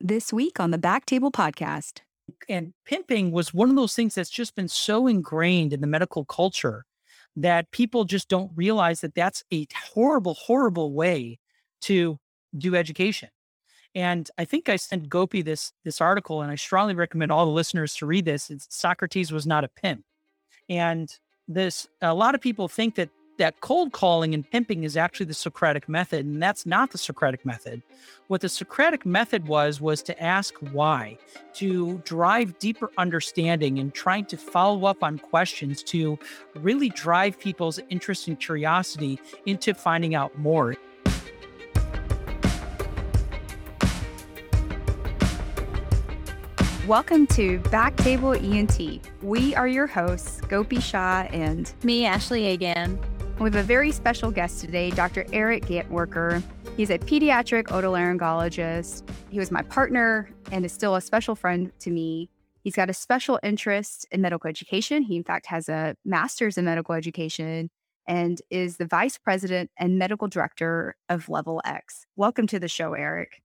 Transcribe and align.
this 0.00 0.32
week 0.32 0.58
on 0.58 0.70
the 0.70 0.78
Back 0.78 1.06
Table 1.06 1.30
Podcast. 1.30 2.00
And 2.48 2.72
pimping 2.86 3.32
was 3.32 3.52
one 3.52 3.70
of 3.70 3.76
those 3.76 3.94
things 3.94 4.14
that's 4.14 4.30
just 4.30 4.54
been 4.54 4.68
so 4.68 5.06
ingrained 5.06 5.72
in 5.72 5.80
the 5.80 5.86
medical 5.86 6.24
culture 6.24 6.84
that 7.36 7.70
people 7.70 8.04
just 8.04 8.28
don't 8.28 8.50
realize 8.54 9.00
that 9.00 9.14
that's 9.14 9.44
a 9.52 9.66
horrible, 9.92 10.34
horrible 10.34 10.92
way 10.92 11.38
to 11.82 12.18
do 12.56 12.74
education. 12.74 13.28
And 13.94 14.30
I 14.38 14.44
think 14.44 14.68
I 14.68 14.76
sent 14.76 15.08
Gopi 15.08 15.42
this 15.42 15.72
this 15.84 16.00
article, 16.00 16.42
and 16.42 16.50
I 16.50 16.54
strongly 16.54 16.94
recommend 16.94 17.32
all 17.32 17.44
the 17.44 17.52
listeners 17.52 17.94
to 17.96 18.06
read 18.06 18.24
this. 18.24 18.50
It's 18.50 18.66
Socrates 18.70 19.32
was 19.32 19.46
not 19.46 19.64
a 19.64 19.68
pimp, 19.68 20.04
and 20.68 21.12
this 21.48 21.88
a 22.00 22.14
lot 22.14 22.36
of 22.36 22.40
people 22.40 22.68
think 22.68 22.94
that 22.94 23.10
that 23.40 23.58
cold 23.62 23.90
calling 23.90 24.34
and 24.34 24.48
pimping 24.50 24.84
is 24.84 24.98
actually 24.98 25.24
the 25.24 25.32
Socratic 25.32 25.88
method, 25.88 26.26
and 26.26 26.42
that's 26.42 26.66
not 26.66 26.90
the 26.90 26.98
Socratic 26.98 27.46
method. 27.46 27.82
What 28.26 28.42
the 28.42 28.50
Socratic 28.50 29.06
method 29.06 29.48
was 29.48 29.80
was 29.80 30.02
to 30.02 30.22
ask 30.22 30.54
why, 30.72 31.16
to 31.54 32.02
drive 32.04 32.58
deeper 32.58 32.90
understanding 32.98 33.78
and 33.78 33.94
trying 33.94 34.26
to 34.26 34.36
follow 34.36 34.84
up 34.84 35.02
on 35.02 35.18
questions 35.18 35.82
to 35.84 36.18
really 36.54 36.90
drive 36.90 37.38
people's 37.38 37.80
interest 37.88 38.28
and 38.28 38.38
curiosity 38.38 39.18
into 39.46 39.72
finding 39.72 40.14
out 40.14 40.38
more. 40.38 40.76
Welcome 46.86 47.26
to 47.28 47.58
Back 47.70 47.96
Table 47.96 48.34
ENT. 48.34 49.00
We 49.22 49.54
are 49.54 49.68
your 49.68 49.86
hosts, 49.86 50.42
Gopi 50.42 50.80
Shah 50.80 51.26
and 51.32 51.72
me, 51.82 52.04
Ashley 52.04 52.46
Agan. 52.46 53.00
We 53.40 53.46
have 53.46 53.56
a 53.56 53.62
very 53.62 53.90
special 53.90 54.30
guest 54.30 54.60
today, 54.60 54.90
Dr. 54.90 55.24
Eric 55.32 55.64
Gantwerker. 55.64 56.42
He's 56.76 56.90
a 56.90 56.98
pediatric 56.98 57.68
otolaryngologist. 57.68 59.08
He 59.30 59.38
was 59.38 59.50
my 59.50 59.62
partner 59.62 60.28
and 60.52 60.62
is 60.62 60.72
still 60.72 60.94
a 60.94 61.00
special 61.00 61.34
friend 61.34 61.72
to 61.78 61.90
me. 61.90 62.28
He's 62.62 62.74
got 62.74 62.90
a 62.90 62.92
special 62.92 63.40
interest 63.42 64.06
in 64.10 64.20
medical 64.20 64.46
education. 64.46 65.02
He, 65.02 65.16
in 65.16 65.24
fact, 65.24 65.46
has 65.46 65.70
a 65.70 65.96
master's 66.04 66.58
in 66.58 66.66
medical 66.66 66.94
education 66.94 67.70
and 68.06 68.42
is 68.50 68.76
the 68.76 68.84
vice 68.84 69.16
president 69.16 69.70
and 69.78 69.98
medical 69.98 70.28
director 70.28 70.94
of 71.08 71.30
Level 71.30 71.62
Ex. 71.64 72.04
Welcome 72.16 72.46
to 72.48 72.58
the 72.58 72.68
show, 72.68 72.92
Eric. 72.92 73.40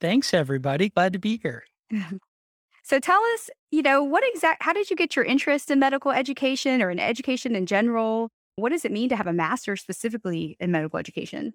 Thanks, 0.00 0.34
everybody. 0.34 0.88
Glad 0.88 1.12
to 1.12 1.20
be 1.20 1.38
here. 1.40 1.62
so 2.82 2.98
tell 2.98 3.22
us, 3.34 3.48
you 3.70 3.82
know, 3.82 4.02
what 4.02 4.24
exact, 4.26 4.64
how 4.64 4.72
did 4.72 4.90
you 4.90 4.96
get 4.96 5.14
your 5.14 5.24
interest 5.24 5.70
in 5.70 5.78
medical 5.78 6.10
education 6.10 6.82
or 6.82 6.90
in 6.90 6.98
education 6.98 7.54
in 7.54 7.66
general? 7.66 8.32
What 8.56 8.70
does 8.70 8.84
it 8.84 8.92
mean 8.92 9.08
to 9.08 9.16
have 9.16 9.26
a 9.26 9.32
master 9.32 9.76
specifically 9.76 10.56
in 10.60 10.70
medical 10.70 10.98
education? 10.98 11.54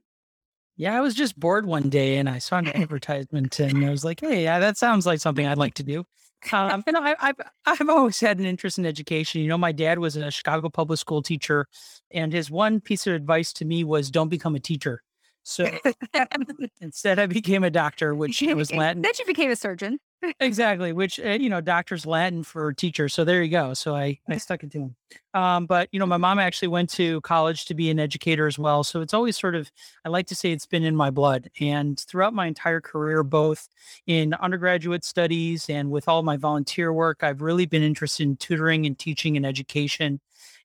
Yeah, 0.75 0.97
I 0.97 1.01
was 1.01 1.13
just 1.13 1.39
bored 1.39 1.65
one 1.65 1.89
day 1.89 2.17
and 2.17 2.29
I 2.29 2.39
saw 2.39 2.57
an 2.57 2.67
advertisement 2.75 3.59
and 3.59 3.85
I 3.85 3.89
was 3.89 4.05
like, 4.05 4.21
hey, 4.21 4.43
yeah, 4.43 4.59
that 4.59 4.77
sounds 4.77 5.05
like 5.05 5.19
something 5.19 5.45
I'd 5.45 5.57
like 5.57 5.73
to 5.75 5.83
do. 5.83 6.05
Um, 6.53 6.83
you 6.87 6.93
know, 6.93 7.01
I, 7.01 7.15
have 7.19 7.35
I've 7.65 7.89
always 7.89 8.19
had 8.19 8.39
an 8.39 8.45
interest 8.45 8.77
in 8.77 8.85
education. 8.85 9.41
You 9.41 9.49
know, 9.49 9.57
my 9.57 9.73
dad 9.73 9.99
was 9.99 10.15
a 10.15 10.31
Chicago 10.31 10.69
public 10.69 10.97
school 10.97 11.21
teacher, 11.21 11.67
and 12.11 12.31
his 12.31 12.49
one 12.49 12.79
piece 12.79 13.05
of 13.07 13.13
advice 13.13 13.51
to 13.53 13.65
me 13.65 13.83
was, 13.83 14.09
"Don't 14.09 14.29
become 14.29 14.55
a 14.55 14.59
teacher." 14.59 15.03
So 15.43 15.69
instead, 16.81 17.19
I 17.19 17.25
became 17.25 17.65
a 17.65 17.69
doctor, 17.69 18.15
which 18.15 18.41
was 18.41 18.71
Latin. 18.71 19.01
Then 19.01 19.11
you 19.19 19.25
became 19.25 19.51
a 19.51 19.55
surgeon 19.57 19.99
exactly, 20.39 20.91
which 20.91 21.19
uh, 21.19 21.29
you 21.29 21.49
know, 21.49 21.61
doctor's 21.61 22.05
Latin 22.05 22.43
for 22.43 22.73
teacher. 22.73 23.07
So 23.07 23.23
there 23.23 23.41
you 23.41 23.49
go. 23.49 23.73
So 23.73 23.95
I 23.95 24.19
I 24.27 24.37
stuck 24.37 24.63
it 24.63 24.71
to 24.71 24.79
him. 24.79 24.95
Um, 25.33 25.65
but 25.65 25.87
you 25.91 25.99
know, 25.99 26.05
my 26.05 26.17
mom 26.17 26.39
actually 26.39 26.67
went 26.67 26.89
to 26.91 27.21
college 27.21 27.65
to 27.65 27.73
be 27.73 27.89
an 27.89 27.99
educator 27.99 28.47
as 28.47 28.59
well. 28.59 28.83
So 28.83 29.01
it's 29.01 29.13
always 29.13 29.37
sort 29.37 29.55
of 29.55 29.71
I 30.05 30.09
like 30.09 30.27
to 30.27 30.35
say 30.35 30.51
it's 30.51 30.65
been 30.65 30.83
in 30.83 30.95
my 30.95 31.09
blood. 31.09 31.49
And 31.59 31.99
throughout 31.99 32.33
my 32.33 32.47
entire 32.47 32.81
career, 32.81 33.23
both 33.23 33.69
in 34.07 34.33
undergraduate 34.33 35.05
studies 35.05 35.69
and 35.69 35.89
with 35.91 36.07
all 36.07 36.23
my 36.23 36.37
volunteer 36.37 36.91
work, 36.91 37.23
I've 37.23 37.41
really 37.41 37.65
been 37.65 37.83
interested 37.83 38.23
in 38.23 38.37
tutoring 38.37 38.85
and 38.85 38.97
teaching 38.97 39.37
and 39.37 39.45
education. 39.45 40.19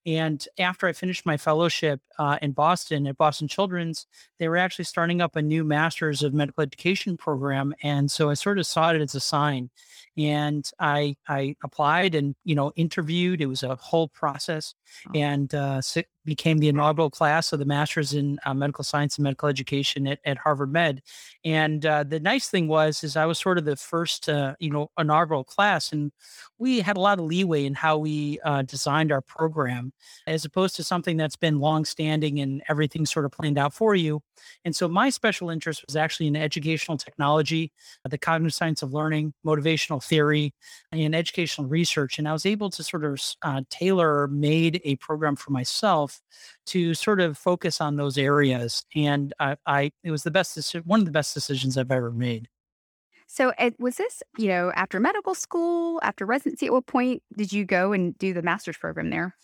And 0.07 0.47
after 0.59 0.87
I 0.87 0.93
finished 0.93 1.25
my 1.25 1.37
fellowship 1.37 2.01
uh, 2.19 2.39
in 2.43 2.53
Boston 2.53 3.07
at 3.07 3.17
Boston 3.17 3.49
Children's, 3.49 4.07
they 4.39 4.49
were 4.49 4.57
actually 4.57 4.85
starting 4.85 5.21
up 5.21 5.37
a 5.37 5.43
new 5.43 5.65
Masters 5.65 6.23
of 6.23 6.35
Medical 6.35 6.63
Education 6.63 7.17
program. 7.17 7.75
And 7.83 8.11
so 8.11 8.29
I 8.29 8.35
sort 8.35 8.59
of 8.59 8.67
saw 8.67 8.91
it 8.93 9.01
as 9.01 9.15
a 9.15 9.21
sign. 9.21 9.71
And 10.17 10.69
I 10.79 11.17
I 11.27 11.57
applied 11.65 12.15
and 12.15 12.37
you 12.45 12.55
know 12.55 12.73
interviewed. 12.77 13.41
It 13.41 13.47
was 13.47 13.65
a 13.65 13.75
whole 13.75 14.09
process, 14.09 14.75
oh. 15.09 15.19
and 15.19 15.53
uh, 15.53 15.81
became 16.25 16.59
the 16.59 16.69
inaugural 16.69 17.11
class 17.11 17.53
of 17.53 17.59
the 17.59 17.65
Masters 17.65 18.15
in 18.15 18.39
uh, 18.45 18.55
Medical 18.55 18.85
Science 18.85 19.17
and 19.17 19.25
Medical 19.25 19.49
Education 19.49 20.07
at, 20.07 20.21
at 20.25 20.39
Harvard 20.39 20.73
Med. 20.73 21.03
And 21.45 21.85
uh, 21.85 22.05
the 22.05 22.21
nice 22.21 22.49
thing 22.49 22.69
was, 22.69 23.05
is 23.05 23.17
I 23.17 23.27
was 23.27 23.39
sort 23.39 23.59
of 23.59 23.65
the 23.65 23.77
first, 23.77 24.29
uh, 24.29 24.55
you 24.59 24.71
know, 24.71 24.91
inaugural 24.99 25.45
class, 25.45 25.93
and 25.93 26.13
we 26.59 26.81
had 26.81 26.97
a 26.97 27.01
lot 27.01 27.19
of 27.19 27.27
leeway 27.27 27.67
in 27.67 27.75
how 27.75 27.99
we 27.99 28.39
uh, 28.45 28.63
designed 28.63 29.13
our 29.13 29.21
program, 29.21 29.93
as 30.27 30.45
opposed 30.45 30.77
to 30.77 30.85
something 30.85 31.17
that's 31.17 31.37
been 31.37 31.61
long-standing 31.61 32.41
and 32.41 32.63
everything 32.69 33.05
sort 33.05 33.25
of 33.25 33.33
planned 33.33 33.59
out 33.59 33.75
for 33.75 33.95
you. 33.95 34.23
And 34.65 34.75
so 34.75 34.89
my 34.89 35.11
special 35.11 35.51
interest 35.51 35.85
was 35.87 35.97
actually 35.97 36.27
in 36.27 36.37
educational 36.37 36.97
technology, 36.97 37.73
the 38.09 38.19
cognitive 38.19 38.55
science 38.55 38.83
of 38.83 38.93
learning, 38.93 39.35
motivational 39.45 40.03
theory, 40.03 40.55
and 40.93 41.15
educational 41.15 41.67
research. 41.67 42.19
And 42.19 42.29
I 42.29 42.33
was 42.33 42.47
able 42.47 42.71
to 42.71 42.83
sort 42.83 43.05
of 43.05 43.21
uh, 43.43 43.63
tailor 43.71 44.29
made 44.29 44.81
a 44.85 44.97
program 44.97 45.37
for 45.37 45.51
myself 45.51 46.14
to 46.67 46.95
sort 46.95 47.21
of 47.21 47.37
focus 47.37 47.81
on 47.81 47.97
those 47.97 48.19
areas. 48.19 48.85
And 48.95 49.33
I, 49.39 49.57
I 49.67 49.93
it 50.03 50.11
was 50.11 50.23
the 50.23 50.31
best, 50.31 50.75
one 50.85 51.01
of 51.01 51.07
the 51.07 51.13
best 51.13 51.35
decisions 51.35 51.77
I've 51.77 51.91
ever 51.91 52.11
made. 52.11 52.49
So 53.27 53.53
it, 53.59 53.75
was 53.81 53.97
this, 53.97 54.23
you 54.39 54.49
know, 54.49 54.71
after 54.75 55.01
medical 55.01 55.35
school, 55.35 55.99
after 56.03 56.27
residency, 56.27 56.67
at 56.67 56.73
what 56.73 56.87
point 56.87 57.23
did 57.37 57.53
you 57.53 57.65
go 57.65 57.93
and 57.93 58.17
do 58.19 58.33
the 58.33 58.43
master's 58.43 58.77
program 58.77 59.11
there? 59.11 59.35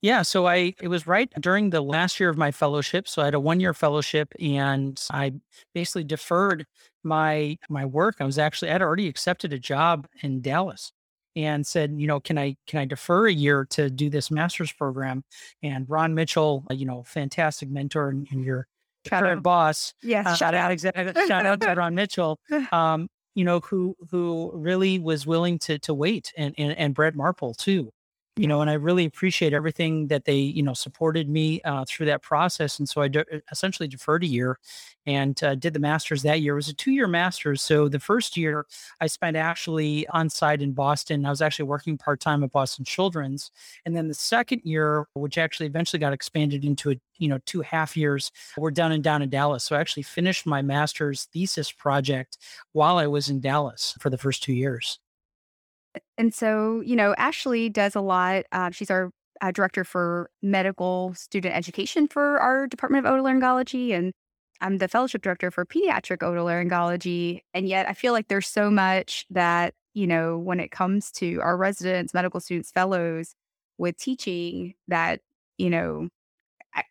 Yeah, 0.00 0.22
so 0.22 0.46
I 0.46 0.74
it 0.80 0.88
was 0.88 1.06
right 1.06 1.32
during 1.40 1.70
the 1.70 1.80
last 1.80 2.20
year 2.20 2.28
of 2.28 2.36
my 2.36 2.50
fellowship. 2.50 3.08
So 3.08 3.22
I 3.22 3.26
had 3.26 3.34
a 3.34 3.40
one 3.40 3.60
year 3.60 3.74
fellowship, 3.74 4.32
and 4.40 5.00
I 5.10 5.32
basically 5.74 6.04
deferred 6.04 6.66
my 7.02 7.58
my 7.68 7.84
work. 7.84 8.16
I 8.20 8.24
was 8.24 8.38
actually 8.38 8.70
I'd 8.70 8.82
already 8.82 9.08
accepted 9.08 9.52
a 9.52 9.58
job 9.58 10.06
in 10.22 10.40
Dallas, 10.40 10.92
and 11.36 11.66
said, 11.66 11.94
you 11.96 12.06
know, 12.06 12.20
can 12.20 12.38
I 12.38 12.56
can 12.66 12.80
I 12.80 12.84
defer 12.84 13.26
a 13.26 13.32
year 13.32 13.66
to 13.70 13.90
do 13.90 14.10
this 14.10 14.30
master's 14.30 14.72
program? 14.72 15.24
And 15.62 15.88
Ron 15.88 16.14
Mitchell, 16.14 16.64
uh, 16.70 16.74
you 16.74 16.86
know, 16.86 17.02
fantastic 17.04 17.70
mentor 17.70 18.10
and, 18.10 18.26
and 18.30 18.44
your 18.44 18.66
current 19.06 19.42
boss. 19.42 19.94
Yes, 20.02 20.26
uh, 20.26 20.34
shout 20.36 20.54
out 20.54 20.70
exactly. 20.70 21.04
shout 21.26 21.46
out 21.46 21.60
to 21.60 21.74
Ron 21.74 21.94
Mitchell. 21.94 22.38
Um, 22.72 23.08
you 23.34 23.44
know, 23.44 23.60
who 23.60 23.96
who 24.10 24.52
really 24.54 24.98
was 25.00 25.26
willing 25.26 25.58
to 25.60 25.78
to 25.80 25.94
wait, 25.94 26.32
and 26.36 26.54
and, 26.56 26.76
and 26.78 26.94
Brett 26.94 27.16
Marple 27.16 27.52
too 27.54 27.90
you 28.36 28.48
know, 28.48 28.60
and 28.60 28.68
I 28.68 28.74
really 28.74 29.04
appreciate 29.04 29.52
everything 29.52 30.08
that 30.08 30.24
they, 30.24 30.38
you 30.38 30.62
know, 30.62 30.74
supported 30.74 31.28
me 31.28 31.60
uh, 31.62 31.84
through 31.86 32.06
that 32.06 32.20
process. 32.22 32.80
And 32.80 32.88
so 32.88 33.00
I 33.00 33.06
de- 33.06 33.24
essentially 33.52 33.86
deferred 33.86 34.24
a 34.24 34.26
year 34.26 34.58
and 35.06 35.40
uh, 35.44 35.54
did 35.54 35.72
the 35.72 35.78
master's 35.78 36.22
that 36.22 36.40
year. 36.40 36.54
It 36.54 36.56
was 36.56 36.68
a 36.68 36.74
two 36.74 36.90
year 36.90 37.06
master's. 37.06 37.62
So 37.62 37.88
the 37.88 38.00
first 38.00 38.36
year 38.36 38.66
I 39.00 39.06
spent 39.06 39.36
actually 39.36 40.08
on 40.08 40.28
site 40.30 40.62
in 40.62 40.72
Boston. 40.72 41.24
I 41.24 41.30
was 41.30 41.42
actually 41.42 41.66
working 41.66 41.96
part 41.96 42.18
time 42.18 42.42
at 42.42 42.50
Boston 42.50 42.84
Children's. 42.84 43.52
And 43.86 43.94
then 43.94 44.08
the 44.08 44.14
second 44.14 44.62
year, 44.64 45.06
which 45.14 45.38
actually 45.38 45.66
eventually 45.66 46.00
got 46.00 46.12
expanded 46.12 46.64
into 46.64 46.90
a, 46.90 46.96
you 47.18 47.28
know, 47.28 47.38
two 47.46 47.60
half 47.60 47.96
years, 47.96 48.32
we're 48.56 48.72
down 48.72 48.90
and 48.90 49.04
down 49.04 49.22
in 49.22 49.30
Dallas. 49.30 49.62
So 49.62 49.76
I 49.76 49.80
actually 49.80 50.02
finished 50.02 50.44
my 50.44 50.60
master's 50.60 51.26
thesis 51.32 51.70
project 51.70 52.38
while 52.72 52.98
I 52.98 53.06
was 53.06 53.28
in 53.28 53.38
Dallas 53.40 53.96
for 54.00 54.10
the 54.10 54.18
first 54.18 54.42
two 54.42 54.54
years. 54.54 54.98
And 56.18 56.32
so, 56.34 56.80
you 56.80 56.96
know, 56.96 57.14
Ashley 57.18 57.68
does 57.68 57.94
a 57.94 58.00
lot. 58.00 58.44
Uh, 58.52 58.70
she's 58.70 58.90
our 58.90 59.10
uh, 59.40 59.50
director 59.50 59.84
for 59.84 60.30
medical 60.42 61.12
student 61.14 61.54
education 61.54 62.08
for 62.08 62.38
our 62.38 62.66
Department 62.66 63.06
of 63.06 63.12
Otolaryngology. 63.12 63.92
And 63.92 64.12
I'm 64.60 64.78
the 64.78 64.88
fellowship 64.88 65.22
director 65.22 65.50
for 65.50 65.64
pediatric 65.64 66.18
otolaryngology. 66.18 67.40
And 67.52 67.68
yet 67.68 67.88
I 67.88 67.92
feel 67.92 68.12
like 68.12 68.28
there's 68.28 68.46
so 68.46 68.70
much 68.70 69.26
that, 69.30 69.74
you 69.92 70.06
know, 70.06 70.38
when 70.38 70.60
it 70.60 70.70
comes 70.70 71.10
to 71.12 71.40
our 71.42 71.56
residents, 71.56 72.14
medical 72.14 72.40
students, 72.40 72.70
fellows 72.70 73.34
with 73.78 73.96
teaching 73.96 74.74
that, 74.88 75.20
you 75.58 75.70
know, 75.70 76.08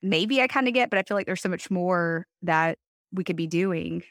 maybe 0.02 0.42
I 0.42 0.48
kind 0.48 0.68
of 0.68 0.74
get, 0.74 0.90
but 0.90 1.00
I 1.00 1.04
feel 1.04 1.16
like 1.16 1.26
there's 1.26 1.42
so 1.42 1.50
much 1.50 1.72
more 1.72 2.28
that 2.42 2.78
we 3.12 3.24
could 3.24 3.36
be 3.36 3.48
doing 3.48 4.04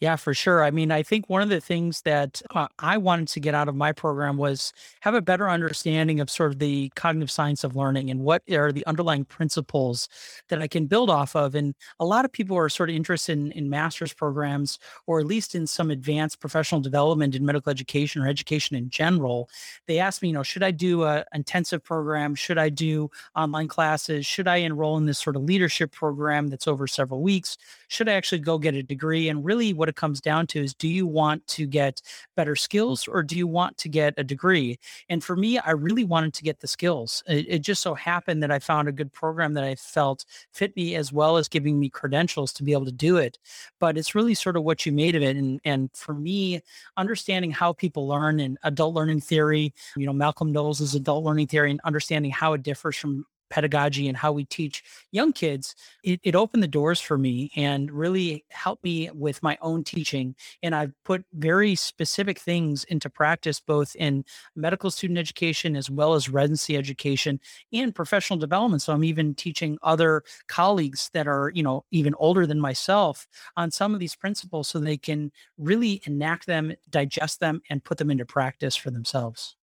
yeah, 0.00 0.16
for 0.16 0.32
sure. 0.32 0.64
I 0.64 0.70
mean, 0.70 0.90
I 0.90 1.02
think 1.02 1.28
one 1.28 1.42
of 1.42 1.50
the 1.50 1.60
things 1.60 2.00
that 2.02 2.40
uh, 2.54 2.68
I 2.78 2.96
wanted 2.96 3.28
to 3.28 3.40
get 3.40 3.54
out 3.54 3.68
of 3.68 3.76
my 3.76 3.92
program 3.92 4.38
was 4.38 4.72
have 5.00 5.14
a 5.14 5.20
better 5.20 5.50
understanding 5.50 6.20
of 6.20 6.30
sort 6.30 6.52
of 6.52 6.58
the 6.58 6.90
cognitive 6.96 7.30
science 7.30 7.64
of 7.64 7.76
learning 7.76 8.10
and 8.10 8.20
what 8.20 8.42
are 8.50 8.72
the 8.72 8.86
underlying 8.86 9.26
principles 9.26 10.08
that 10.48 10.62
I 10.62 10.68
can 10.68 10.86
build 10.86 11.10
off 11.10 11.36
of. 11.36 11.54
And 11.54 11.74
a 11.98 12.06
lot 12.06 12.24
of 12.24 12.32
people 12.32 12.56
are 12.56 12.70
sort 12.70 12.88
of 12.88 12.96
interested 12.96 13.38
in, 13.38 13.52
in 13.52 13.68
master's 13.68 14.14
programs 14.14 14.78
or 15.06 15.20
at 15.20 15.26
least 15.26 15.54
in 15.54 15.66
some 15.66 15.90
advanced 15.90 16.40
professional 16.40 16.80
development 16.80 17.34
in 17.34 17.44
medical 17.44 17.68
education 17.68 18.22
or 18.22 18.26
education 18.26 18.76
in 18.76 18.88
general. 18.88 19.50
They 19.86 19.98
ask 19.98 20.22
me, 20.22 20.28
you 20.28 20.34
know, 20.34 20.42
should 20.42 20.62
I 20.62 20.70
do 20.70 21.04
a 21.04 21.26
intensive 21.34 21.84
program? 21.84 22.34
Should 22.34 22.56
I 22.56 22.70
do 22.70 23.10
online 23.36 23.68
classes? 23.68 24.24
Should 24.24 24.48
I 24.48 24.56
enroll 24.56 24.96
in 24.96 25.04
this 25.04 25.18
sort 25.18 25.36
of 25.36 25.42
leadership 25.42 25.92
program 25.92 26.48
that's 26.48 26.66
over 26.66 26.86
several 26.86 27.20
weeks? 27.20 27.58
Should 27.88 28.08
I 28.08 28.12
actually 28.12 28.38
go 28.38 28.56
get 28.56 28.74
a 28.74 28.82
degree? 28.82 29.28
And 29.28 29.44
really, 29.44 29.74
what 29.74 29.89
it 29.90 29.96
comes 29.96 30.20
down 30.20 30.46
to 30.48 30.62
is 30.62 30.74
do 30.74 30.88
you 30.88 31.06
want 31.06 31.46
to 31.48 31.66
get 31.66 32.00
better 32.36 32.56
skills 32.56 33.06
or 33.06 33.22
do 33.22 33.36
you 33.36 33.46
want 33.46 33.76
to 33.78 33.88
get 33.88 34.14
a 34.16 34.24
degree? 34.24 34.78
And 35.08 35.22
for 35.22 35.36
me, 35.36 35.58
I 35.58 35.72
really 35.72 36.04
wanted 36.04 36.32
to 36.34 36.42
get 36.42 36.60
the 36.60 36.66
skills. 36.66 37.22
It, 37.26 37.46
it 37.48 37.58
just 37.58 37.82
so 37.82 37.94
happened 37.94 38.42
that 38.42 38.50
I 38.50 38.58
found 38.58 38.88
a 38.88 38.92
good 38.92 39.12
program 39.12 39.54
that 39.54 39.64
I 39.64 39.74
felt 39.74 40.24
fit 40.52 40.74
me 40.76 40.94
as 40.96 41.12
well 41.12 41.36
as 41.36 41.48
giving 41.48 41.78
me 41.78 41.90
credentials 41.90 42.52
to 42.54 42.64
be 42.64 42.72
able 42.72 42.86
to 42.86 42.92
do 42.92 43.18
it. 43.18 43.38
But 43.78 43.98
it's 43.98 44.14
really 44.14 44.34
sort 44.34 44.56
of 44.56 44.64
what 44.64 44.86
you 44.86 44.92
made 44.92 45.14
of 45.14 45.22
it. 45.22 45.36
And, 45.36 45.60
and 45.64 45.90
for 45.94 46.14
me, 46.14 46.60
understanding 46.96 47.50
how 47.50 47.72
people 47.72 48.08
learn 48.08 48.40
and 48.40 48.58
adult 48.62 48.94
learning 48.94 49.20
theory, 49.20 49.74
you 49.96 50.06
know, 50.06 50.12
Malcolm 50.12 50.52
Knowles' 50.52 50.94
adult 50.94 51.24
learning 51.24 51.48
theory 51.48 51.70
and 51.70 51.80
understanding 51.84 52.30
how 52.30 52.54
it 52.54 52.62
differs 52.62 52.96
from 52.96 53.26
pedagogy 53.50 54.08
and 54.08 54.16
how 54.16 54.32
we 54.32 54.44
teach 54.44 54.82
young 55.10 55.32
kids, 55.32 55.74
it, 56.02 56.20
it, 56.22 56.34
opened 56.34 56.62
the 56.62 56.68
doors 56.68 57.00
for 57.00 57.18
me 57.18 57.50
and 57.56 57.90
really 57.90 58.44
helped 58.50 58.82
me 58.82 59.10
with 59.12 59.42
my 59.42 59.58
own 59.60 59.84
teaching. 59.84 60.34
And 60.62 60.74
I've 60.74 60.92
put 61.04 61.24
very 61.34 61.74
specific 61.74 62.38
things 62.38 62.84
into 62.84 63.10
practice, 63.10 63.60
both 63.60 63.94
in 63.96 64.24
medical 64.56 64.90
student 64.90 65.18
education 65.18 65.76
as 65.76 65.90
well 65.90 66.14
as 66.14 66.28
residency 66.28 66.76
education 66.76 67.40
and 67.72 67.94
professional 67.94 68.38
development. 68.38 68.82
So 68.82 68.92
I'm 68.92 69.04
even 69.04 69.34
teaching 69.34 69.76
other 69.82 70.22
colleagues 70.48 71.10
that 71.12 71.26
are, 71.26 71.50
you 71.54 71.62
know, 71.62 71.84
even 71.90 72.14
older 72.18 72.46
than 72.46 72.60
myself 72.60 73.26
on 73.56 73.70
some 73.70 73.92
of 73.92 74.00
these 74.00 74.16
principles 74.16 74.68
so 74.68 74.78
they 74.78 74.96
can 74.96 75.32
really 75.58 76.00
enact 76.06 76.46
them, 76.46 76.72
digest 76.88 77.40
them, 77.40 77.60
and 77.68 77.84
put 77.84 77.98
them 77.98 78.10
into 78.10 78.24
practice 78.24 78.76
for 78.76 78.90
themselves. 78.90 79.56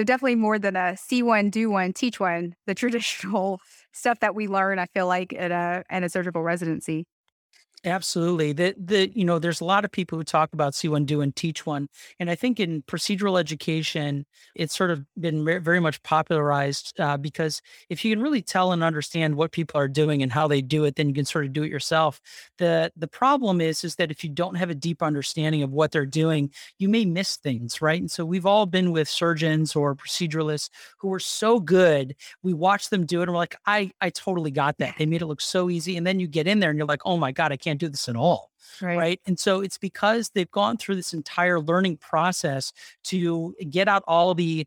So 0.00 0.04
definitely 0.04 0.36
more 0.36 0.58
than 0.58 0.76
a 0.76 0.96
see 0.96 1.22
one, 1.22 1.50
do 1.50 1.68
one, 1.70 1.92
teach 1.92 2.18
one, 2.18 2.54
the 2.66 2.74
traditional 2.82 3.60
stuff 3.92 4.20
that 4.20 4.34
we 4.34 4.48
learn, 4.48 4.78
I 4.78 4.86
feel 4.86 5.06
like 5.06 5.34
at 5.34 5.50
a 5.50 5.84
at 5.90 6.02
a 6.02 6.08
surgical 6.08 6.42
residency. 6.42 7.04
Absolutely. 7.82 8.52
The 8.52 8.74
the 8.76 9.10
you 9.14 9.24
know, 9.24 9.38
there's 9.38 9.62
a 9.62 9.64
lot 9.64 9.86
of 9.86 9.90
people 9.90 10.18
who 10.18 10.24
talk 10.24 10.52
about 10.52 10.74
see 10.74 10.86
one, 10.88 11.06
do 11.06 11.22
and 11.22 11.34
teach 11.34 11.64
one. 11.64 11.88
And 12.18 12.30
I 12.30 12.34
think 12.34 12.60
in 12.60 12.82
procedural 12.82 13.40
education, 13.40 14.26
it's 14.54 14.76
sort 14.76 14.90
of 14.90 15.06
been 15.18 15.42
very 15.62 15.80
much 15.80 16.02
popularized 16.02 17.00
uh, 17.00 17.16
because 17.16 17.62
if 17.88 18.04
you 18.04 18.14
can 18.14 18.22
really 18.22 18.42
tell 18.42 18.72
and 18.72 18.84
understand 18.84 19.34
what 19.36 19.52
people 19.52 19.80
are 19.80 19.88
doing 19.88 20.22
and 20.22 20.30
how 20.30 20.46
they 20.46 20.60
do 20.60 20.84
it, 20.84 20.96
then 20.96 21.08
you 21.08 21.14
can 21.14 21.24
sort 21.24 21.46
of 21.46 21.54
do 21.54 21.62
it 21.62 21.70
yourself. 21.70 22.20
The 22.58 22.92
the 22.96 23.08
problem 23.08 23.62
is 23.62 23.82
is 23.82 23.94
that 23.96 24.10
if 24.10 24.22
you 24.24 24.28
don't 24.30 24.56
have 24.56 24.68
a 24.68 24.74
deep 24.74 25.02
understanding 25.02 25.62
of 25.62 25.70
what 25.72 25.90
they're 25.90 26.04
doing, 26.04 26.50
you 26.78 26.88
may 26.90 27.06
miss 27.06 27.36
things, 27.36 27.80
right? 27.80 28.00
And 28.00 28.10
so 28.10 28.26
we've 28.26 28.44
all 28.46 28.66
been 28.66 28.92
with 28.92 29.08
surgeons 29.08 29.74
or 29.74 29.94
proceduralists 29.96 30.68
who 30.98 31.10
are 31.14 31.20
so 31.20 31.58
good. 31.60 32.14
We 32.42 32.52
watch 32.52 32.90
them 32.90 33.06
do 33.06 33.20
it 33.20 33.22
and 33.24 33.32
we're 33.32 33.38
like, 33.38 33.56
I 33.66 33.90
I 34.02 34.10
totally 34.10 34.50
got 34.50 34.76
that. 34.78 34.96
They 34.98 35.06
made 35.06 35.22
it 35.22 35.26
look 35.26 35.40
so 35.40 35.70
easy. 35.70 35.96
And 35.96 36.06
then 36.06 36.20
you 36.20 36.26
get 36.28 36.46
in 36.46 36.60
there 36.60 36.70
and 36.70 36.76
you're 36.78 36.86
like, 36.86 37.02
oh 37.06 37.16
my 37.16 37.32
God, 37.32 37.52
I 37.52 37.56
can't 37.56 37.69
can't 37.70 37.78
do 37.78 37.88
this 37.88 38.08
at 38.08 38.16
all. 38.16 38.49
Right. 38.80 38.96
right. 38.96 39.20
And 39.26 39.38
so 39.38 39.60
it's 39.60 39.78
because 39.78 40.30
they've 40.30 40.50
gone 40.50 40.76
through 40.76 40.96
this 40.96 41.12
entire 41.12 41.60
learning 41.60 41.98
process 41.98 42.72
to 43.04 43.54
get 43.70 43.88
out 43.88 44.02
all 44.06 44.34
the 44.34 44.66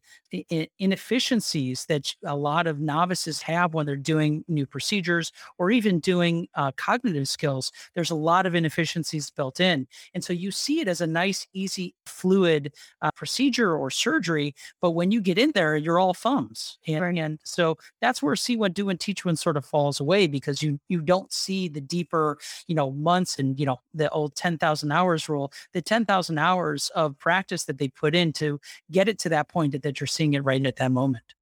inefficiencies 0.80 1.86
that 1.86 2.13
a 2.25 2.36
lot 2.36 2.66
of 2.68 2.80
novices 2.80 3.42
have 3.42 3.74
when 3.74 3.86
they're 3.86 3.95
doing 3.95 4.44
new 4.48 4.66
procedures 4.66 5.31
or 5.57 5.69
even 5.72 6.00
doing 6.00 6.48
uh, 6.56 6.72
cognitive 6.75 7.28
skills. 7.28 7.72
There's 7.94 8.10
a 8.12 8.16
lot 8.16 8.45
of 8.45 8.56
inefficiencies 8.56 9.30
built 9.30 9.60
in. 9.60 9.88
And 10.13 10.24
so 10.24 10.34
you 10.34 10.51
see 10.51 10.80
it 10.80 10.88
as 10.88 11.01
a 11.01 11.07
nice, 11.07 11.48
easy, 11.54 11.94
fluid 12.06 12.74
uh, 13.01 13.12
procedure 13.12 13.75
or 13.75 13.90
surgery. 13.92 14.56
But 14.81 14.92
when 14.92 15.12
you 15.12 15.22
get 15.22 15.38
in 15.38 15.51
there, 15.54 15.75
you're 15.78 16.00
all 16.00 16.13
thumbs. 16.13 16.78
And, 16.88 17.01
right. 17.01 17.18
and 17.18 17.40
so 17.44 17.78
that's 18.01 18.22
where 18.24 18.36
see 18.36 18.56
what 18.56 18.74
do 18.74 18.90
and 18.90 19.00
teach 19.00 19.25
one 19.25 19.36
sort 19.36 19.57
of 19.57 19.66
falls 19.66 20.00
away 20.00 20.28
because 20.28 20.62
you 20.63 20.80
you 20.90 21.01
don't 21.01 21.31
see 21.31 21.68
the 21.68 21.81
deeper, 21.81 22.38
you 22.68 22.75
know, 22.75 22.92
months 22.92 23.38
and, 23.40 23.60
you 23.60 23.66
know, 23.66 23.80
the 23.94 24.10
old 24.10 24.36
10,000 24.36 24.92
hours 24.92 25.30
rule, 25.30 25.51
the 25.74 25.81
10,000 25.81 26.38
hours 26.38 26.90
of 26.95 27.18
practice 27.19 27.66
that 27.66 27.78
they 27.78 27.88
put 27.88 28.16
in 28.16 28.34
to 28.34 28.60
get 28.92 29.07
it 29.07 29.19
to 29.19 29.30
that 29.30 29.48
point 29.48 29.72
that, 29.74 29.84
that 29.84 30.00
you're 30.00 30.07
seeing 30.07 30.34
it 30.34 30.44
right 30.44 30.66
at 30.66 30.78
that 30.78 30.92
moment. 30.92 31.36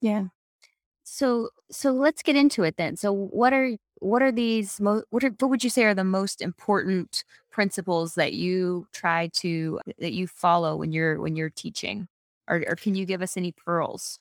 Yeah. 0.00 0.26
So 1.04 1.50
so 1.70 1.92
let's 1.92 2.22
get 2.22 2.36
into 2.36 2.62
it 2.62 2.76
then. 2.76 2.96
So 2.96 3.12
what 3.12 3.52
are 3.52 3.76
what 4.00 4.22
are 4.22 4.32
these 4.32 4.80
mo- 4.80 5.04
what 5.10 5.24
are 5.24 5.30
what 5.38 5.50
would 5.50 5.64
you 5.64 5.70
say 5.70 5.84
are 5.84 5.94
the 5.94 6.04
most 6.04 6.42
important 6.42 7.24
principles 7.50 8.14
that 8.14 8.32
you 8.32 8.86
try 8.92 9.28
to 9.34 9.80
that 9.98 10.12
you 10.12 10.26
follow 10.26 10.76
when 10.76 10.92
you're 10.92 11.20
when 11.20 11.36
you're 11.36 11.50
teaching? 11.50 12.08
Or, 12.48 12.62
or 12.68 12.76
can 12.76 12.94
you 12.94 13.06
give 13.06 13.22
us 13.22 13.36
any 13.38 13.52
pearls? 13.52 14.18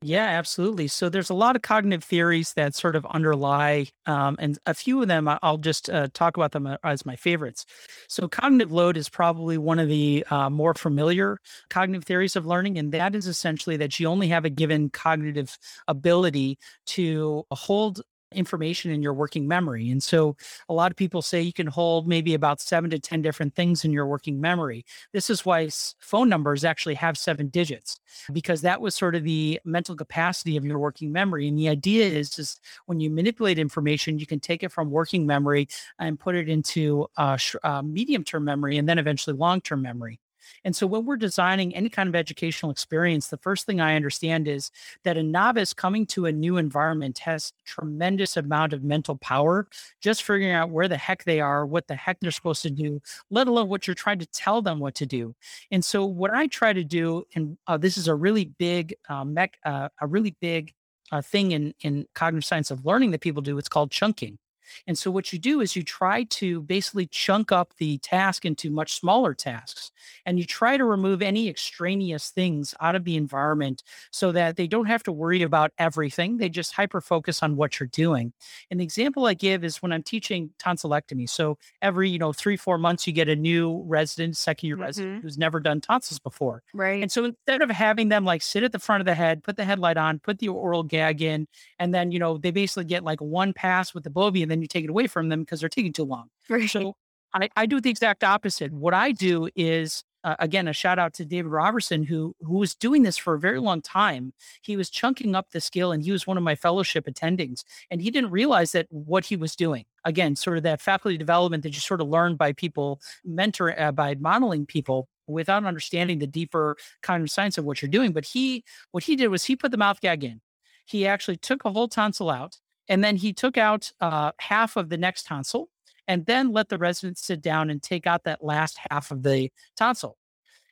Yeah, 0.00 0.26
absolutely. 0.26 0.86
So 0.86 1.08
there's 1.08 1.28
a 1.28 1.34
lot 1.34 1.56
of 1.56 1.62
cognitive 1.62 2.04
theories 2.04 2.52
that 2.54 2.76
sort 2.76 2.94
of 2.94 3.04
underlie, 3.06 3.86
um, 4.06 4.36
and 4.38 4.56
a 4.64 4.72
few 4.72 5.02
of 5.02 5.08
them 5.08 5.28
I'll 5.42 5.58
just 5.58 5.90
uh, 5.90 6.06
talk 6.14 6.36
about 6.36 6.52
them 6.52 6.68
uh, 6.68 6.76
as 6.84 7.04
my 7.04 7.16
favorites. 7.16 7.66
So 8.08 8.28
cognitive 8.28 8.70
load 8.70 8.96
is 8.96 9.08
probably 9.08 9.58
one 9.58 9.80
of 9.80 9.88
the 9.88 10.24
uh, 10.30 10.50
more 10.50 10.72
familiar 10.74 11.38
cognitive 11.68 12.04
theories 12.04 12.36
of 12.36 12.46
learning, 12.46 12.78
and 12.78 12.92
that 12.92 13.16
is 13.16 13.26
essentially 13.26 13.76
that 13.78 13.98
you 13.98 14.06
only 14.06 14.28
have 14.28 14.44
a 14.44 14.50
given 14.50 14.88
cognitive 14.88 15.58
ability 15.88 16.58
to 16.86 17.44
hold 17.50 18.00
information 18.32 18.90
in 18.90 19.02
your 19.02 19.14
working 19.14 19.48
memory. 19.48 19.90
And 19.90 20.02
so 20.02 20.36
a 20.68 20.74
lot 20.74 20.90
of 20.90 20.96
people 20.96 21.22
say 21.22 21.40
you 21.40 21.52
can 21.52 21.66
hold 21.66 22.06
maybe 22.06 22.34
about 22.34 22.60
seven 22.60 22.90
to 22.90 22.98
10 22.98 23.22
different 23.22 23.54
things 23.54 23.84
in 23.84 23.92
your 23.92 24.06
working 24.06 24.40
memory. 24.40 24.84
This 25.12 25.30
is 25.30 25.44
why 25.44 25.68
phone 25.98 26.28
numbers 26.28 26.64
actually 26.64 26.94
have 26.96 27.16
seven 27.16 27.48
digits, 27.48 28.00
because 28.32 28.60
that 28.62 28.80
was 28.80 28.94
sort 28.94 29.14
of 29.14 29.24
the 29.24 29.60
mental 29.64 29.96
capacity 29.96 30.56
of 30.56 30.64
your 30.64 30.78
working 30.78 31.12
memory. 31.12 31.48
And 31.48 31.58
the 31.58 31.68
idea 31.68 32.06
is 32.06 32.30
just 32.30 32.60
when 32.86 33.00
you 33.00 33.10
manipulate 33.10 33.58
information, 33.58 34.18
you 34.18 34.26
can 34.26 34.40
take 34.40 34.62
it 34.62 34.72
from 34.72 34.90
working 34.90 35.26
memory 35.26 35.68
and 35.98 36.18
put 36.18 36.34
it 36.34 36.48
into 36.48 37.06
uh, 37.16 37.36
sh- 37.36 37.56
uh, 37.62 37.82
medium 37.82 38.24
term 38.24 38.44
memory 38.44 38.78
and 38.78 38.88
then 38.88 38.98
eventually 38.98 39.36
long 39.36 39.60
term 39.60 39.82
memory. 39.82 40.20
And 40.64 40.74
so 40.74 40.86
when 40.86 41.04
we're 41.04 41.16
designing 41.16 41.74
any 41.74 41.88
kind 41.88 42.08
of 42.08 42.14
educational 42.14 42.72
experience, 42.72 43.28
the 43.28 43.36
first 43.36 43.66
thing 43.66 43.80
I 43.80 43.96
understand 43.96 44.48
is 44.48 44.70
that 45.04 45.16
a 45.16 45.22
novice 45.22 45.72
coming 45.72 46.06
to 46.06 46.26
a 46.26 46.32
new 46.32 46.56
environment 46.56 47.18
has 47.20 47.52
tremendous 47.64 48.36
amount 48.36 48.72
of 48.72 48.82
mental 48.82 49.16
power 49.16 49.66
just 50.00 50.22
figuring 50.22 50.52
out 50.52 50.70
where 50.70 50.88
the 50.88 50.96
heck 50.96 51.24
they 51.24 51.40
are, 51.40 51.66
what 51.66 51.88
the 51.88 51.94
heck 51.94 52.20
they're 52.20 52.30
supposed 52.30 52.62
to 52.62 52.70
do, 52.70 53.00
let 53.30 53.48
alone 53.48 53.68
what 53.68 53.86
you're 53.86 53.94
trying 53.94 54.18
to 54.18 54.26
tell 54.26 54.62
them 54.62 54.78
what 54.78 54.94
to 54.96 55.06
do. 55.06 55.34
And 55.70 55.84
so 55.84 56.04
what 56.04 56.32
I 56.32 56.46
try 56.46 56.72
to 56.72 56.84
do, 56.84 57.24
and 57.34 57.56
uh, 57.66 57.76
this 57.76 57.96
is 57.96 58.08
a 58.08 58.14
really 58.14 58.46
big 58.46 58.94
uh, 59.08 59.24
mech, 59.24 59.58
uh, 59.64 59.88
a 60.00 60.06
really 60.06 60.36
big 60.40 60.74
uh, 61.10 61.22
thing 61.22 61.52
in 61.52 61.74
in 61.80 62.06
cognitive 62.14 62.44
science 62.44 62.70
of 62.70 62.84
learning 62.84 63.12
that 63.12 63.20
people 63.20 63.42
do. 63.42 63.58
It's 63.58 63.68
called 63.68 63.90
chunking. 63.90 64.38
And 64.86 64.98
so 64.98 65.10
what 65.10 65.32
you 65.32 65.38
do 65.38 65.60
is 65.60 65.76
you 65.76 65.82
try 65.82 66.24
to 66.24 66.62
basically 66.62 67.06
chunk 67.06 67.52
up 67.52 67.74
the 67.78 67.98
task 67.98 68.44
into 68.44 68.70
much 68.70 68.94
smaller 68.94 69.34
tasks 69.34 69.90
and 70.26 70.38
you 70.38 70.44
try 70.44 70.76
to 70.76 70.84
remove 70.84 71.22
any 71.22 71.48
extraneous 71.48 72.30
things 72.30 72.74
out 72.80 72.94
of 72.94 73.04
the 73.04 73.16
environment 73.16 73.82
so 74.10 74.32
that 74.32 74.56
they 74.56 74.66
don't 74.66 74.86
have 74.86 75.02
to 75.04 75.12
worry 75.12 75.42
about 75.42 75.72
everything. 75.78 76.38
They 76.38 76.48
just 76.48 76.72
hyper 76.72 77.00
focus 77.00 77.42
on 77.42 77.56
what 77.56 77.78
you're 77.78 77.88
doing. 77.88 78.32
And 78.70 78.80
the 78.80 78.84
example 78.84 79.26
I 79.26 79.34
give 79.34 79.64
is 79.64 79.82
when 79.82 79.92
I'm 79.92 80.02
teaching 80.02 80.50
tonsillectomy. 80.58 81.28
So 81.28 81.58
every, 81.82 82.10
you 82.10 82.18
know, 82.18 82.32
three, 82.32 82.56
four 82.56 82.78
months, 82.78 83.06
you 83.06 83.12
get 83.12 83.28
a 83.28 83.36
new 83.36 83.82
resident, 83.86 84.36
second 84.36 84.66
year 84.66 84.76
mm-hmm. 84.76 84.84
resident 84.84 85.22
who's 85.22 85.38
never 85.38 85.60
done 85.60 85.80
tonsils 85.80 86.18
before. 86.18 86.62
Right. 86.74 87.02
And 87.02 87.10
so 87.10 87.24
instead 87.24 87.62
of 87.62 87.70
having 87.70 88.08
them 88.08 88.24
like 88.24 88.42
sit 88.42 88.62
at 88.62 88.72
the 88.72 88.78
front 88.78 89.00
of 89.00 89.06
the 89.06 89.14
head, 89.14 89.42
put 89.42 89.56
the 89.56 89.64
headlight 89.64 89.96
on, 89.96 90.18
put 90.18 90.38
the 90.38 90.48
oral 90.48 90.82
gag 90.82 91.22
in, 91.22 91.46
and 91.78 91.94
then, 91.94 92.12
you 92.12 92.18
know, 92.18 92.38
they 92.38 92.50
basically 92.50 92.84
get 92.84 93.04
like 93.04 93.20
one 93.20 93.52
pass 93.52 93.94
with 93.94 94.04
the 94.04 94.10
bovie 94.10 94.42
and 94.42 94.50
then 94.50 94.57
you 94.62 94.68
take 94.68 94.84
it 94.84 94.90
away 94.90 95.06
from 95.06 95.28
them 95.28 95.40
because 95.40 95.60
they're 95.60 95.68
taking 95.68 95.92
too 95.92 96.04
long. 96.04 96.30
Right. 96.48 96.68
So 96.68 96.94
I, 97.34 97.48
I 97.56 97.66
do 97.66 97.80
the 97.80 97.90
exact 97.90 98.24
opposite. 98.24 98.72
What 98.72 98.94
I 98.94 99.12
do 99.12 99.48
is 99.54 100.04
uh, 100.24 100.34
again 100.38 100.66
a 100.66 100.72
shout 100.72 100.98
out 100.98 101.14
to 101.14 101.24
David 101.24 101.50
Robertson 101.50 102.02
who 102.02 102.34
who 102.40 102.54
was 102.54 102.74
doing 102.74 103.02
this 103.02 103.16
for 103.16 103.34
a 103.34 103.38
very 103.38 103.60
long 103.60 103.80
time. 103.80 104.32
He 104.62 104.76
was 104.76 104.90
chunking 104.90 105.34
up 105.34 105.50
the 105.50 105.60
skill 105.60 105.92
and 105.92 106.02
he 106.02 106.10
was 106.10 106.26
one 106.26 106.36
of 106.36 106.42
my 106.42 106.54
fellowship 106.54 107.06
attendings 107.06 107.62
and 107.90 108.00
he 108.00 108.10
didn't 108.10 108.30
realize 108.30 108.72
that 108.72 108.86
what 108.90 109.26
he 109.26 109.36
was 109.36 109.54
doing. 109.54 109.84
Again, 110.04 110.36
sort 110.36 110.56
of 110.56 110.62
that 110.64 110.80
faculty 110.80 111.18
development 111.18 111.62
that 111.62 111.74
you 111.74 111.80
sort 111.80 112.00
of 112.00 112.08
learn 112.08 112.36
by 112.36 112.52
people 112.52 113.00
mentor 113.24 113.78
uh, 113.78 113.92
by 113.92 114.14
modeling 114.16 114.66
people 114.66 115.08
without 115.26 115.64
understanding 115.64 116.18
the 116.18 116.26
deeper 116.26 116.76
kind 117.02 117.22
of 117.22 117.30
science 117.30 117.58
of 117.58 117.64
what 117.64 117.82
you're 117.82 117.90
doing. 117.90 118.12
But 118.12 118.24
he 118.24 118.64
what 118.90 119.04
he 119.04 119.16
did 119.16 119.28
was 119.28 119.44
he 119.44 119.56
put 119.56 119.70
the 119.70 119.76
mouth 119.76 120.00
gag 120.00 120.24
in. 120.24 120.40
He 120.86 121.06
actually 121.06 121.36
took 121.36 121.64
a 121.64 121.72
whole 121.72 121.88
tonsil 121.88 122.30
out 122.30 122.56
and 122.88 123.02
then 123.04 123.16
he 123.16 123.32
took 123.32 123.56
out 123.56 123.92
uh, 124.00 124.32
half 124.38 124.76
of 124.76 124.88
the 124.88 124.96
next 124.96 125.24
tonsil 125.24 125.68
and 126.06 126.24
then 126.26 126.52
let 126.52 126.68
the 126.68 126.78
residents 126.78 127.24
sit 127.24 127.42
down 127.42 127.70
and 127.70 127.82
take 127.82 128.06
out 128.06 128.24
that 128.24 128.42
last 128.42 128.78
half 128.90 129.10
of 129.10 129.22
the 129.22 129.50
tonsil. 129.76 130.16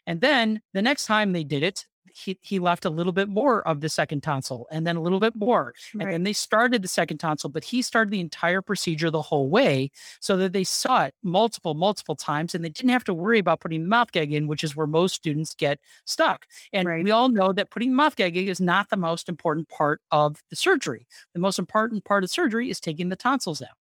And 0.07 0.21
then 0.21 0.63
the 0.73 0.83
next 0.83 1.07
time 1.07 1.33
they 1.33 1.45
did 1.45 1.63
it, 1.63 1.87
he, 2.17 2.39
he 2.41 2.59
left 2.59 2.85
a 2.85 2.91
little 2.91 3.13
bit 3.13 3.29
more 3.29 3.67
of 3.67 3.81
the 3.81 3.89
second 3.89 4.23
tonsil 4.23 4.67
and 4.71 4.87
then 4.87 4.97
a 4.97 5.03
little 5.03 5.21
bit 5.21 5.37
more. 5.37 5.75
Right. 5.95 6.05
And 6.05 6.13
then 6.13 6.23
they 6.23 6.33
started 6.33 6.83
the 6.83 6.89
second 6.89 7.19
tonsil, 7.19 7.51
but 7.51 7.65
he 7.65 7.83
started 7.83 8.11
the 8.11 8.21
entire 8.21 8.63
procedure 8.63 9.11
the 9.11 9.23
whole 9.23 9.49
way 9.49 9.91
so 10.21 10.37
that 10.39 10.53
they 10.53 10.65
saw 10.65 11.05
it 11.05 11.15
multiple, 11.23 11.75
multiple 11.75 12.17
times 12.17 12.55
and 12.55 12.65
they 12.65 12.71
didn't 12.71 12.91
have 12.91 13.05
to 13.05 13.15
worry 13.15 13.39
about 13.39 13.61
putting 13.61 13.83
the 13.83 13.89
mouth 13.89 14.13
gag 14.13 14.33
in, 14.33 14.47
which 14.47 14.65
is 14.65 14.75
where 14.75 14.87
most 14.87 15.15
students 15.15 15.55
get 15.55 15.79
stuck. 16.05 16.47
And 16.73 16.89
right. 16.89 17.05
we 17.05 17.11
all 17.11 17.29
know 17.29 17.53
that 17.53 17.71
putting 17.71 17.91
the 17.91 17.97
mouth 17.97 18.17
gag 18.17 18.37
in 18.37 18.49
is 18.49 18.61
not 18.61 18.89
the 18.89 18.97
most 18.97 19.29
important 19.29 19.69
part 19.69 20.01
of 20.11 20.43
the 20.51 20.57
surgery. 20.57 21.07
The 21.35 21.41
most 21.41 21.59
important 21.59 22.05
part 22.05 22.25
of 22.25 22.31
surgery 22.31 22.71
is 22.71 22.81
taking 22.81 23.09
the 23.09 23.17
tonsils 23.17 23.63
out. 23.63 23.77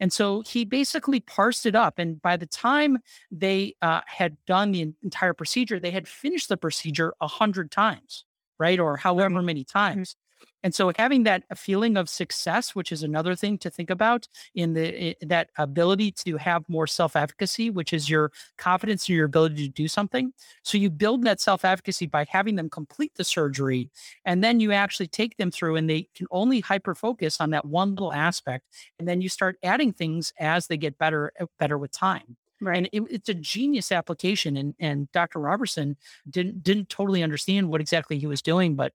And 0.00 0.12
so 0.12 0.42
he 0.42 0.64
basically 0.64 1.20
parsed 1.20 1.66
it 1.66 1.74
up. 1.74 1.98
And 1.98 2.20
by 2.22 2.36
the 2.36 2.46
time 2.46 2.98
they 3.30 3.74
uh, 3.82 4.00
had 4.06 4.36
done 4.46 4.72
the 4.72 4.92
entire 5.02 5.34
procedure, 5.34 5.80
they 5.80 5.90
had 5.90 6.06
finished 6.06 6.48
the 6.48 6.56
procedure 6.56 7.14
a 7.20 7.26
hundred 7.26 7.70
times, 7.70 8.24
right? 8.58 8.78
Or 8.78 8.96
however 8.96 9.42
many 9.42 9.64
times. 9.64 10.16
And 10.62 10.74
so 10.74 10.92
having 10.96 11.22
that 11.22 11.44
feeling 11.56 11.96
of 11.96 12.08
success, 12.08 12.74
which 12.74 12.90
is 12.90 13.02
another 13.02 13.34
thing 13.36 13.58
to 13.58 13.70
think 13.70 13.90
about 13.90 14.26
in 14.54 14.74
the 14.74 15.16
in 15.20 15.28
that 15.28 15.50
ability 15.56 16.10
to 16.12 16.36
have 16.36 16.68
more 16.68 16.86
self-efficacy, 16.86 17.70
which 17.70 17.92
is 17.92 18.10
your 18.10 18.32
confidence 18.56 19.08
in 19.08 19.14
your 19.14 19.26
ability 19.26 19.66
to 19.66 19.72
do 19.72 19.88
something. 19.88 20.32
So 20.62 20.76
you 20.76 20.90
build 20.90 21.22
that 21.24 21.40
self-efficacy 21.40 22.06
by 22.06 22.26
having 22.28 22.56
them 22.56 22.68
complete 22.70 23.12
the 23.14 23.24
surgery 23.24 23.90
and 24.24 24.42
then 24.42 24.60
you 24.60 24.72
actually 24.72 25.08
take 25.08 25.36
them 25.36 25.50
through 25.50 25.76
and 25.76 25.88
they 25.88 26.08
can 26.14 26.26
only 26.30 26.60
hyper 26.60 26.94
focus 26.94 27.40
on 27.40 27.50
that 27.50 27.64
one 27.64 27.90
little 27.90 28.12
aspect 28.12 28.64
and 28.98 29.06
then 29.06 29.20
you 29.20 29.28
start 29.28 29.58
adding 29.62 29.92
things 29.92 30.32
as 30.38 30.66
they 30.66 30.76
get 30.76 30.98
better 30.98 31.32
uh, 31.40 31.46
better 31.58 31.78
with 31.78 31.92
time. 31.92 32.36
Right. 32.60 32.76
And 32.76 32.88
it, 32.92 33.02
it's 33.08 33.28
a 33.28 33.34
genius 33.34 33.92
application. 33.92 34.56
And 34.56 34.74
and 34.80 35.10
Dr. 35.12 35.38
Robertson 35.38 35.96
didn't 36.28 36.64
didn't 36.64 36.88
totally 36.88 37.22
understand 37.22 37.68
what 37.68 37.80
exactly 37.80 38.18
he 38.18 38.26
was 38.26 38.42
doing, 38.42 38.74
but 38.74 38.92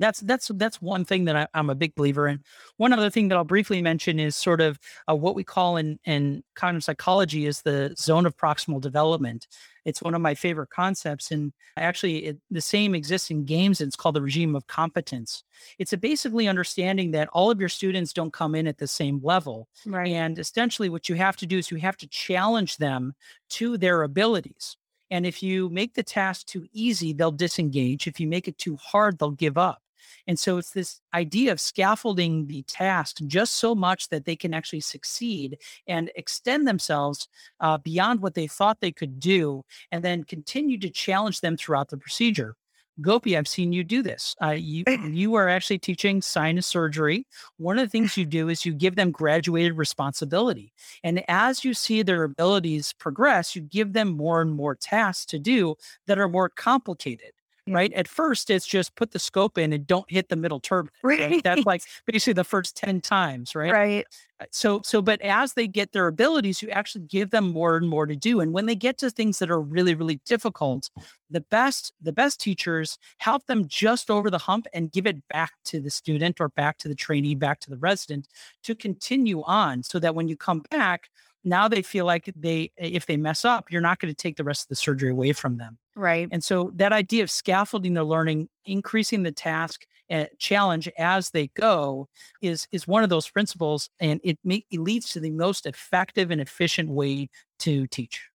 that's 0.00 0.20
that's 0.20 0.50
that's 0.54 0.80
one 0.82 1.04
thing 1.04 1.26
that 1.26 1.36
I, 1.36 1.46
am 1.54 1.70
a 1.70 1.74
big 1.74 1.94
believer 1.94 2.26
in. 2.26 2.42
One 2.78 2.92
other 2.92 3.10
thing 3.10 3.28
that 3.28 3.36
I'll 3.36 3.44
briefly 3.44 3.82
mention 3.82 4.18
is 4.18 4.34
sort 4.34 4.60
of 4.60 4.78
uh, 5.08 5.14
what 5.14 5.34
we 5.34 5.44
call 5.44 5.76
in 5.76 6.00
in 6.04 6.42
cognitive 6.54 6.84
psychology 6.84 7.46
is 7.46 7.62
the 7.62 7.94
zone 7.96 8.26
of 8.26 8.36
proximal 8.36 8.80
development. 8.80 9.46
It's 9.84 10.02
one 10.02 10.14
of 10.14 10.20
my 10.20 10.34
favorite 10.34 10.70
concepts, 10.70 11.30
and 11.30 11.52
actually, 11.76 12.24
it, 12.26 12.38
the 12.50 12.60
same 12.60 12.94
exists 12.94 13.30
in 13.30 13.44
games. 13.44 13.80
And 13.80 13.88
it's 13.88 13.96
called 13.96 14.16
the 14.16 14.22
regime 14.22 14.56
of 14.56 14.66
competence. 14.66 15.44
It's 15.78 15.92
a 15.92 15.98
basically 15.98 16.48
understanding 16.48 17.12
that 17.12 17.28
all 17.32 17.50
of 17.50 17.60
your 17.60 17.68
students 17.68 18.12
don't 18.12 18.32
come 18.32 18.54
in 18.54 18.66
at 18.66 18.78
the 18.78 18.88
same 18.88 19.20
level, 19.22 19.68
right. 19.86 20.08
and 20.08 20.38
essentially, 20.38 20.88
what 20.88 21.08
you 21.08 21.14
have 21.14 21.36
to 21.36 21.46
do 21.46 21.58
is 21.58 21.70
you 21.70 21.76
have 21.78 21.96
to 21.98 22.08
challenge 22.08 22.78
them 22.78 23.14
to 23.50 23.76
their 23.76 24.02
abilities. 24.02 24.76
And 25.10 25.26
if 25.26 25.42
you 25.42 25.68
make 25.70 25.94
the 25.94 26.02
task 26.02 26.46
too 26.46 26.66
easy, 26.72 27.12
they'll 27.12 27.32
disengage. 27.32 28.06
If 28.06 28.20
you 28.20 28.28
make 28.28 28.46
it 28.46 28.58
too 28.58 28.76
hard, 28.76 29.18
they'll 29.18 29.32
give 29.32 29.58
up. 29.58 29.82
And 30.26 30.38
so 30.38 30.58
it's 30.58 30.70
this 30.70 31.00
idea 31.14 31.52
of 31.52 31.60
scaffolding 31.60 32.46
the 32.46 32.62
task 32.62 33.18
just 33.26 33.54
so 33.54 33.74
much 33.74 34.08
that 34.08 34.24
they 34.24 34.36
can 34.36 34.54
actually 34.54 34.80
succeed 34.80 35.58
and 35.86 36.10
extend 36.16 36.66
themselves 36.66 37.28
uh, 37.60 37.78
beyond 37.78 38.20
what 38.20 38.34
they 38.34 38.46
thought 38.46 38.80
they 38.80 38.92
could 38.92 39.20
do, 39.20 39.64
and 39.90 40.04
then 40.04 40.24
continue 40.24 40.78
to 40.78 40.90
challenge 40.90 41.40
them 41.40 41.56
throughout 41.56 41.88
the 41.88 41.96
procedure. 41.96 42.56
Gopi, 43.00 43.36
I've 43.36 43.48
seen 43.48 43.72
you 43.72 43.82
do 43.82 44.02
this. 44.02 44.34
Uh, 44.42 44.50
you 44.50 44.84
you 45.10 45.34
are 45.34 45.48
actually 45.48 45.78
teaching 45.78 46.20
sinus 46.20 46.66
surgery. 46.66 47.26
One 47.56 47.78
of 47.78 47.86
the 47.86 47.90
things 47.90 48.16
you 48.16 48.26
do 48.26 48.48
is 48.48 48.66
you 48.66 48.74
give 48.74 48.96
them 48.96 49.10
graduated 49.10 49.78
responsibility, 49.78 50.72
and 51.02 51.24
as 51.28 51.64
you 51.64 51.72
see 51.72 52.02
their 52.02 52.24
abilities 52.24 52.92
progress, 52.92 53.56
you 53.56 53.62
give 53.62 53.92
them 53.92 54.16
more 54.16 54.42
and 54.42 54.52
more 54.52 54.74
tasks 54.74 55.24
to 55.26 55.38
do 55.38 55.76
that 56.06 56.18
are 56.18 56.28
more 56.28 56.48
complicated 56.48 57.32
right? 57.66 57.92
At 57.92 58.08
first, 58.08 58.50
it's 58.50 58.66
just 58.66 58.94
put 58.94 59.12
the 59.12 59.18
scope 59.18 59.58
in 59.58 59.72
and 59.72 59.86
don't 59.86 60.10
hit 60.10 60.28
the 60.28 60.36
middle 60.36 60.60
turbinate. 60.60 60.88
Right. 61.02 61.20
right? 61.30 61.42
That's 61.42 61.66
like 61.66 61.82
basically 62.06 62.34
the 62.34 62.44
first 62.44 62.76
10 62.76 63.00
times, 63.00 63.54
right? 63.54 63.72
Right. 63.72 64.06
Uh, 64.40 64.46
so, 64.50 64.80
so, 64.84 65.02
but 65.02 65.20
as 65.22 65.54
they 65.54 65.66
get 65.66 65.92
their 65.92 66.06
abilities, 66.06 66.62
you 66.62 66.70
actually 66.70 67.04
give 67.06 67.30
them 67.30 67.50
more 67.52 67.76
and 67.76 67.88
more 67.88 68.06
to 68.06 68.16
do. 68.16 68.40
And 68.40 68.52
when 68.52 68.66
they 68.66 68.74
get 68.74 68.98
to 68.98 69.10
things 69.10 69.38
that 69.38 69.50
are 69.50 69.60
really, 69.60 69.94
really 69.94 70.20
difficult, 70.26 70.90
the 71.30 71.42
best, 71.42 71.92
the 72.00 72.12
best 72.12 72.40
teachers 72.40 72.98
help 73.18 73.46
them 73.46 73.68
just 73.68 74.10
over 74.10 74.30
the 74.30 74.38
hump 74.38 74.66
and 74.72 74.92
give 74.92 75.06
it 75.06 75.26
back 75.28 75.52
to 75.66 75.80
the 75.80 75.90
student 75.90 76.40
or 76.40 76.48
back 76.48 76.78
to 76.78 76.88
the 76.88 76.94
trainee, 76.94 77.34
back 77.34 77.60
to 77.60 77.70
the 77.70 77.78
resident 77.78 78.28
to 78.64 78.74
continue 78.74 79.42
on 79.42 79.82
so 79.82 79.98
that 79.98 80.14
when 80.14 80.28
you 80.28 80.36
come 80.36 80.62
back, 80.70 81.10
now 81.44 81.68
they 81.68 81.82
feel 81.82 82.04
like 82.04 82.30
they 82.36 82.70
if 82.76 83.06
they 83.06 83.16
mess 83.16 83.44
up 83.44 83.70
you're 83.70 83.80
not 83.80 83.98
going 83.98 84.12
to 84.12 84.16
take 84.16 84.36
the 84.36 84.44
rest 84.44 84.64
of 84.64 84.68
the 84.68 84.76
surgery 84.76 85.10
away 85.10 85.32
from 85.32 85.56
them. 85.56 85.78
Right. 85.96 86.28
And 86.30 86.42
so 86.42 86.70
that 86.76 86.92
idea 86.92 87.22
of 87.22 87.30
scaffolding 87.30 87.94
their 87.94 88.04
learning 88.04 88.48
increasing 88.64 89.22
the 89.22 89.32
task 89.32 89.86
and 90.08 90.28
challenge 90.38 90.88
as 90.98 91.30
they 91.30 91.48
go 91.48 92.08
is 92.42 92.66
is 92.72 92.86
one 92.86 93.02
of 93.02 93.10
those 93.10 93.28
principles 93.28 93.88
and 94.00 94.20
it, 94.24 94.38
it 94.44 94.80
leads 94.80 95.10
to 95.12 95.20
the 95.20 95.30
most 95.30 95.66
effective 95.66 96.30
and 96.30 96.40
efficient 96.40 96.90
way 96.90 97.28
to 97.60 97.86
teach. 97.86 98.28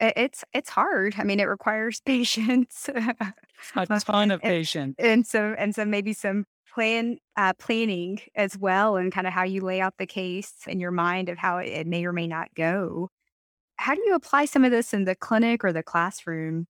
It's 0.00 0.44
it's 0.52 0.70
hard. 0.70 1.14
I 1.18 1.24
mean 1.24 1.40
it 1.40 1.44
requires 1.44 2.00
patience. 2.04 2.88
A 3.76 3.86
ton 3.86 4.30
of 4.30 4.40
patience. 4.42 4.96
and 4.98 5.26
so 5.26 5.54
and 5.58 5.74
so 5.74 5.84
maybe 5.84 6.12
some 6.12 6.46
plan 6.74 7.18
uh, 7.36 7.52
planning 7.54 8.20
as 8.34 8.56
well 8.58 8.96
and 8.96 9.12
kind 9.12 9.26
of 9.26 9.32
how 9.32 9.44
you 9.44 9.60
lay 9.60 9.80
out 9.80 9.94
the 9.98 10.06
case 10.06 10.52
in 10.66 10.80
your 10.80 10.90
mind 10.90 11.28
of 11.28 11.38
how 11.38 11.58
it, 11.58 11.86
may 11.86 12.04
or 12.04 12.12
may 12.12 12.26
not 12.26 12.54
go. 12.54 13.08
How 13.76 13.94
do 13.94 14.02
you 14.06 14.14
apply 14.14 14.46
some 14.46 14.64
of 14.64 14.70
this 14.70 14.94
in 14.94 15.04
the 15.04 15.16
clinic 15.16 15.64
or 15.64 15.72
the 15.72 15.82
classroom? 15.82 16.66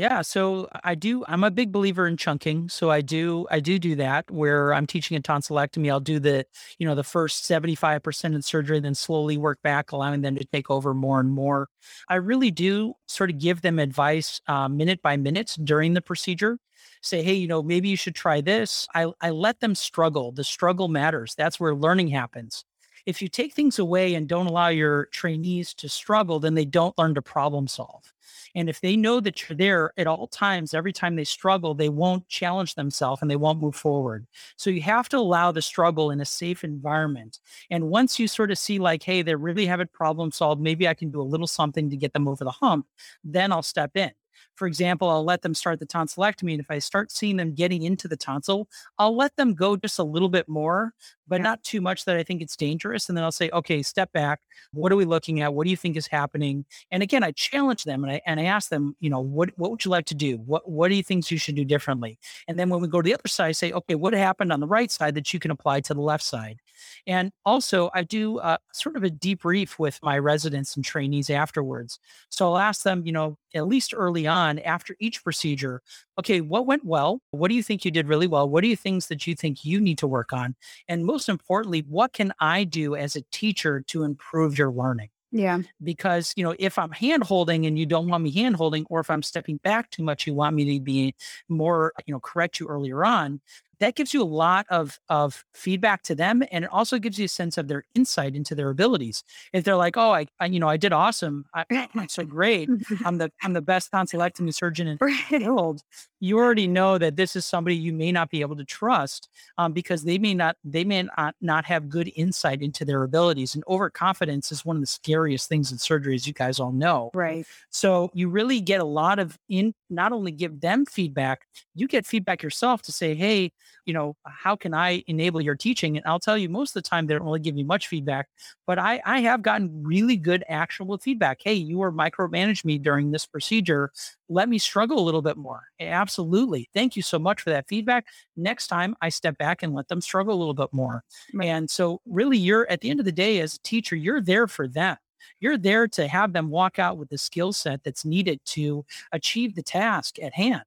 Yeah, 0.00 0.22
so 0.22 0.66
I 0.82 0.94
do. 0.94 1.26
I'm 1.28 1.44
a 1.44 1.50
big 1.50 1.72
believer 1.72 2.06
in 2.06 2.16
chunking. 2.16 2.70
So 2.70 2.90
I 2.90 3.02
do, 3.02 3.46
I 3.50 3.60
do 3.60 3.78
do 3.78 3.96
that 3.96 4.30
where 4.30 4.72
I'm 4.72 4.86
teaching 4.86 5.14
a 5.14 5.20
tonsillectomy. 5.20 5.90
I'll 5.90 6.00
do 6.00 6.18
the, 6.18 6.46
you 6.78 6.86
know, 6.86 6.94
the 6.94 7.04
first 7.04 7.44
75% 7.44 8.34
of 8.34 8.42
surgery, 8.42 8.80
then 8.80 8.94
slowly 8.94 9.36
work 9.36 9.60
back, 9.62 9.92
allowing 9.92 10.22
them 10.22 10.36
to 10.36 10.44
take 10.46 10.70
over 10.70 10.94
more 10.94 11.20
and 11.20 11.30
more. 11.30 11.68
I 12.08 12.14
really 12.14 12.50
do 12.50 12.94
sort 13.08 13.28
of 13.28 13.38
give 13.38 13.60
them 13.60 13.78
advice 13.78 14.40
uh, 14.48 14.70
minute 14.70 15.02
by 15.02 15.18
minute 15.18 15.54
during 15.62 15.92
the 15.92 16.00
procedure 16.00 16.56
say, 17.02 17.22
hey, 17.22 17.34
you 17.34 17.46
know, 17.46 17.62
maybe 17.62 17.90
you 17.90 17.96
should 17.96 18.14
try 18.14 18.40
this. 18.40 18.86
I, 18.94 19.12
I 19.20 19.30
let 19.30 19.60
them 19.60 19.74
struggle. 19.74 20.32
The 20.32 20.44
struggle 20.44 20.88
matters. 20.88 21.34
That's 21.36 21.60
where 21.60 21.74
learning 21.74 22.08
happens. 22.08 22.64
If 23.06 23.20
you 23.22 23.28
take 23.28 23.54
things 23.54 23.78
away 23.78 24.14
and 24.14 24.28
don't 24.28 24.46
allow 24.46 24.68
your 24.68 25.06
trainees 25.06 25.74
to 25.74 25.88
struggle, 25.88 26.40
then 26.40 26.54
they 26.54 26.64
don't 26.64 26.96
learn 26.98 27.14
to 27.14 27.22
problem 27.22 27.66
solve. 27.68 28.12
And 28.54 28.68
if 28.68 28.80
they 28.80 28.96
know 28.96 29.20
that 29.20 29.48
you're 29.48 29.56
there 29.56 29.92
at 29.96 30.06
all 30.06 30.26
times, 30.26 30.74
every 30.74 30.92
time 30.92 31.16
they 31.16 31.24
struggle, 31.24 31.74
they 31.74 31.88
won't 31.88 32.28
challenge 32.28 32.74
themselves 32.74 33.22
and 33.22 33.30
they 33.30 33.36
won't 33.36 33.60
move 33.60 33.76
forward. 33.76 34.26
So 34.56 34.70
you 34.70 34.82
have 34.82 35.08
to 35.10 35.18
allow 35.18 35.52
the 35.52 35.62
struggle 35.62 36.10
in 36.10 36.20
a 36.20 36.24
safe 36.24 36.64
environment. 36.64 37.38
And 37.70 37.88
once 37.88 38.18
you 38.18 38.28
sort 38.28 38.50
of 38.50 38.58
see, 38.58 38.78
like, 38.78 39.02
hey, 39.02 39.22
they 39.22 39.34
really 39.34 39.66
haven't 39.66 39.92
problem 39.92 40.32
solved, 40.32 40.60
maybe 40.60 40.88
I 40.88 40.94
can 40.94 41.10
do 41.10 41.20
a 41.20 41.22
little 41.22 41.46
something 41.46 41.90
to 41.90 41.96
get 41.96 42.12
them 42.12 42.28
over 42.28 42.44
the 42.44 42.50
hump, 42.50 42.86
then 43.24 43.52
I'll 43.52 43.62
step 43.62 43.96
in. 43.96 44.10
For 44.54 44.66
example, 44.66 45.08
I'll 45.08 45.24
let 45.24 45.42
them 45.42 45.54
start 45.54 45.80
the 45.80 45.86
tonsillectomy. 45.86 46.52
And 46.52 46.60
if 46.60 46.70
I 46.70 46.78
start 46.78 47.10
seeing 47.12 47.36
them 47.36 47.54
getting 47.54 47.82
into 47.82 48.08
the 48.08 48.16
tonsil, 48.16 48.68
I'll 48.98 49.16
let 49.16 49.36
them 49.36 49.54
go 49.54 49.76
just 49.76 49.98
a 49.98 50.04
little 50.04 50.28
bit 50.28 50.48
more, 50.48 50.94
but 51.30 51.36
yeah. 51.36 51.44
not 51.44 51.62
too 51.62 51.80
much 51.80 52.04
that 52.04 52.16
I 52.16 52.24
think 52.24 52.42
it's 52.42 52.56
dangerous. 52.56 53.08
And 53.08 53.16
then 53.16 53.24
I'll 53.24 53.32
say, 53.32 53.48
okay, 53.52 53.82
step 53.82 54.12
back. 54.12 54.40
What 54.72 54.92
are 54.92 54.96
we 54.96 55.04
looking 55.04 55.40
at? 55.40 55.54
What 55.54 55.64
do 55.64 55.70
you 55.70 55.76
think 55.76 55.96
is 55.96 56.08
happening? 56.08 56.66
And 56.90 57.02
again, 57.02 57.22
I 57.22 57.30
challenge 57.30 57.84
them 57.84 58.02
and 58.04 58.12
I 58.12 58.20
and 58.26 58.40
I 58.40 58.44
ask 58.44 58.68
them, 58.68 58.96
you 59.00 59.08
know, 59.08 59.20
what 59.20 59.50
what 59.56 59.70
would 59.70 59.84
you 59.84 59.90
like 59.90 60.06
to 60.06 60.14
do? 60.14 60.38
What 60.38 60.68
what 60.68 60.88
do 60.88 60.96
you 60.96 61.02
think 61.02 61.30
you 61.30 61.38
should 61.38 61.54
do 61.54 61.64
differently? 61.64 62.18
And 62.48 62.58
then 62.58 62.68
when 62.68 62.80
we 62.80 62.88
go 62.88 63.00
to 63.00 63.06
the 63.06 63.14
other 63.14 63.28
side, 63.28 63.48
I 63.48 63.52
say, 63.52 63.72
okay, 63.72 63.94
what 63.94 64.12
happened 64.12 64.52
on 64.52 64.60
the 64.60 64.66
right 64.66 64.90
side 64.90 65.14
that 65.14 65.32
you 65.32 65.38
can 65.38 65.52
apply 65.52 65.80
to 65.82 65.94
the 65.94 66.00
left 66.00 66.24
side? 66.24 66.58
And 67.06 67.30
also, 67.44 67.90
I 67.94 68.02
do 68.02 68.38
uh, 68.38 68.56
sort 68.72 68.96
of 68.96 69.04
a 69.04 69.10
debrief 69.10 69.78
with 69.78 70.00
my 70.02 70.18
residents 70.18 70.74
and 70.76 70.84
trainees 70.84 71.30
afterwards. 71.30 72.00
So 72.30 72.46
I'll 72.46 72.58
ask 72.58 72.82
them, 72.82 73.06
you 73.06 73.12
know, 73.12 73.38
at 73.54 73.66
least 73.66 73.94
early 73.96 74.26
on 74.26 74.58
after 74.60 74.96
each 74.98 75.22
procedure, 75.22 75.82
okay, 76.20 76.40
what 76.40 76.66
went 76.66 76.84
well? 76.84 77.20
What 77.32 77.48
do 77.48 77.54
you 77.54 77.62
think 77.62 77.84
you 77.84 77.90
did 77.90 78.08
really 78.08 78.26
well? 78.26 78.48
What 78.48 78.64
are 78.64 78.68
you 78.68 78.76
things 78.76 79.08
that 79.08 79.26
you 79.26 79.34
think 79.34 79.64
you 79.64 79.80
need 79.80 79.98
to 79.98 80.06
work 80.06 80.32
on? 80.32 80.54
And 80.88 81.04
most 81.04 81.28
importantly, 81.28 81.80
what 81.88 82.12
can 82.12 82.32
I 82.40 82.64
do 82.64 82.94
as 82.96 83.16
a 83.16 83.22
teacher 83.32 83.80
to 83.88 84.04
improve 84.04 84.58
your 84.58 84.70
learning? 84.72 85.10
Yeah. 85.32 85.60
Because, 85.82 86.32
you 86.36 86.44
know, 86.44 86.54
if 86.58 86.78
I'm 86.78 86.90
hand 86.92 87.24
holding 87.24 87.64
and 87.66 87.78
you 87.78 87.86
don't 87.86 88.08
want 88.08 88.24
me 88.24 88.32
hand 88.32 88.56
holding, 88.56 88.84
or 88.90 89.00
if 89.00 89.10
I'm 89.10 89.22
stepping 89.22 89.58
back 89.58 89.90
too 89.90 90.02
much, 90.02 90.26
you 90.26 90.34
want 90.34 90.56
me 90.56 90.76
to 90.78 90.82
be 90.82 91.14
more, 91.48 91.92
you 92.06 92.12
know, 92.12 92.20
correct 92.20 92.60
you 92.60 92.66
earlier 92.66 93.04
on, 93.04 93.40
that 93.80 93.96
gives 93.96 94.14
you 94.14 94.22
a 94.22 94.24
lot 94.24 94.66
of 94.70 94.98
of 95.08 95.44
feedback 95.54 96.02
to 96.04 96.14
them 96.14 96.42
and 96.52 96.64
it 96.64 96.70
also 96.70 96.98
gives 96.98 97.18
you 97.18 97.24
a 97.24 97.28
sense 97.28 97.58
of 97.58 97.68
their 97.68 97.84
insight 97.94 98.36
into 98.36 98.54
their 98.54 98.70
abilities. 98.70 99.24
If 99.52 99.64
they're 99.64 99.76
like 99.76 99.96
oh 99.96 100.12
i, 100.12 100.26
I 100.38 100.46
you 100.46 100.60
know 100.60 100.68
i 100.68 100.76
did 100.76 100.92
awesome. 100.92 101.46
I, 101.54 101.64
am 101.70 102.08
so 102.08 102.24
great. 102.24 102.68
I'm 103.04 103.18
the 103.18 103.32
i'm 103.42 103.52
the 103.52 103.62
best 103.62 103.90
tonsillectomy 103.92 104.54
surgeon 104.54 104.86
in 104.86 104.98
the 104.98 105.46
world 105.46 105.82
you 106.20 106.38
already 106.38 106.66
know 106.66 106.98
that 106.98 107.16
this 107.16 107.34
is 107.34 107.46
somebody 107.46 107.74
you 107.74 107.92
may 107.92 108.12
not 108.12 108.30
be 108.30 108.42
able 108.42 108.56
to 108.56 108.64
trust 108.64 109.28
um, 109.58 109.72
because 109.72 110.04
they 110.04 110.18
may 110.18 110.34
not 110.34 110.56
they 110.62 110.84
may 110.84 111.02
not, 111.02 111.34
not 111.40 111.64
have 111.64 111.88
good 111.88 112.12
insight 112.14 112.62
into 112.62 112.84
their 112.84 113.02
abilities 113.02 113.54
and 113.54 113.64
overconfidence 113.66 114.52
is 114.52 114.64
one 114.64 114.76
of 114.76 114.82
the 114.82 114.86
scariest 114.86 115.48
things 115.48 115.72
in 115.72 115.78
surgery 115.78 116.14
as 116.14 116.26
you 116.26 116.34
guys 116.34 116.60
all 116.60 116.72
know. 116.72 117.10
Right. 117.14 117.46
So 117.70 118.10
you 118.12 118.28
really 118.28 118.60
get 118.60 118.80
a 118.80 118.84
lot 118.84 119.18
of 119.18 119.38
in 119.48 119.74
not 119.88 120.12
only 120.12 120.30
give 120.30 120.60
them 120.60 120.84
feedback 120.84 121.46
you 121.74 121.88
get 121.88 122.06
feedback 122.06 122.42
yourself 122.42 122.82
to 122.82 122.92
say 122.92 123.14
hey 123.14 123.52
you 123.84 123.92
know, 123.92 124.16
how 124.24 124.56
can 124.56 124.74
I 124.74 125.02
enable 125.06 125.40
your 125.40 125.54
teaching? 125.56 125.96
And 125.96 126.06
I'll 126.06 126.20
tell 126.20 126.38
you, 126.38 126.48
most 126.48 126.70
of 126.76 126.82
the 126.82 126.88
time, 126.88 127.06
they 127.06 127.14
don't 127.14 127.24
really 127.24 127.40
give 127.40 127.54
me 127.54 127.64
much 127.64 127.88
feedback, 127.88 128.28
but 128.66 128.78
I, 128.78 129.00
I 129.04 129.20
have 129.20 129.42
gotten 129.42 129.82
really 129.82 130.16
good 130.16 130.44
actionable 130.48 130.98
feedback. 130.98 131.40
Hey, 131.42 131.54
you 131.54 131.78
were 131.78 131.92
micromanaged 131.92 132.64
me 132.64 132.78
during 132.78 133.10
this 133.10 133.26
procedure. 133.26 133.90
Let 134.28 134.48
me 134.48 134.58
struggle 134.58 134.98
a 134.98 135.04
little 135.04 135.22
bit 135.22 135.36
more. 135.36 135.62
Absolutely. 135.80 136.68
Thank 136.74 136.96
you 136.96 137.02
so 137.02 137.18
much 137.18 137.40
for 137.42 137.50
that 137.50 137.68
feedback. 137.68 138.06
Next 138.36 138.68
time 138.68 138.94
I 139.00 139.08
step 139.08 139.38
back 139.38 139.62
and 139.62 139.74
let 139.74 139.88
them 139.88 140.00
struggle 140.00 140.34
a 140.34 140.38
little 140.38 140.54
bit 140.54 140.72
more. 140.72 141.02
Right. 141.34 141.48
And 141.48 141.68
so 141.68 142.00
really 142.06 142.38
you're 142.38 142.70
at 142.70 142.80
the 142.80 142.90
end 142.90 143.00
of 143.00 143.06
the 143.06 143.12
day 143.12 143.40
as 143.40 143.54
a 143.54 143.60
teacher, 143.60 143.96
you're 143.96 144.20
there 144.20 144.46
for 144.46 144.68
them. 144.68 144.96
You're 145.40 145.58
there 145.58 145.88
to 145.88 146.08
have 146.08 146.32
them 146.32 146.50
walk 146.50 146.78
out 146.78 146.98
with 146.98 147.08
the 147.08 147.18
skill 147.18 147.52
set 147.52 147.82
that's 147.84 148.04
needed 148.04 148.40
to 148.46 148.84
achieve 149.12 149.54
the 149.54 149.62
task 149.62 150.18
at 150.18 150.34
hand. 150.34 150.62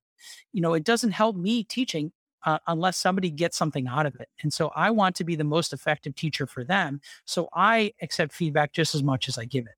You 0.51 0.62
know, 0.62 0.74
it 0.74 0.83
doesn't 0.83 1.12
help 1.12 1.36
me 1.36 1.63
teaching 1.63 2.12
uh, 2.46 2.60
unless 2.68 2.98
somebody 2.98 3.30
gets 3.30 3.58
something 3.58 3.88
out 3.88 4.06
of 4.06 4.16
it. 4.16 4.30
And 4.42 4.52
so 4.52 4.72
I 4.76 4.92
want 4.92 5.16
to 5.18 5.24
be 5.24 5.36
the 5.36 5.44
most 5.44 5.74
effective 5.74 6.16
teacher 6.16 6.46
for 6.46 6.64
them. 6.64 7.02
So 7.26 7.50
I 7.54 7.94
accept 8.02 8.34
feedback 8.34 8.74
just 8.74 8.96
as 8.96 9.04
much 9.04 9.28
as 9.28 9.38
I 9.38 9.46
give 9.46 9.66
it. 9.66 9.76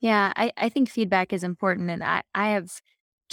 Yeah, 0.00 0.32
I, 0.36 0.52
I 0.56 0.68
think 0.68 0.90
feedback 0.90 1.32
is 1.32 1.42
important. 1.42 1.90
And 1.90 2.04
I, 2.04 2.22
I 2.34 2.50
have 2.50 2.80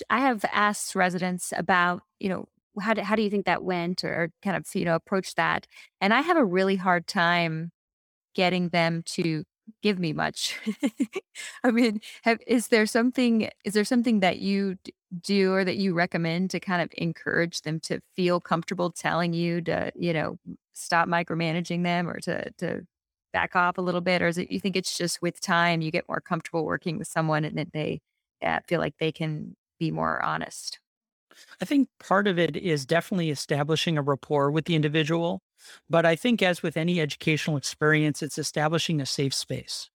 I 0.09 0.19
have 0.19 0.45
asked 0.53 0.95
residents 0.95 1.51
about, 1.55 2.01
you 2.19 2.29
know, 2.29 2.45
how 2.79 2.93
do, 2.93 3.01
how 3.01 3.17
do 3.17 3.21
you 3.21 3.29
think 3.29 3.45
that 3.45 3.63
went 3.63 4.03
or, 4.05 4.13
or 4.13 4.31
kind 4.41 4.55
of, 4.55 4.65
you 4.73 4.85
know, 4.85 4.95
approach 4.95 5.35
that? 5.35 5.67
And 5.99 6.13
I 6.13 6.21
have 6.21 6.37
a 6.37 6.45
really 6.45 6.77
hard 6.77 7.07
time 7.07 7.71
getting 8.33 8.69
them 8.69 9.03
to 9.07 9.43
give 9.81 9.99
me 9.99 10.13
much. 10.13 10.59
I 11.63 11.71
mean, 11.71 12.01
have, 12.23 12.39
is 12.47 12.67
there 12.69 12.85
something 12.85 13.49
is 13.65 13.73
there 13.73 13.83
something 13.85 14.19
that 14.21 14.39
you 14.39 14.77
do 15.21 15.53
or 15.53 15.63
that 15.65 15.77
you 15.77 15.93
recommend 15.93 16.49
to 16.51 16.59
kind 16.59 16.81
of 16.81 16.89
encourage 16.97 17.61
them 17.61 17.79
to 17.81 18.01
feel 18.15 18.39
comfortable 18.41 18.91
telling 18.91 19.33
you 19.33 19.61
to, 19.61 19.91
you 19.95 20.13
know, 20.13 20.37
stop 20.73 21.07
micromanaging 21.07 21.83
them 21.83 22.09
or 22.09 22.19
to 22.21 22.51
to 22.59 22.85
back 23.33 23.55
off 23.55 23.77
a 23.77 23.81
little 23.81 24.01
bit 24.01 24.21
or 24.21 24.27
is 24.27 24.37
it 24.37 24.51
you 24.51 24.59
think 24.59 24.75
it's 24.75 24.97
just 24.97 25.21
with 25.21 25.39
time 25.41 25.81
you 25.81 25.91
get 25.91 26.07
more 26.09 26.19
comfortable 26.21 26.65
working 26.65 26.97
with 26.97 27.07
someone 27.07 27.45
and 27.45 27.57
that 27.57 27.71
they 27.73 28.01
yeah, 28.41 28.59
feel 28.67 28.79
like 28.79 28.95
they 28.99 29.11
can 29.11 29.55
be 29.79 29.91
more 29.91 30.21
honest? 30.23 30.79
I 31.61 31.65
think 31.65 31.89
part 31.99 32.27
of 32.27 32.37
it 32.39 32.55
is 32.57 32.85
definitely 32.85 33.29
establishing 33.29 33.97
a 33.97 34.01
rapport 34.01 34.51
with 34.51 34.65
the 34.65 34.75
individual. 34.75 35.41
But 35.89 36.05
I 36.05 36.15
think, 36.15 36.41
as 36.41 36.63
with 36.63 36.75
any 36.75 36.99
educational 36.99 37.57
experience, 37.57 38.23
it's 38.23 38.39
establishing 38.39 38.99
a 38.99 39.05
safe 39.05 39.33
space 39.33 39.90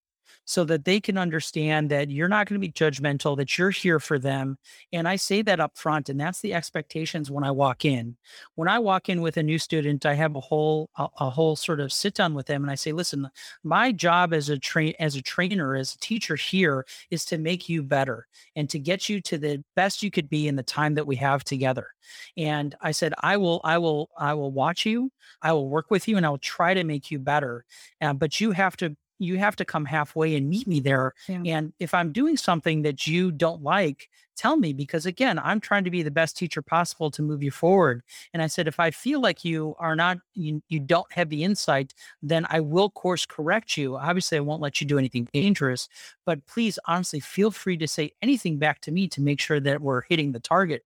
so 0.47 0.65
that 0.65 0.85
they 0.85 1.01
can 1.01 1.19
understand 1.19 1.91
that 1.91 2.09
you're 2.09 2.29
not 2.29 2.49
going 2.49 2.59
to 2.59 2.67
be 2.67 2.73
judgmental, 2.73 3.37
that 3.37 3.59
you're 3.59 3.71
here 3.71 3.99
for 3.99 4.17
them. 4.19 4.57
And 4.93 5.09
I 5.09 5.17
say 5.17 5.43
that 5.43 5.61
up 5.61 5.77
front, 5.77 6.09
and 6.09 6.19
that's 6.19 6.41
the 6.41 6.55
expectations 6.55 7.31
when 7.31 7.45
I 7.45 7.51
walk 7.51 7.85
in. 7.85 8.17
When 8.55 8.69
I 8.69 8.79
walk 8.79 9.09
in 9.09 9.21
with 9.21 9.37
a 9.37 9.43
new 9.43 9.59
student, 9.59 10.07
I 10.07 10.15
have 10.15 10.37
a 10.37 10.41
whole 10.41 10.89
a, 10.97 11.09
a 11.19 11.31
whole 11.31 11.57
sort 11.57 11.81
of 11.81 11.93
sit 11.93 12.15
down 12.15 12.33
with 12.35 12.47
them, 12.47 12.63
and 12.63 12.71
I 12.71 12.77
say, 12.77 12.93
"Listen, 12.93 13.29
my 13.65 13.91
job 13.93 14.33
as 14.33 14.49
a 14.49 14.59
train 14.59 14.95
as 15.01 15.17
a 15.17 15.23
trainer, 15.23 15.75
as 15.75 15.95
a 15.95 15.99
teacher 15.99 16.37
here, 16.37 16.87
is 17.11 17.25
to 17.27 17.39
make 17.39 17.69
you 17.69 17.83
better 17.83 18.27
and 18.55 18.71
to 18.71 18.79
get 18.79 19.09
you 19.09 19.21
to 19.23 19.39
the 19.39 19.65
best 19.75 20.03
you 20.03 20.11
could 20.13 20.31
be 20.31 20.47
in 20.47 20.57
the 20.57 20.63
time 20.63 20.95
that 20.95 21.07
we 21.07 21.17
have 21.17 21.43
together." 21.43 21.89
And 22.37 22.75
I 22.81 22.93
said, 22.93 23.15
"I 23.21 23.37
will, 23.37 23.61
I 23.65 23.79
will, 23.79 24.11
I 24.17 24.35
will 24.35 24.53
watch 24.53 24.87
you. 24.87 25.11
I 25.43 25.53
will 25.53 25.69
work 25.69 25.91
with 25.91 26.07
you, 26.07 26.17
and 26.17 26.25
I 26.25 26.31
will 26.31 26.39
try 26.39 26.73
to 26.73 26.85
make 26.85 27.11
you 27.11 27.19
better. 27.19 27.65
Uh, 28.01 28.13
but 28.13 28.41
you 28.41 28.53
have 28.53 28.77
to 28.79 28.97
you 29.19 29.39
have 29.39 29.57
to 29.57 29.65
come 29.65 29.85
halfway 29.85 30.37
and 30.37 30.49
meet 30.49 30.67
me 30.67 30.81
there. 30.81 31.15
Yeah. 31.29 31.41
And 31.45 31.73
if 31.79 31.95
I'm 31.95 32.13
doing 32.13 32.37
something 32.37 32.83
that 32.83 33.07
you 33.07 33.31
don't 33.31 33.63
like, 33.63 34.09
tell 34.37 34.57
me 34.57 34.73
because 34.73 35.07
again, 35.07 35.39
I'm 35.39 35.61
trying 35.61 35.85
to 35.85 35.91
be 35.91 36.03
the 36.03 36.11
best 36.11 36.37
teacher 36.37 36.63
possible 36.63 37.11
to 37.11 37.23
move 37.23 37.43
you 37.43 37.51
forward. 37.51 38.03
And 38.33 38.43
I 38.43 38.47
said, 38.47 38.69
if 38.69 38.79
I 38.79 38.91
feel 38.91 39.21
like 39.21 39.45
you 39.45 39.75
are 39.79 39.97
not, 39.97 40.19
you, 40.35 40.63
you 40.69 40.79
don't 40.79 41.11
have 41.13 41.31
the 41.31 41.43
insight, 41.43 41.95
then 42.23 42.47
I 42.51 42.61
will 42.61 42.91
course 42.91 43.27
correct 43.27 43.77
you. 43.77 43.97
Obviously, 43.97 44.39
I 44.39 44.43
won't 44.43 44.63
let 44.63 44.81
you 44.81 44.87
do 44.87 44.99
anything 44.99 45.29
dangerous, 45.33 45.89
but 46.25 46.47
please, 46.47 46.79
honestly, 46.87 47.21
feel 47.21 47.51
free 47.51 47.79
to 47.79 47.89
say 47.89 48.13
anything 48.23 48.59
back 48.59 48.81
to 48.83 48.93
me 48.93 49.09
to 49.09 49.23
make 49.23 49.41
sure 49.41 49.61
that 49.61 49.81
we're 49.81 50.03
hitting 50.03 50.33
the 50.33 50.41
target. 50.41 50.85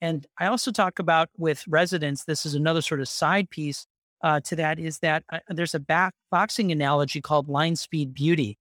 And 0.00 0.26
I 0.38 0.46
also 0.46 0.70
talk 0.70 0.98
about 0.98 1.30
with 1.38 1.66
residents, 1.66 2.24
this 2.24 2.44
is 2.44 2.54
another 2.54 2.82
sort 2.82 3.00
of 3.00 3.08
side 3.08 3.50
piece 3.50 3.86
uh, 4.24 4.40
to 4.40 4.56
that 4.56 4.78
is 4.78 4.98
that 5.00 5.22
uh, 5.30 5.38
there's 5.48 5.74
a 5.74 5.78
back 5.78 6.14
boxing 6.30 6.72
analogy 6.72 7.20
called 7.20 7.48
line 7.48 7.76
speed 7.76 8.14
beauty. 8.14 8.58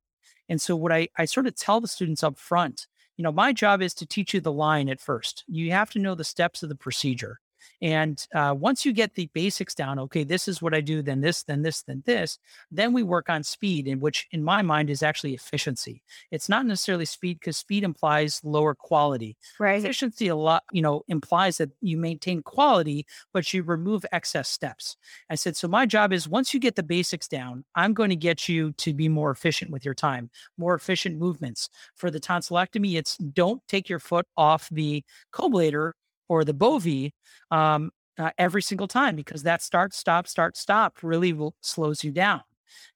And 0.50 0.62
so 0.62 0.75
what 0.75 0.91
I, 0.91 1.08
I 1.17 1.24
sort 1.24 1.48
of 1.48 1.55
tell 1.55 1.79
the 1.79 1.88
students 1.88 2.22
up 2.22 2.38
front, 2.38 2.86
you 3.15 3.24
know, 3.24 3.32
my 3.32 3.53
job 3.53 3.82
is 3.82 3.93
to 3.96 4.05
teach 4.05 4.34
you 4.34 4.41
the 4.41 4.51
line 4.51 4.89
at 4.89 5.00
first. 5.00 5.46
You 5.48 5.72
have 5.72 5.90
to 5.92 6.00
know 6.00 6.16
the 6.16 6.25
steps 6.25 6.64
of 6.64 6.70
the 6.70 6.75
procedure. 6.75 7.40
And 7.82 8.26
uh, 8.34 8.56
once 8.58 8.86
you 8.86 8.94
get 8.94 9.16
the 9.16 9.30
basics 9.34 9.76
down, 9.76 10.00
okay, 10.00 10.24
this 10.24 10.48
is 10.48 10.62
what 10.62 10.74
I 10.74 10.82
do, 10.82 11.02
then 11.02 11.22
this, 11.22 11.44
then 11.44 11.62
this, 11.62 11.82
then 11.84 12.04
this, 12.06 12.40
then 12.72 12.94
we 12.94 13.04
work 13.04 13.30
on 13.30 13.44
speed, 13.44 13.88
in 13.88 14.00
which 14.00 14.28
in 14.32 14.44
my 14.44 14.62
mind 14.62 14.90
is 14.90 15.04
actually 15.04 15.34
efficiency. 15.34 16.02
It's 16.32 16.50
not 16.50 16.66
necessarily 16.66 17.06
speed 17.06 17.40
because 17.40 17.58
speed 17.58 17.84
implies 17.84 18.42
lower 18.44 18.74
quality. 18.74 19.38
Right. 19.60 19.80
Efficiency 19.80 20.28
a 20.28 20.36
lot, 20.36 20.64
you 20.72 20.82
know, 20.82 21.04
implies 21.08 21.58
that 21.58 21.70
you 21.82 21.98
maintain 21.98 22.42
quality, 22.42 23.06
but 23.34 23.54
you 23.54 23.64
remove 23.64 24.06
excess 24.12 24.50
steps. 24.50 24.98
I 25.30 25.36
said, 25.36 25.56
so 25.58 25.68
my 25.68 25.86
job 25.86 26.14
is 26.14 26.28
once 26.28 26.54
you 26.54 26.60
get 26.60 26.76
the 26.76 26.84
basics 26.84 27.28
down, 27.28 27.66
I'm 27.76 27.94
going 27.94 28.10
to 28.10 28.16
get 28.16 28.48
you 28.48 28.72
to 28.74 28.94
be 28.94 29.10
more 29.10 29.32
efficient 29.32 29.72
with 29.72 29.86
your 29.86 29.94
time, 29.94 30.30
more 30.58 30.76
efficient 30.76 31.18
movements. 31.18 31.70
For 31.96 32.10
the 32.12 32.20
tonsillectomy, 32.20 32.96
it's 32.96 33.18
don't 33.18 33.62
take 33.68 33.90
your 33.90 34.00
foot 34.00 34.26
off 34.38 34.70
the 34.70 35.04
coblator 35.34 35.94
or 36.27 36.44
the 36.44 36.53
Bovie 36.53 37.14
um, 37.51 37.92
uh, 38.18 38.31
every 38.38 38.62
single 38.62 38.88
time 38.88 39.16
because 39.16 39.44
that 39.44 39.62
start, 39.62 39.94
stop, 39.94 40.27
start, 40.27 40.57
stop 40.57 40.98
really 41.01 41.33
will, 41.33 41.55
slows 41.62 42.03
you 42.03 42.12
down 42.12 42.42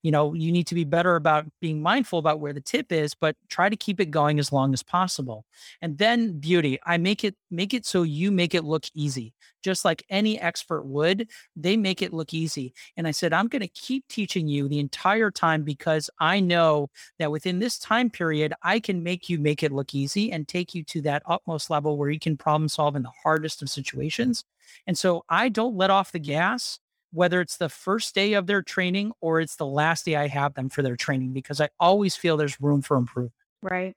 you 0.03 0.11
know 0.11 0.33
you 0.33 0.51
need 0.51 0.67
to 0.67 0.75
be 0.75 0.83
better 0.83 1.15
about 1.15 1.45
being 1.61 1.81
mindful 1.81 2.19
about 2.19 2.39
where 2.39 2.53
the 2.53 2.61
tip 2.61 2.91
is 2.91 3.13
but 3.13 3.35
try 3.49 3.69
to 3.69 3.75
keep 3.75 3.99
it 3.99 4.11
going 4.11 4.39
as 4.39 4.51
long 4.51 4.73
as 4.73 4.83
possible. 4.83 5.45
And 5.81 5.97
then 5.97 6.39
beauty 6.39 6.79
i 6.85 6.97
make 6.97 7.23
it 7.23 7.35
make 7.51 7.73
it 7.73 7.85
so 7.85 8.03
you 8.03 8.31
make 8.31 8.53
it 8.55 8.63
look 8.63 8.85
easy 8.93 9.33
just 9.63 9.85
like 9.85 10.03
any 10.09 10.39
expert 10.39 10.83
would 10.83 11.29
they 11.55 11.75
make 11.75 12.01
it 12.01 12.13
look 12.13 12.33
easy. 12.33 12.73
And 12.95 13.07
i 13.07 13.11
said 13.11 13.33
i'm 13.33 13.47
going 13.47 13.61
to 13.61 13.67
keep 13.67 14.07
teaching 14.07 14.47
you 14.47 14.67
the 14.67 14.79
entire 14.79 15.31
time 15.31 15.63
because 15.63 16.09
i 16.19 16.39
know 16.39 16.89
that 17.19 17.31
within 17.31 17.59
this 17.59 17.79
time 17.79 18.09
period 18.09 18.53
i 18.63 18.79
can 18.79 19.03
make 19.03 19.29
you 19.29 19.39
make 19.39 19.63
it 19.63 19.71
look 19.71 19.93
easy 19.93 20.31
and 20.31 20.47
take 20.47 20.73
you 20.75 20.83
to 20.85 21.01
that 21.01 21.23
utmost 21.25 21.69
level 21.69 21.97
where 21.97 22.09
you 22.09 22.19
can 22.19 22.37
problem 22.37 22.69
solve 22.69 22.95
in 22.95 23.03
the 23.03 23.11
hardest 23.23 23.61
of 23.61 23.69
situations. 23.69 24.43
And 24.85 24.97
so 24.97 25.23
i 25.29 25.49
don't 25.49 25.75
let 25.75 25.89
off 25.89 26.11
the 26.11 26.19
gas 26.19 26.79
whether 27.17 27.41
it's 27.41 27.57
the 27.57 27.67
first 27.67 28.13
day 28.13 28.33
of 28.33 28.45
their 28.45 28.61
training 28.61 29.11
or 29.21 29.41
it's 29.41 29.55
the 29.55 29.65
last 29.65 30.05
day 30.05 30.15
I 30.15 30.27
have 30.27 30.53
them 30.53 30.69
for 30.69 30.83
their 30.83 30.95
training, 30.95 31.33
because 31.33 31.59
I 31.59 31.69
always 31.79 32.15
feel 32.15 32.37
there's 32.37 32.61
room 32.61 32.83
for 32.83 32.95
improvement. 32.95 33.33
Right. 33.63 33.95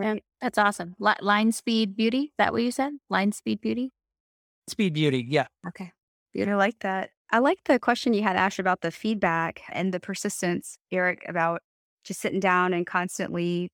And 0.00 0.22
that's 0.40 0.56
awesome. 0.56 0.94
L- 1.04 1.16
line 1.20 1.52
speed 1.52 1.94
beauty. 1.94 2.18
Is 2.18 2.32
that 2.38 2.52
what 2.54 2.62
you 2.62 2.70
said? 2.70 2.94
Line 3.10 3.32
speed 3.32 3.60
beauty? 3.60 3.90
Speed 4.66 4.94
beauty. 4.94 5.26
Yeah. 5.28 5.48
Okay. 5.66 5.92
Beautiful. 6.32 6.54
I 6.54 6.64
like 6.64 6.78
that. 6.80 7.10
I 7.30 7.40
like 7.40 7.58
the 7.64 7.78
question 7.78 8.14
you 8.14 8.22
had, 8.22 8.36
Ash, 8.36 8.58
about 8.58 8.80
the 8.80 8.90
feedback 8.90 9.60
and 9.70 9.92
the 9.92 10.00
persistence, 10.00 10.78
Eric, 10.90 11.26
about 11.28 11.60
just 12.04 12.20
sitting 12.20 12.40
down 12.40 12.72
and 12.72 12.86
constantly, 12.86 13.68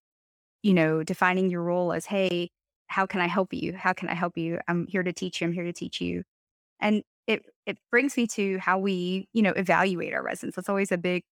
you 0.65 0.75
know, 0.75 1.05
defining 1.05 1.49
your 1.49 1.63
role 1.63 1.93
as, 1.93 2.07
hey, 2.07 2.51
how 2.89 3.07
can 3.07 3.21
I 3.21 3.29
help 3.29 3.55
you? 3.55 3.75
How 3.75 3.93
can 3.93 4.09
I 4.09 4.15
help 4.15 4.37
you? 4.37 4.59
I'm 4.67 4.89
here 4.89 5.05
to 5.05 5.13
teach 5.13 5.41
you. 5.41 5.47
I'm 5.47 5.53
here 5.53 5.65
to 5.65 5.73
teach 5.73 6.01
you. 6.01 6.25
And 6.81 7.05
it 7.67 7.79
brings 7.91 8.17
me 8.17 8.27
to 8.29 8.59
how 8.59 8.79
we, 8.79 9.29
you 9.33 9.43
know, 9.43 9.53
evaluate 9.53 10.13
our 10.15 10.23
residents. 10.23 10.57
That's 10.57 10.69
always 10.69 10.93
a 10.93 10.99
big 10.99 11.25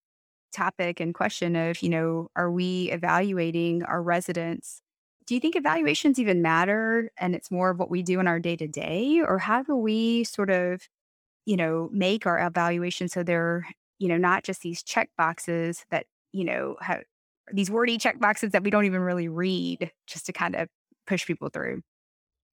topic 0.52 1.00
and 1.00 1.14
question 1.14 1.56
of, 1.56 1.82
you 1.82 1.88
know, 1.88 2.28
are 2.36 2.50
we 2.50 2.90
evaluating 2.90 3.82
our 3.84 4.02
residents? 4.02 4.80
Do 5.26 5.34
you 5.34 5.40
think 5.40 5.56
evaluations 5.56 6.18
even 6.18 6.42
matter 6.42 7.10
and 7.18 7.34
it's 7.34 7.50
more 7.50 7.70
of 7.70 7.78
what 7.78 7.90
we 7.90 8.02
do 8.02 8.20
in 8.20 8.28
our 8.28 8.40
day 8.40 8.56
to 8.56 8.68
day? 8.68 9.20
Or 9.26 9.38
how 9.38 9.62
do 9.62 9.76
we 9.76 10.24
sort 10.24 10.50
of, 10.50 10.82
you 11.46 11.56
know, 11.56 11.88
make 11.92 12.26
our 12.26 12.44
evaluation 12.44 13.08
so 13.08 13.22
they're, 13.22 13.66
you 13.98 14.08
know, 14.08 14.18
not 14.18 14.44
just 14.44 14.62
these 14.62 14.82
check 14.82 15.10
boxes 15.16 15.84
that, 15.90 16.06
you 16.32 16.44
know, 16.44 16.76
have 16.80 17.02
these 17.52 17.70
wordy 17.70 17.98
check 17.98 18.18
boxes 18.20 18.52
that 18.52 18.64
we 18.64 18.70
don't 18.70 18.84
even 18.84 19.00
really 19.00 19.28
read 19.28 19.90
just 20.06 20.26
to 20.26 20.32
kind 20.32 20.56
of 20.56 20.68
push 21.06 21.26
people 21.26 21.48
through? 21.50 21.82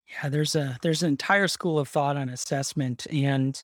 Yeah, 0.09 0.29
there's 0.29 0.55
a 0.55 0.77
there's 0.83 1.03
an 1.03 1.09
entire 1.09 1.49
school 1.49 1.79
of 1.79 1.89
thought 1.89 2.17
on 2.17 2.29
assessment, 2.29 3.07
and 3.13 3.63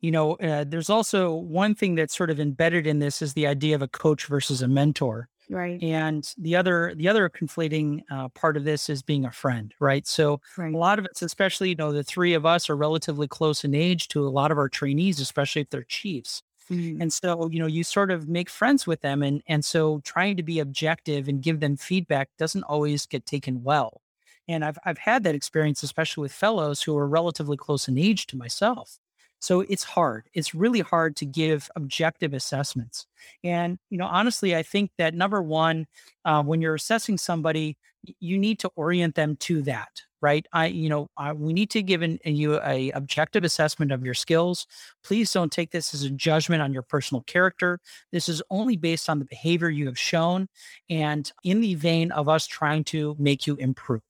you 0.00 0.10
know, 0.10 0.34
uh, 0.34 0.64
there's 0.66 0.90
also 0.90 1.32
one 1.32 1.74
thing 1.74 1.94
that's 1.94 2.16
sort 2.16 2.30
of 2.30 2.38
embedded 2.40 2.86
in 2.86 2.98
this 2.98 3.22
is 3.22 3.32
the 3.32 3.46
idea 3.46 3.74
of 3.74 3.82
a 3.82 3.88
coach 3.88 4.26
versus 4.26 4.62
a 4.62 4.68
mentor. 4.68 5.28
Right. 5.50 5.82
And 5.82 6.30
the 6.38 6.56
other 6.56 6.94
the 6.96 7.08
other 7.08 7.28
conflating 7.28 8.02
uh, 8.10 8.28
part 8.30 8.56
of 8.56 8.64
this 8.64 8.88
is 8.88 9.02
being 9.02 9.24
a 9.24 9.30
friend, 9.30 9.74
right? 9.80 10.06
So 10.06 10.40
right. 10.56 10.72
a 10.72 10.76
lot 10.76 10.98
of 10.98 11.04
it's, 11.04 11.22
especially 11.22 11.70
you 11.70 11.74
know, 11.74 11.92
the 11.92 12.04
three 12.04 12.34
of 12.34 12.46
us 12.46 12.70
are 12.70 12.76
relatively 12.76 13.28
close 13.28 13.64
in 13.64 13.74
age 13.74 14.08
to 14.08 14.26
a 14.26 14.30
lot 14.30 14.50
of 14.50 14.58
our 14.58 14.68
trainees, 14.68 15.20
especially 15.20 15.62
if 15.62 15.70
they're 15.70 15.84
chiefs. 15.84 16.42
Mm-hmm. 16.70 17.02
And 17.02 17.12
so, 17.12 17.48
you 17.50 17.58
know, 17.58 17.66
you 17.66 17.84
sort 17.84 18.10
of 18.10 18.28
make 18.28 18.48
friends 18.48 18.86
with 18.86 19.02
them. 19.02 19.22
And, 19.22 19.42
and 19.46 19.64
so 19.64 20.00
trying 20.04 20.36
to 20.38 20.42
be 20.42 20.60
objective 20.60 21.28
and 21.28 21.42
give 21.42 21.60
them 21.60 21.76
feedback 21.76 22.30
doesn't 22.38 22.64
always 22.64 23.06
get 23.06 23.26
taken 23.26 23.62
well. 23.62 24.00
And 24.48 24.64
I've 24.64 24.78
I've 24.84 24.98
had 24.98 25.24
that 25.24 25.34
experience, 25.34 25.82
especially 25.82 26.22
with 26.22 26.32
fellows 26.32 26.82
who 26.82 26.96
are 26.96 27.08
relatively 27.08 27.56
close 27.56 27.88
in 27.88 27.98
age 27.98 28.26
to 28.28 28.36
myself. 28.36 28.98
So 29.40 29.60
it's 29.60 29.84
hard. 29.84 30.30
It's 30.32 30.54
really 30.54 30.80
hard 30.80 31.16
to 31.16 31.26
give 31.26 31.70
objective 31.76 32.32
assessments. 32.32 33.06
And, 33.42 33.78
you 33.90 33.98
know, 33.98 34.06
honestly, 34.06 34.56
I 34.56 34.62
think 34.62 34.90
that 34.96 35.12
number 35.12 35.42
one, 35.42 35.86
uh, 36.24 36.42
when 36.42 36.62
you're 36.62 36.74
assessing 36.74 37.18
somebody, 37.18 37.76
you 38.20 38.38
need 38.38 38.58
to 38.60 38.70
orient 38.74 39.14
them 39.14 39.36
to 39.36 39.62
that 39.62 40.02
right 40.20 40.46
i 40.52 40.66
you 40.66 40.88
know 40.88 41.08
I, 41.16 41.32
we 41.32 41.52
need 41.52 41.70
to 41.70 41.82
give 41.82 42.02
an, 42.02 42.18
you 42.24 42.60
a 42.62 42.90
objective 42.92 43.44
assessment 43.44 43.92
of 43.92 44.04
your 44.04 44.14
skills 44.14 44.66
please 45.02 45.32
don't 45.32 45.52
take 45.52 45.70
this 45.70 45.94
as 45.94 46.02
a 46.02 46.10
judgment 46.10 46.62
on 46.62 46.72
your 46.72 46.82
personal 46.82 47.22
character 47.22 47.80
this 48.12 48.28
is 48.28 48.42
only 48.50 48.76
based 48.76 49.08
on 49.08 49.18
the 49.18 49.24
behavior 49.24 49.70
you 49.70 49.86
have 49.86 49.98
shown 49.98 50.48
and 50.90 51.32
in 51.44 51.60
the 51.60 51.74
vein 51.74 52.10
of 52.12 52.28
us 52.28 52.46
trying 52.46 52.84
to 52.84 53.16
make 53.18 53.46
you 53.46 53.56
improve 53.56 54.02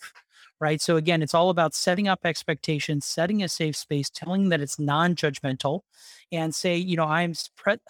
right? 0.61 0.81
So 0.81 0.97
again, 0.97 1.23
it's 1.23 1.35
all 1.35 1.51
about 1.51 1.75
setting 1.75 2.09
up 2.09 2.21
expectations, 2.25 3.05
setting 3.05 3.43
a 3.43 3.49
safe 3.49 3.77
space, 3.77 4.11
telling 4.11 4.49
that 4.49 4.61
it's 4.61 4.79
non-judgmental, 4.79 5.81
and 6.33 6.55
say, 6.55 6.77
you 6.77 6.97
know, 6.97 7.05
I'm 7.05 7.35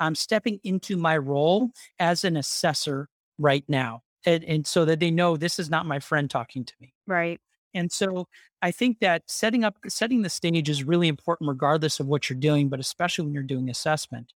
I'm 0.00 0.14
stepping 0.14 0.60
into 0.64 0.96
my 0.96 1.16
role 1.16 1.70
as 1.98 2.24
an 2.24 2.36
assessor 2.36 3.08
right 3.38 3.64
now, 3.68 4.02
and, 4.26 4.44
and 4.44 4.66
so 4.66 4.84
that 4.84 5.00
they 5.00 5.10
know 5.10 5.36
this 5.36 5.58
is 5.58 5.70
not 5.70 5.86
my 5.86 6.00
friend 6.00 6.30
talking 6.30 6.64
to 6.64 6.74
me, 6.80 6.94
right? 7.06 7.40
And 7.74 7.90
so 7.90 8.28
I 8.62 8.70
think 8.70 9.00
that 9.00 9.24
setting 9.26 9.64
up 9.64 9.76
setting 9.88 10.22
the 10.22 10.30
stage 10.30 10.68
is 10.68 10.84
really 10.84 11.08
important, 11.08 11.48
regardless 11.48 12.00
of 12.00 12.06
what 12.06 12.30
you're 12.30 12.38
doing, 12.38 12.68
but 12.68 12.80
especially 12.80 13.24
when 13.24 13.34
you're 13.34 13.42
doing 13.42 13.68
assessment. 13.68 14.32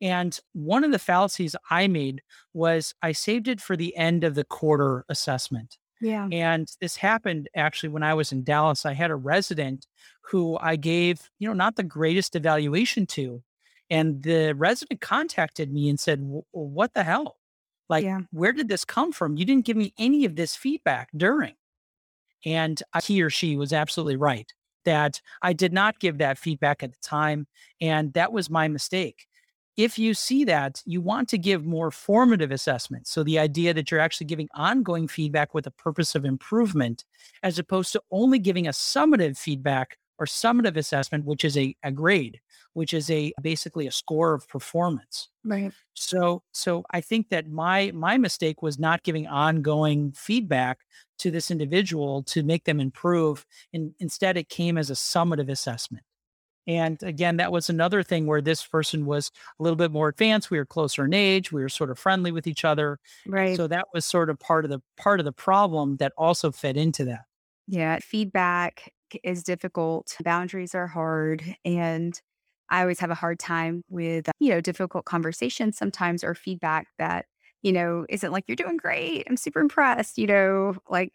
And 0.00 0.38
one 0.52 0.84
of 0.84 0.92
the 0.92 0.98
fallacies 0.98 1.54
I 1.70 1.86
made 1.86 2.22
was 2.54 2.94
I 3.02 3.12
saved 3.12 3.48
it 3.48 3.60
for 3.60 3.76
the 3.76 3.94
end 3.96 4.24
of 4.24 4.34
the 4.34 4.44
quarter 4.44 5.04
assessment. 5.08 5.76
Yeah. 6.00 6.28
And 6.30 6.68
this 6.80 6.96
happened 6.96 7.48
actually 7.56 7.88
when 7.88 8.02
I 8.02 8.14
was 8.14 8.32
in 8.32 8.44
Dallas. 8.44 8.84
I 8.84 8.92
had 8.92 9.10
a 9.10 9.16
resident 9.16 9.86
who 10.22 10.58
I 10.60 10.76
gave, 10.76 11.30
you 11.38 11.48
know, 11.48 11.54
not 11.54 11.76
the 11.76 11.82
greatest 11.82 12.36
evaluation 12.36 13.06
to. 13.06 13.42
And 13.88 14.22
the 14.22 14.52
resident 14.54 15.00
contacted 15.00 15.72
me 15.72 15.88
and 15.88 15.98
said, 15.98 16.20
What 16.50 16.94
the 16.94 17.04
hell? 17.04 17.36
Like, 17.88 18.04
yeah. 18.04 18.20
where 18.32 18.52
did 18.52 18.68
this 18.68 18.84
come 18.84 19.12
from? 19.12 19.36
You 19.36 19.44
didn't 19.44 19.64
give 19.64 19.76
me 19.76 19.94
any 19.96 20.24
of 20.24 20.36
this 20.36 20.56
feedback 20.56 21.08
during. 21.16 21.54
And 22.44 22.82
he 23.04 23.22
or 23.22 23.30
she 23.30 23.56
was 23.56 23.72
absolutely 23.72 24.16
right 24.16 24.52
that 24.84 25.20
I 25.42 25.52
did 25.52 25.72
not 25.72 26.00
give 26.00 26.18
that 26.18 26.38
feedback 26.38 26.82
at 26.82 26.92
the 26.92 26.98
time. 27.02 27.46
And 27.80 28.12
that 28.14 28.32
was 28.32 28.50
my 28.50 28.68
mistake 28.68 29.26
if 29.76 29.98
you 29.98 30.14
see 30.14 30.44
that, 30.44 30.82
you 30.86 31.00
want 31.00 31.28
to 31.28 31.38
give 31.38 31.64
more 31.64 31.90
formative 31.90 32.50
assessments. 32.50 33.10
So 33.10 33.22
the 33.22 33.38
idea 33.38 33.74
that 33.74 33.90
you're 33.90 34.00
actually 34.00 34.26
giving 34.26 34.48
ongoing 34.54 35.06
feedback 35.06 35.52
with 35.54 35.66
a 35.66 35.70
purpose 35.70 36.14
of 36.14 36.24
improvement, 36.24 37.04
as 37.42 37.58
opposed 37.58 37.92
to 37.92 38.02
only 38.10 38.38
giving 38.38 38.66
a 38.66 38.70
summative 38.70 39.36
feedback 39.36 39.98
or 40.18 40.24
summative 40.26 40.76
assessment, 40.76 41.26
which 41.26 41.44
is 41.44 41.58
a, 41.58 41.76
a 41.82 41.92
grade, 41.92 42.40
which 42.72 42.94
is 42.94 43.10
a 43.10 43.32
basically 43.42 43.86
a 43.86 43.92
score 43.92 44.32
of 44.32 44.48
performance. 44.48 45.28
Right. 45.44 45.72
So 45.94 46.42
so 46.52 46.84
I 46.90 47.02
think 47.02 47.28
that 47.28 47.48
my 47.48 47.90
my 47.94 48.16
mistake 48.16 48.62
was 48.62 48.78
not 48.78 49.02
giving 49.02 49.26
ongoing 49.26 50.12
feedback 50.12 50.78
to 51.18 51.30
this 51.30 51.50
individual 51.50 52.22
to 52.24 52.42
make 52.42 52.64
them 52.64 52.80
improve. 52.80 53.44
And 53.74 53.94
instead 54.00 54.38
it 54.38 54.48
came 54.48 54.78
as 54.78 54.88
a 54.88 54.94
summative 54.94 55.50
assessment. 55.50 56.04
And 56.66 57.00
again, 57.02 57.36
that 57.36 57.52
was 57.52 57.70
another 57.70 58.02
thing 58.02 58.26
where 58.26 58.40
this 58.40 58.66
person 58.66 59.06
was 59.06 59.30
a 59.58 59.62
little 59.62 59.76
bit 59.76 59.92
more 59.92 60.08
advanced. 60.08 60.50
We 60.50 60.58
were 60.58 60.66
closer 60.66 61.04
in 61.04 61.14
age. 61.14 61.52
We 61.52 61.62
were 61.62 61.68
sort 61.68 61.90
of 61.90 61.98
friendly 61.98 62.32
with 62.32 62.46
each 62.46 62.64
other. 62.64 62.98
Right. 63.26 63.56
So 63.56 63.66
that 63.68 63.86
was 63.94 64.04
sort 64.04 64.30
of 64.30 64.38
part 64.40 64.64
of 64.64 64.70
the 64.70 64.80
part 64.96 65.20
of 65.20 65.24
the 65.24 65.32
problem 65.32 65.96
that 65.98 66.12
also 66.18 66.50
fed 66.50 66.76
into 66.76 67.04
that. 67.04 67.24
Yeah. 67.68 67.98
Feedback 68.00 68.92
is 69.22 69.42
difficult. 69.42 70.16
Boundaries 70.24 70.74
are 70.74 70.88
hard. 70.88 71.44
And 71.64 72.20
I 72.68 72.80
always 72.80 72.98
have 72.98 73.10
a 73.10 73.14
hard 73.14 73.38
time 73.38 73.82
with, 73.88 74.28
you 74.40 74.50
know, 74.50 74.60
difficult 74.60 75.04
conversations 75.04 75.78
sometimes 75.78 76.24
or 76.24 76.34
feedback 76.34 76.88
that, 76.98 77.26
you 77.62 77.72
know, 77.72 78.06
isn't 78.08 78.32
like 78.32 78.44
you're 78.48 78.56
doing 78.56 78.76
great. 78.76 79.24
I'm 79.28 79.36
super 79.36 79.60
impressed, 79.60 80.18
you 80.18 80.26
know, 80.26 80.76
like 80.88 81.12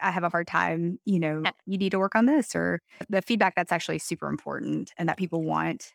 I 0.00 0.10
have 0.10 0.24
a 0.24 0.28
hard 0.30 0.46
time, 0.46 0.98
you 1.04 1.18
know, 1.20 1.48
you 1.66 1.78
need 1.78 1.90
to 1.90 1.98
work 1.98 2.14
on 2.14 2.26
this 2.26 2.54
or 2.54 2.80
the 3.08 3.22
feedback 3.22 3.54
that's 3.54 3.72
actually 3.72 3.98
super 3.98 4.28
important 4.28 4.92
and 4.98 5.08
that 5.08 5.16
people 5.18 5.42
want. 5.42 5.92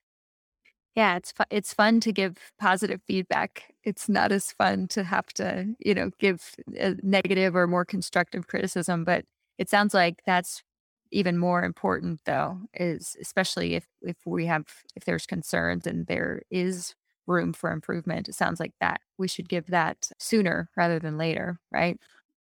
Yeah, 0.96 1.16
it's 1.18 1.32
fu- 1.32 1.44
it's 1.50 1.74
fun 1.74 2.00
to 2.02 2.12
give 2.12 2.38
positive 2.60 3.02
feedback. 3.08 3.74
It's 3.84 4.10
not 4.10 4.32
as 4.32 4.52
fun 4.52 4.88
to 4.90 5.04
have 5.04 5.28
to, 5.36 5.76
you 5.80 5.94
know, 5.94 6.12
give 6.20 6.56
negative 7.04 7.56
or 7.56 7.68
more 7.68 7.86
constructive 7.86 8.48
criticism, 8.48 9.04
but 9.06 9.26
it 9.58 9.70
sounds 9.70 9.94
like 9.94 10.22
that's 10.26 10.64
even 11.12 11.38
more 11.38 11.64
important 11.64 12.22
though 12.26 12.60
is 12.76 13.16
especially 13.20 13.74
if 13.76 13.88
if 14.02 14.18
we 14.26 14.46
have 14.46 14.66
if 14.96 15.06
there's 15.06 15.26
concerns 15.26 15.88
and 15.88 16.06
there 16.08 16.42
is 16.52 16.96
room 17.28 17.54
for 17.54 17.72
improvement. 17.72 18.28
It 18.30 18.36
sounds 18.36 18.60
like 18.60 18.74
that 18.82 19.02
we 19.18 19.28
should 19.28 19.50
give 19.50 19.68
that 19.68 20.10
sooner 20.20 20.70
rather 20.76 21.00
than 21.00 21.18
later, 21.18 21.60
right? 21.72 21.98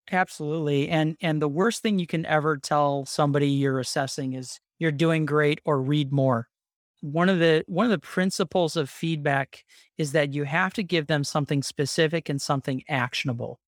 Absolutely. 0.09 0.89
And 0.89 1.15
and 1.21 1.41
the 1.41 1.47
worst 1.47 1.81
thing 1.81 1.99
you 1.99 2.07
can 2.07 2.25
ever 2.25 2.57
tell 2.57 3.05
somebody 3.05 3.47
you're 3.47 3.79
assessing 3.79 4.33
is 4.33 4.59
you're 4.79 4.91
doing 4.91 5.25
great 5.25 5.59
or 5.65 5.81
read 5.81 6.11
more. 6.11 6.47
One 7.01 7.29
of 7.29 7.39
the 7.39 7.63
one 7.67 7.85
of 7.85 7.91
the 7.91 7.99
principles 7.99 8.75
of 8.75 8.89
feedback 8.89 9.63
is 9.97 10.11
that 10.11 10.33
you 10.33 10.43
have 10.43 10.73
to 10.73 10.83
give 10.83 11.07
them 11.07 11.23
something 11.23 11.63
specific 11.63 12.29
and 12.29 12.41
something 12.41 12.83
actionable. 12.89 13.59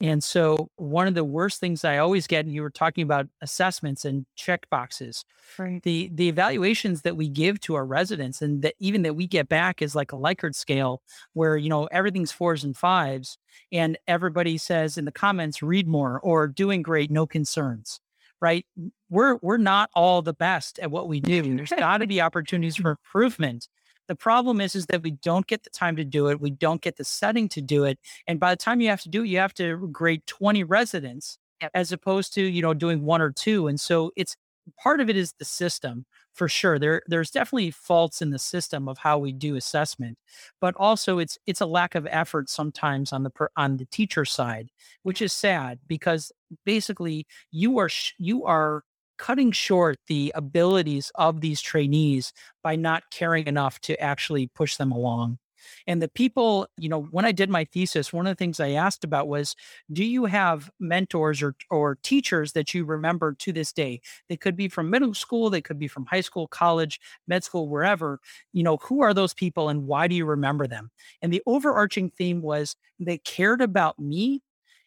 And 0.00 0.22
so, 0.22 0.70
one 0.76 1.06
of 1.06 1.14
the 1.14 1.24
worst 1.24 1.58
things 1.58 1.82
I 1.82 1.96
always 1.96 2.26
get, 2.26 2.44
and 2.44 2.54
you 2.54 2.60
were 2.60 2.70
talking 2.70 3.02
about 3.02 3.28
assessments 3.40 4.04
and 4.04 4.26
check 4.34 4.68
boxes, 4.68 5.24
right. 5.58 5.82
the 5.82 6.10
the 6.12 6.28
evaluations 6.28 7.00
that 7.02 7.16
we 7.16 7.30
give 7.30 7.60
to 7.60 7.74
our 7.76 7.86
residents, 7.86 8.42
and 8.42 8.60
that 8.60 8.74
even 8.78 9.02
that 9.02 9.16
we 9.16 9.26
get 9.26 9.48
back 9.48 9.80
is 9.80 9.94
like 9.94 10.12
a 10.12 10.16
Likert 10.16 10.54
scale, 10.54 11.00
where 11.32 11.56
you 11.56 11.70
know 11.70 11.86
everything's 11.86 12.30
fours 12.30 12.62
and 12.62 12.76
fives, 12.76 13.38
and 13.72 13.96
everybody 14.06 14.58
says 14.58 14.98
in 14.98 15.06
the 15.06 15.12
comments, 15.12 15.62
"Read 15.62 15.88
more" 15.88 16.20
or 16.20 16.46
"Doing 16.46 16.82
great, 16.82 17.10
no 17.10 17.26
concerns." 17.26 17.98
Right? 18.38 18.66
We're 19.08 19.36
we're 19.40 19.56
not 19.56 19.88
all 19.94 20.20
the 20.20 20.34
best 20.34 20.78
at 20.78 20.90
what 20.90 21.08
we 21.08 21.20
do. 21.20 21.56
There's 21.56 21.70
got 21.70 21.98
to 21.98 22.06
be 22.06 22.20
opportunities 22.20 22.76
for 22.76 22.90
improvement. 22.90 23.68
The 24.08 24.16
problem 24.16 24.60
is, 24.60 24.74
is 24.74 24.86
that 24.86 25.02
we 25.02 25.12
don't 25.12 25.46
get 25.46 25.64
the 25.64 25.70
time 25.70 25.96
to 25.96 26.04
do 26.04 26.28
it. 26.28 26.40
We 26.40 26.50
don't 26.50 26.80
get 26.80 26.96
the 26.96 27.04
setting 27.04 27.48
to 27.50 27.60
do 27.60 27.84
it. 27.84 27.98
And 28.26 28.38
by 28.38 28.50
the 28.50 28.56
time 28.56 28.80
you 28.80 28.88
have 28.88 29.02
to 29.02 29.08
do 29.08 29.24
it, 29.24 29.28
you 29.28 29.38
have 29.38 29.54
to 29.54 29.88
grade 29.88 30.26
20 30.26 30.64
residents 30.64 31.38
yep. 31.60 31.70
as 31.74 31.92
opposed 31.92 32.34
to, 32.34 32.42
you 32.42 32.62
know, 32.62 32.74
doing 32.74 33.04
one 33.04 33.20
or 33.20 33.32
two. 33.32 33.66
And 33.66 33.80
so 33.80 34.12
it's 34.16 34.36
part 34.82 35.00
of 35.00 35.08
it 35.08 35.16
is 35.16 35.32
the 35.38 35.44
system 35.44 36.06
for 36.32 36.48
sure. 36.48 36.78
There, 36.78 37.02
there's 37.06 37.30
definitely 37.30 37.70
faults 37.70 38.20
in 38.20 38.30
the 38.30 38.38
system 38.38 38.88
of 38.88 38.98
how 38.98 39.18
we 39.18 39.32
do 39.32 39.56
assessment, 39.56 40.18
but 40.60 40.74
also 40.76 41.18
it's 41.18 41.38
it's 41.46 41.60
a 41.60 41.66
lack 41.66 41.94
of 41.94 42.06
effort 42.10 42.50
sometimes 42.50 43.12
on 43.12 43.22
the 43.22 43.30
per, 43.30 43.48
on 43.56 43.76
the 43.78 43.86
teacher 43.86 44.24
side, 44.24 44.68
which 45.02 45.22
is 45.22 45.32
sad 45.32 45.78
because 45.86 46.32
basically 46.64 47.26
you 47.50 47.78
are 47.78 47.88
sh- 47.88 48.12
you 48.18 48.44
are 48.44 48.82
cutting 49.18 49.52
short 49.52 49.98
the 50.06 50.32
abilities 50.34 51.10
of 51.14 51.40
these 51.40 51.60
trainees 51.60 52.32
by 52.62 52.76
not 52.76 53.04
caring 53.10 53.46
enough 53.46 53.80
to 53.82 54.00
actually 54.00 54.48
push 54.48 54.76
them 54.76 54.92
along. 54.92 55.38
And 55.86 56.00
the 56.00 56.08
people, 56.08 56.68
you 56.78 56.88
know, 56.88 57.02
when 57.10 57.24
I 57.24 57.32
did 57.32 57.50
my 57.50 57.64
thesis, 57.64 58.12
one 58.12 58.26
of 58.26 58.30
the 58.30 58.36
things 58.38 58.60
I 58.60 58.70
asked 58.70 59.04
about 59.04 59.28
was, 59.28 59.56
do 59.92 60.04
you 60.04 60.26
have 60.26 60.70
mentors 60.78 61.42
or 61.42 61.54
or 61.70 61.96
teachers 62.02 62.52
that 62.52 62.74
you 62.74 62.84
remember 62.84 63.34
to 63.34 63.52
this 63.52 63.72
day? 63.72 64.00
They 64.28 64.36
could 64.36 64.56
be 64.56 64.68
from 64.68 64.90
middle 64.90 65.14
school, 65.14 65.50
they 65.50 65.60
could 65.60 65.78
be 65.78 65.88
from 65.88 66.06
high 66.06 66.20
school, 66.20 66.46
college, 66.48 67.00
med 67.26 67.44
school, 67.44 67.68
wherever. 67.68 68.20
You 68.52 68.62
know, 68.62 68.76
who 68.78 69.02
are 69.02 69.14
those 69.14 69.34
people 69.34 69.68
and 69.68 69.86
why 69.86 70.08
do 70.08 70.14
you 70.14 70.24
remember 70.26 70.66
them? 70.66 70.90
And 71.22 71.32
the 71.32 71.42
overarching 71.46 72.10
theme 72.10 72.42
was 72.42 72.76
they 72.98 73.18
cared 73.18 73.60
about 73.60 73.98
me 73.98 74.42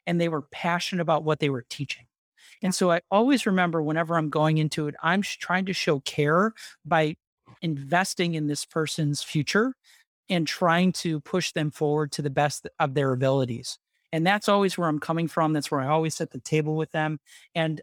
and 0.07 0.19
they 0.19 0.29
were 0.29 0.43
passionate 0.43 1.01
about 1.01 1.23
what 1.23 1.39
they 1.39 1.49
were 1.49 1.65
teaching. 1.69 2.05
And 2.61 2.75
so 2.75 2.91
I 2.91 3.01
always 3.09 3.45
remember 3.45 3.81
whenever 3.81 4.17
I'm 4.17 4.29
going 4.29 4.57
into 4.57 4.87
it, 4.87 4.95
I'm 5.01 5.21
trying 5.21 5.65
to 5.65 5.73
show 5.73 6.01
care 6.01 6.53
by 6.85 7.15
investing 7.61 8.35
in 8.35 8.47
this 8.47 8.65
person's 8.65 9.23
future 9.23 9.73
and 10.29 10.45
trying 10.45 10.91
to 10.91 11.19
push 11.21 11.51
them 11.53 11.71
forward 11.71 12.11
to 12.13 12.21
the 12.21 12.29
best 12.29 12.67
of 12.79 12.93
their 12.93 13.11
abilities. 13.11 13.79
And 14.11 14.25
that's 14.25 14.49
always 14.49 14.77
where 14.77 14.87
I'm 14.87 14.99
coming 14.99 15.27
from. 15.27 15.53
That's 15.53 15.71
where 15.71 15.81
I 15.81 15.87
always 15.87 16.15
set 16.15 16.31
the 16.31 16.39
table 16.39 16.75
with 16.75 16.91
them. 16.91 17.19
And 17.55 17.81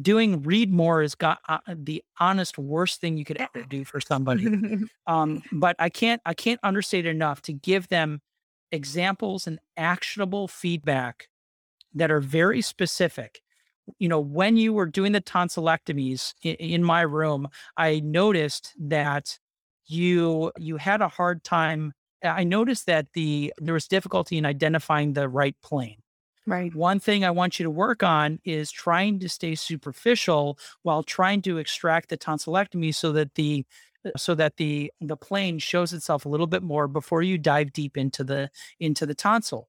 doing 0.00 0.42
read 0.42 0.72
more 0.72 1.02
is 1.02 1.14
got 1.14 1.38
uh, 1.48 1.58
the 1.68 2.02
honest 2.18 2.56
worst 2.58 3.00
thing 3.00 3.16
you 3.16 3.24
could 3.24 3.38
ever 3.38 3.64
do 3.68 3.84
for 3.84 4.00
somebody. 4.00 4.46
um, 5.06 5.42
but 5.52 5.76
I 5.78 5.88
can't 5.88 6.20
I 6.24 6.34
can't 6.34 6.60
understate 6.62 7.06
enough 7.06 7.42
to 7.42 7.52
give 7.52 7.88
them 7.88 8.20
examples 8.70 9.46
and 9.46 9.58
actionable 9.76 10.48
feedback 10.48 11.28
that 11.94 12.10
are 12.10 12.20
very 12.20 12.62
specific 12.62 13.42
you 13.98 14.08
know, 14.08 14.20
when 14.20 14.56
you 14.56 14.72
were 14.72 14.86
doing 14.86 15.12
the 15.12 15.20
tonsillectomies 15.20 16.34
in, 16.42 16.54
in 16.56 16.84
my 16.84 17.02
room, 17.02 17.48
I 17.76 18.00
noticed 18.00 18.74
that 18.78 19.38
you 19.86 20.52
you 20.58 20.76
had 20.76 21.00
a 21.02 21.08
hard 21.08 21.44
time. 21.44 21.92
I 22.22 22.44
noticed 22.44 22.86
that 22.86 23.08
the 23.14 23.52
there 23.58 23.74
was 23.74 23.88
difficulty 23.88 24.38
in 24.38 24.46
identifying 24.46 25.14
the 25.14 25.28
right 25.28 25.56
plane. 25.62 25.98
Right. 26.46 26.74
One 26.74 26.98
thing 27.00 27.24
I 27.24 27.30
want 27.30 27.58
you 27.58 27.64
to 27.64 27.70
work 27.70 28.02
on 28.02 28.40
is 28.44 28.72
trying 28.72 29.20
to 29.20 29.28
stay 29.28 29.54
superficial 29.54 30.58
while 30.82 31.02
trying 31.02 31.42
to 31.42 31.58
extract 31.58 32.08
the 32.08 32.18
tonsillectomy 32.18 32.94
so 32.94 33.12
that 33.12 33.34
the 33.34 33.64
so 34.16 34.34
that 34.34 34.56
the 34.56 34.92
the 35.00 35.16
plane 35.16 35.58
shows 35.58 35.92
itself 35.92 36.24
a 36.24 36.28
little 36.28 36.48
bit 36.48 36.62
more 36.62 36.88
before 36.88 37.22
you 37.22 37.38
dive 37.38 37.72
deep 37.72 37.96
into 37.96 38.24
the 38.24 38.50
into 38.80 39.06
the 39.06 39.14
tonsil 39.14 39.68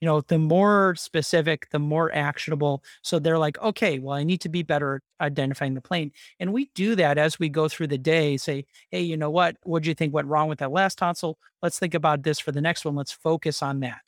you 0.00 0.06
know 0.06 0.20
the 0.22 0.38
more 0.38 0.94
specific 0.96 1.68
the 1.70 1.78
more 1.78 2.14
actionable. 2.14 2.82
So 3.02 3.18
they're 3.18 3.38
like 3.38 3.58
okay 3.60 3.98
well 3.98 4.16
i 4.16 4.24
need 4.24 4.40
to 4.42 4.48
be 4.48 4.62
better 4.62 5.02
identifying 5.20 5.74
the 5.74 5.80
plane. 5.80 6.12
And 6.40 6.52
we 6.52 6.70
do 6.74 6.94
that 6.96 7.18
as 7.18 7.38
we 7.38 7.48
go 7.48 7.68
through 7.68 7.88
the 7.88 7.98
day 7.98 8.36
say 8.36 8.66
hey 8.90 9.02
you 9.02 9.16
know 9.16 9.30
what? 9.30 9.56
What 9.64 9.82
do 9.82 9.88
you 9.88 9.94
think 9.94 10.14
went 10.14 10.28
wrong 10.28 10.48
with 10.48 10.58
that 10.60 10.72
last 10.72 10.98
tonsil? 10.98 11.38
Let's 11.62 11.78
think 11.78 11.94
about 11.94 12.22
this 12.22 12.38
for 12.38 12.52
the 12.52 12.60
next 12.60 12.84
one. 12.84 12.94
Let's 12.96 13.12
focus 13.12 13.62
on 13.62 13.80
that. 13.80 14.00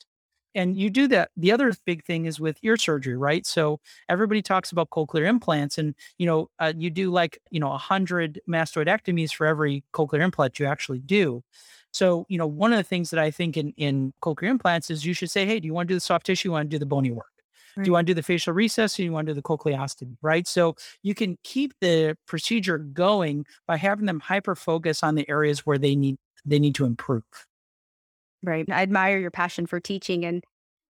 And 0.53 0.75
you 0.75 0.89
do 0.89 1.07
that. 1.07 1.31
The 1.37 1.51
other 1.51 1.73
big 1.85 2.03
thing 2.05 2.25
is 2.25 2.39
with 2.39 2.57
ear 2.61 2.75
surgery 2.75 3.15
right? 3.15 3.45
So 3.45 3.79
everybody 4.09 4.41
talks 4.41 4.71
about 4.71 4.89
cochlear 4.89 5.27
implants 5.27 5.77
and 5.77 5.95
you 6.17 6.25
know 6.25 6.49
uh, 6.59 6.73
you 6.75 6.89
do 6.89 7.11
like 7.11 7.39
you 7.51 7.59
know 7.59 7.67
a 7.67 7.71
100 7.71 8.41
mastoidectomies 8.49 9.33
for 9.33 9.47
every 9.47 9.83
cochlear 9.93 10.21
implant 10.21 10.59
you 10.59 10.65
actually 10.65 10.99
do 10.99 11.43
so, 11.91 12.25
you 12.29 12.37
know, 12.37 12.47
one 12.47 12.71
of 12.71 12.77
the 12.77 12.83
things 12.83 13.09
that 13.09 13.19
I 13.19 13.31
think 13.31 13.57
in, 13.57 13.73
in 13.77 14.13
cochlear 14.23 14.49
implants 14.49 14.89
is 14.89 15.05
you 15.05 15.13
should 15.13 15.29
say, 15.29 15.45
hey, 15.45 15.59
do 15.59 15.67
you 15.67 15.73
want 15.73 15.87
to 15.87 15.93
do 15.93 15.95
the 15.95 16.01
soft 16.01 16.25
tissue? 16.25 16.49
You 16.49 16.53
want 16.53 16.69
to 16.69 16.75
do 16.75 16.79
the 16.79 16.85
bony 16.85 17.11
work? 17.11 17.25
Right. 17.75 17.83
Do 17.83 17.89
you 17.89 17.93
want 17.93 18.07
to 18.07 18.11
do 18.11 18.15
the 18.15 18.23
facial 18.23 18.53
recess 18.53 18.97
or 18.99 19.03
you 19.03 19.11
want 19.11 19.27
to 19.27 19.33
do 19.33 19.35
the 19.35 19.43
cochleostomy? 19.43 20.17
Right. 20.21 20.47
So 20.47 20.75
you 21.03 21.13
can 21.13 21.37
keep 21.43 21.73
the 21.81 22.17
procedure 22.27 22.77
going 22.77 23.45
by 23.67 23.77
having 23.77 24.05
them 24.05 24.19
hyper 24.19 24.55
focus 24.55 25.03
on 25.03 25.15
the 25.15 25.29
areas 25.29 25.65
where 25.65 25.77
they 25.77 25.95
need 25.95 26.17
they 26.45 26.59
need 26.59 26.75
to 26.75 26.85
improve. 26.85 27.23
Right. 28.43 28.65
I 28.69 28.81
admire 28.81 29.19
your 29.19 29.31
passion 29.31 29.67
for 29.67 29.79
teaching. 29.79 30.25
And, 30.25 30.43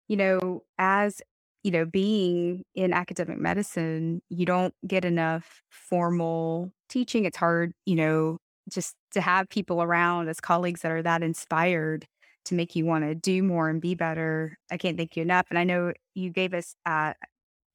you 0.08 0.16
know, 0.16 0.62
as 0.78 1.20
you 1.62 1.70
know, 1.70 1.84
being 1.84 2.64
in 2.74 2.92
academic 2.92 3.38
medicine, 3.38 4.20
you 4.28 4.46
don't 4.46 4.74
get 4.86 5.04
enough 5.04 5.62
formal 5.68 6.72
teaching. 6.88 7.24
It's 7.24 7.36
hard, 7.36 7.72
you 7.86 7.94
know, 7.94 8.38
just 8.70 8.94
to 9.12 9.20
have 9.20 9.48
people 9.48 9.82
around 9.82 10.28
as 10.28 10.40
colleagues 10.40 10.82
that 10.82 10.92
are 10.92 11.02
that 11.02 11.22
inspired 11.22 12.06
to 12.44 12.54
make 12.54 12.74
you 12.74 12.84
want 12.84 13.04
to 13.04 13.14
do 13.14 13.42
more 13.42 13.68
and 13.68 13.80
be 13.80 13.94
better. 13.94 14.58
I 14.70 14.76
can't 14.76 14.96
thank 14.96 15.16
you 15.16 15.22
enough. 15.22 15.46
And 15.50 15.58
I 15.58 15.64
know 15.64 15.92
you 16.14 16.30
gave 16.30 16.54
us, 16.54 16.74
uh, 16.86 17.14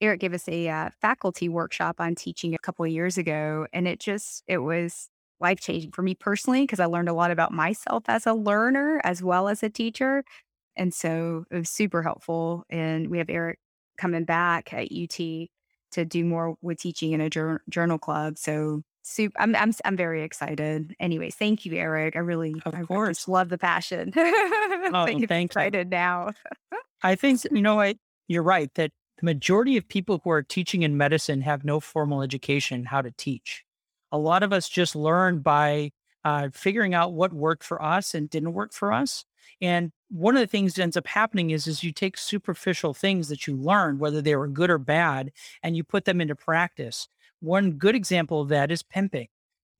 Eric 0.01 0.19
gave 0.19 0.33
us 0.33 0.47
a 0.47 0.69
uh, 0.69 0.89
faculty 1.01 1.49
workshop 1.49 1.95
on 1.99 2.15
teaching 2.15 2.53
a 2.53 2.59
couple 2.59 2.85
of 2.85 2.91
years 2.91 3.17
ago, 3.17 3.65
and 3.73 3.87
it 3.87 3.99
just 3.99 4.43
it 4.47 4.59
was 4.59 5.09
life 5.39 5.59
changing 5.59 5.91
for 5.91 6.01
me 6.03 6.15
personally 6.15 6.63
because 6.63 6.79
I 6.79 6.85
learned 6.85 7.09
a 7.09 7.13
lot 7.13 7.31
about 7.31 7.51
myself 7.51 8.03
as 8.07 8.25
a 8.27 8.33
learner 8.33 9.01
as 9.03 9.23
well 9.23 9.47
as 9.47 9.63
a 9.63 9.69
teacher, 9.69 10.23
and 10.75 10.93
so 10.93 11.45
it 11.51 11.57
was 11.57 11.69
super 11.69 12.03
helpful. 12.03 12.63
And 12.69 13.09
we 13.09 13.17
have 13.19 13.29
Eric 13.29 13.59
coming 13.97 14.25
back 14.25 14.73
at 14.73 14.91
UT 14.91 15.17
to 15.91 16.05
do 16.05 16.23
more 16.25 16.55
with 16.61 16.79
teaching 16.79 17.13
in 17.13 17.21
a 17.21 17.29
jour- 17.29 17.63
journal 17.69 17.97
club. 17.97 18.37
So 18.37 18.83
Super. 19.07 19.39
I'm 19.39 19.55
I'm 19.55 19.73
I'm 19.85 19.95
very 19.95 20.21
excited. 20.21 20.93
Anyways, 20.99 21.35
thank 21.35 21.65
you, 21.65 21.73
Eric. 21.75 22.17
I 22.17 22.19
really, 22.19 22.55
of 22.65 22.75
I 22.75 22.83
course, 22.83 23.19
just 23.19 23.29
love 23.29 23.47
the 23.47 23.57
passion. 23.57 24.11
oh, 24.17 25.05
thank 25.05 25.31
excited 25.31 25.87
you. 25.87 25.91
now. 25.91 26.31
I 27.01 27.15
think 27.15 27.41
you 27.51 27.61
know 27.61 27.75
what 27.75 27.97
you're 28.27 28.43
right 28.43 28.73
that 28.75 28.91
the 29.19 29.25
majority 29.25 29.77
of 29.77 29.87
people 29.87 30.19
who 30.23 30.29
are 30.29 30.43
teaching 30.43 30.83
in 30.83 30.97
medicine 30.97 31.41
have 31.41 31.63
no 31.63 31.79
formal 31.79 32.21
education 32.21 32.83
how 32.83 33.01
to 33.01 33.11
teach. 33.11 33.63
A 34.11 34.17
lot 34.17 34.43
of 34.43 34.51
us 34.51 34.67
just 34.67 34.93
learn 34.93 35.39
by 35.39 35.91
uh, 36.25 36.49
figuring 36.53 36.93
out 36.93 37.13
what 37.13 37.31
worked 37.31 37.63
for 37.63 37.81
us 37.81 38.13
and 38.13 38.29
didn't 38.29 38.53
work 38.53 38.73
for 38.73 38.91
us. 38.91 39.23
And 39.61 39.91
one 40.09 40.35
of 40.35 40.41
the 40.41 40.47
things 40.47 40.73
that 40.73 40.83
ends 40.83 40.97
up 40.97 41.07
happening 41.07 41.51
is, 41.51 41.65
is 41.67 41.83
you 41.83 41.91
take 41.93 42.17
superficial 42.17 42.93
things 42.93 43.29
that 43.29 43.47
you 43.47 43.55
learned, 43.55 43.99
whether 43.99 44.21
they 44.21 44.35
were 44.35 44.47
good 44.47 44.69
or 44.69 44.77
bad, 44.77 45.31
and 45.63 45.75
you 45.75 45.83
put 45.83 46.05
them 46.05 46.19
into 46.19 46.35
practice. 46.35 47.07
One 47.39 47.73
good 47.73 47.95
example 47.95 48.41
of 48.41 48.49
that 48.49 48.71
is 48.71 48.83
pimping. 48.83 49.27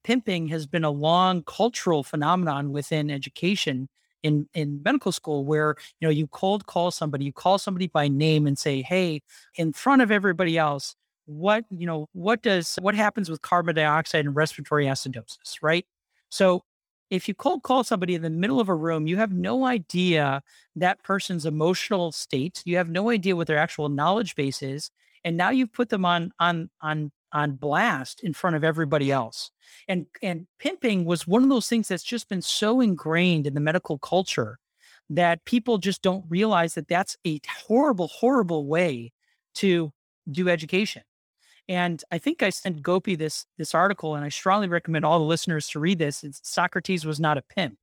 Pimping 0.04 0.48
has 0.50 0.68
been 0.68 0.84
a 0.84 0.92
long 0.92 1.44
cultural 1.44 2.04
phenomenon 2.04 2.72
within 2.72 3.10
education 3.10 3.90
in 4.24 4.48
in 4.54 4.82
medical 4.84 5.12
school 5.12 5.46
where 5.46 5.76
you 6.00 6.08
know 6.08 6.12
you 6.12 6.28
cold 6.28 6.66
call 6.66 6.92
somebody 6.92 7.26
you 7.26 7.34
call 7.34 7.58
somebody 7.58 7.88
by 7.88 8.08
name 8.08 8.48
and 8.48 8.58
say 8.58 8.82
hey 8.82 9.22
in 9.56 9.72
front 9.74 10.02
of 10.02 10.12
everybody 10.12 10.58
else 10.58 10.96
what 11.26 11.66
you 11.70 11.86
know 11.86 12.08
what 12.14 12.42
does 12.42 12.78
what 12.82 12.96
happens 12.96 13.30
with 13.30 13.42
carbon 13.42 13.76
dioxide 13.76 14.26
and 14.26 14.36
respiratory 14.36 14.86
acidosis 14.86 15.58
right 15.62 15.86
so 16.30 16.64
if 17.10 17.28
you 17.28 17.36
cold 17.36 17.64
call 17.64 17.84
somebody 17.84 18.16
in 18.16 18.22
the 18.22 18.30
middle 18.30 18.60
of 18.60 18.70
a 18.70 18.76
room 18.76 19.08
you 19.08 19.18
have 19.18 19.32
no 19.32 19.66
idea 19.66 20.42
that 20.76 21.04
person's 21.04 21.46
emotional 21.46 22.12
state 22.12 22.62
you 22.66 22.78
have 22.78 22.90
no 22.90 23.10
idea 23.10 23.36
what 23.36 23.48
their 23.48 23.58
actual 23.58 23.90
knowledge 23.90 24.36
base 24.36 24.62
is 24.62 24.90
and 25.24 25.38
now 25.38 25.50
you've 25.50 25.74
put 25.74 25.90
them 25.90 26.06
on 26.06 26.32
on 26.40 26.70
on 26.82 27.12
on 27.34 27.54
blast 27.54 28.22
in 28.22 28.34
front 28.34 28.56
of 28.56 28.64
everybody 28.64 29.12
else. 29.12 29.52
And 29.88 30.06
and 30.22 30.48
pimping 30.60 31.06
was 31.06 31.28
one 31.28 31.44
of 31.44 31.50
those 31.50 31.68
things 31.68 31.88
that's 31.88 32.04
just 32.04 32.30
been 32.30 32.42
so 32.42 32.82
ingrained 32.82 33.48
in 33.48 33.54
the 33.54 33.60
medical 33.60 33.98
culture 33.98 34.60
that 35.10 35.46
people 35.46 35.78
just 35.78 36.02
don't 36.02 36.26
realize 36.30 36.74
that 36.76 36.88
that's 36.88 37.18
a 37.26 37.40
horrible 37.68 38.08
horrible 38.08 38.68
way 38.68 39.12
to 39.56 39.92
do 40.30 40.50
education. 40.50 41.04
And 41.70 42.02
I 42.12 42.18
think 42.18 42.42
I 42.42 42.50
sent 42.50 42.82
Gopi 42.82 43.16
this 43.16 43.46
this 43.58 43.76
article 43.76 44.16
and 44.16 44.24
I 44.26 44.30
strongly 44.30 44.68
recommend 44.68 45.06
all 45.06 45.20
the 45.20 45.26
listeners 45.26 45.68
to 45.70 45.80
read 45.80 46.00
this. 46.00 46.24
It's 46.24 46.40
Socrates 46.44 47.06
was 47.06 47.20
not 47.20 47.38
a 47.38 47.42
pimp. 47.42 47.78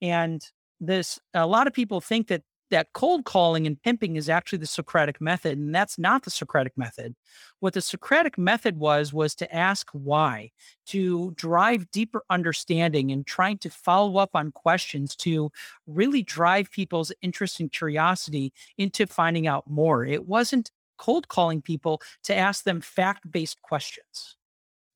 And 0.00 0.42
this 0.80 1.18
a 1.34 1.46
lot 1.46 1.66
of 1.66 1.72
people 1.72 2.00
think 2.00 2.28
that 2.28 2.42
that 2.70 2.92
cold 2.92 3.24
calling 3.24 3.66
and 3.66 3.80
pimping 3.82 4.16
is 4.16 4.28
actually 4.28 4.58
the 4.58 4.66
Socratic 4.66 5.20
method, 5.20 5.58
and 5.58 5.74
that's 5.74 5.98
not 5.98 6.24
the 6.24 6.30
Socratic 6.30 6.76
method. 6.76 7.14
What 7.60 7.74
the 7.74 7.80
Socratic 7.80 8.36
method 8.36 8.76
was 8.78 9.12
was 9.12 9.34
to 9.36 9.54
ask 9.54 9.88
why, 9.92 10.50
to 10.86 11.32
drive 11.36 11.90
deeper 11.90 12.22
understanding 12.30 13.10
and 13.12 13.26
trying 13.26 13.58
to 13.58 13.70
follow 13.70 14.18
up 14.18 14.30
on 14.34 14.52
questions 14.52 15.14
to 15.16 15.50
really 15.86 16.22
drive 16.22 16.70
people's 16.70 17.12
interest 17.22 17.60
and 17.60 17.70
curiosity 17.70 18.52
into 18.78 19.06
finding 19.06 19.46
out 19.46 19.68
more. 19.68 20.04
It 20.04 20.26
wasn't 20.26 20.70
cold 20.98 21.28
calling 21.28 21.62
people 21.62 22.00
to 22.24 22.34
ask 22.34 22.64
them 22.64 22.80
fact-based 22.80 23.60
questions. 23.62 24.36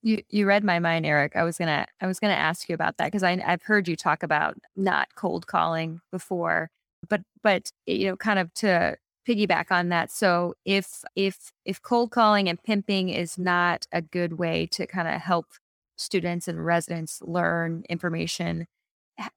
You 0.03 0.23
you 0.31 0.47
read 0.47 0.65
my 0.65 0.79
mind, 0.79 1.05
Eric. 1.05 1.37
I 1.37 1.45
was 1.45 1.59
gonna 1.59 1.87
I 2.01 2.07
was 2.07 2.19
gonna 2.19 2.33
ask 2.33 2.69
you 2.69 2.75
about 2.75 2.97
that 2.97 3.07
because 3.09 3.23
I 3.23 3.33
I've 3.45 3.63
heard 3.63 3.87
you 3.87 3.97
talk 3.97 4.23
about 4.23 4.57
not 4.75 5.09
cold 5.15 5.47
calling 5.47 6.01
before 6.11 6.71
but 7.09 7.23
but 7.43 7.71
you 7.87 8.09
know 8.09 8.17
kind 8.17 8.39
of 8.39 8.53
to 8.55 8.97
piggyback 9.29 9.67
on 9.71 9.91
that 9.91 10.11
so 10.11 10.55
if 10.65 11.03
if 11.15 11.53
if 11.65 11.81
cold 11.83 12.11
calling 12.11 12.49
and 12.49 12.63
pimping 12.63 13.09
is 13.09 13.39
not 13.39 13.87
a 13.93 14.01
good 14.03 14.39
way 14.39 14.67
to 14.67 14.87
kind 14.87 15.09
of 15.09 15.21
help 15.21 15.47
students 15.97 16.49
and 16.49 16.65
residents 16.65 17.21
learn 17.23 17.85
information 17.89 18.67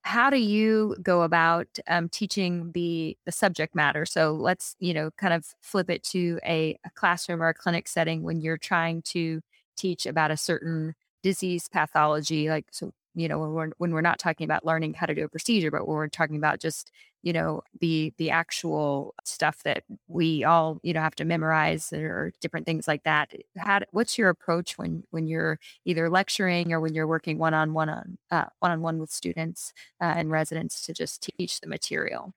how 0.01 0.29
do 0.29 0.37
you 0.37 0.95
go 1.01 1.23
about 1.23 1.67
um, 1.87 2.09
teaching 2.09 2.71
the 2.73 3.17
the 3.25 3.31
subject 3.31 3.75
matter? 3.75 4.05
So 4.05 4.33
let's 4.33 4.75
you 4.79 4.93
know 4.93 5.11
kind 5.17 5.33
of 5.33 5.45
flip 5.61 5.89
it 5.89 6.03
to 6.03 6.39
a, 6.45 6.77
a 6.85 6.89
classroom 6.91 7.41
or 7.41 7.49
a 7.49 7.53
clinic 7.53 7.87
setting 7.87 8.23
when 8.23 8.41
you're 8.41 8.57
trying 8.57 9.01
to 9.03 9.41
teach 9.75 10.05
about 10.05 10.31
a 10.31 10.37
certain 10.37 10.95
disease 11.23 11.67
pathology 11.69 12.49
like 12.49 12.65
so 12.71 12.91
you 13.15 13.27
know 13.27 13.39
when 13.39 13.51
we're 13.51 13.69
when 13.77 13.91
we're 13.91 14.01
not 14.01 14.19
talking 14.19 14.45
about 14.45 14.65
learning 14.65 14.93
how 14.93 15.05
to 15.05 15.15
do 15.15 15.23
a 15.23 15.29
procedure 15.29 15.71
but 15.71 15.87
when 15.87 15.95
we're 15.95 16.07
talking 16.07 16.35
about 16.35 16.59
just 16.59 16.91
you 17.21 17.33
know 17.33 17.61
the 17.79 18.13
the 18.17 18.29
actual 18.29 19.13
stuff 19.23 19.63
that 19.63 19.83
we 20.07 20.43
all 20.43 20.79
you 20.83 20.93
know 20.93 21.01
have 21.01 21.15
to 21.15 21.25
memorize 21.25 21.91
or 21.93 22.31
different 22.41 22.65
things 22.65 22.87
like 22.87 23.03
that 23.03 23.31
how 23.57 23.79
what's 23.91 24.17
your 24.17 24.29
approach 24.29 24.77
when 24.77 25.03
when 25.11 25.27
you're 25.27 25.59
either 25.85 26.09
lecturing 26.09 26.73
or 26.73 26.79
when 26.79 26.93
you're 26.93 27.07
working 27.07 27.37
one 27.37 27.53
on 27.53 27.73
one 27.73 27.89
on 27.89 28.17
one 28.29 28.71
on 28.71 28.81
one 28.81 28.99
with 28.99 29.11
students 29.11 29.73
uh, 30.01 30.13
and 30.15 30.31
residents 30.31 30.85
to 30.85 30.93
just 30.93 31.29
teach 31.37 31.61
the 31.61 31.67
material 31.67 32.33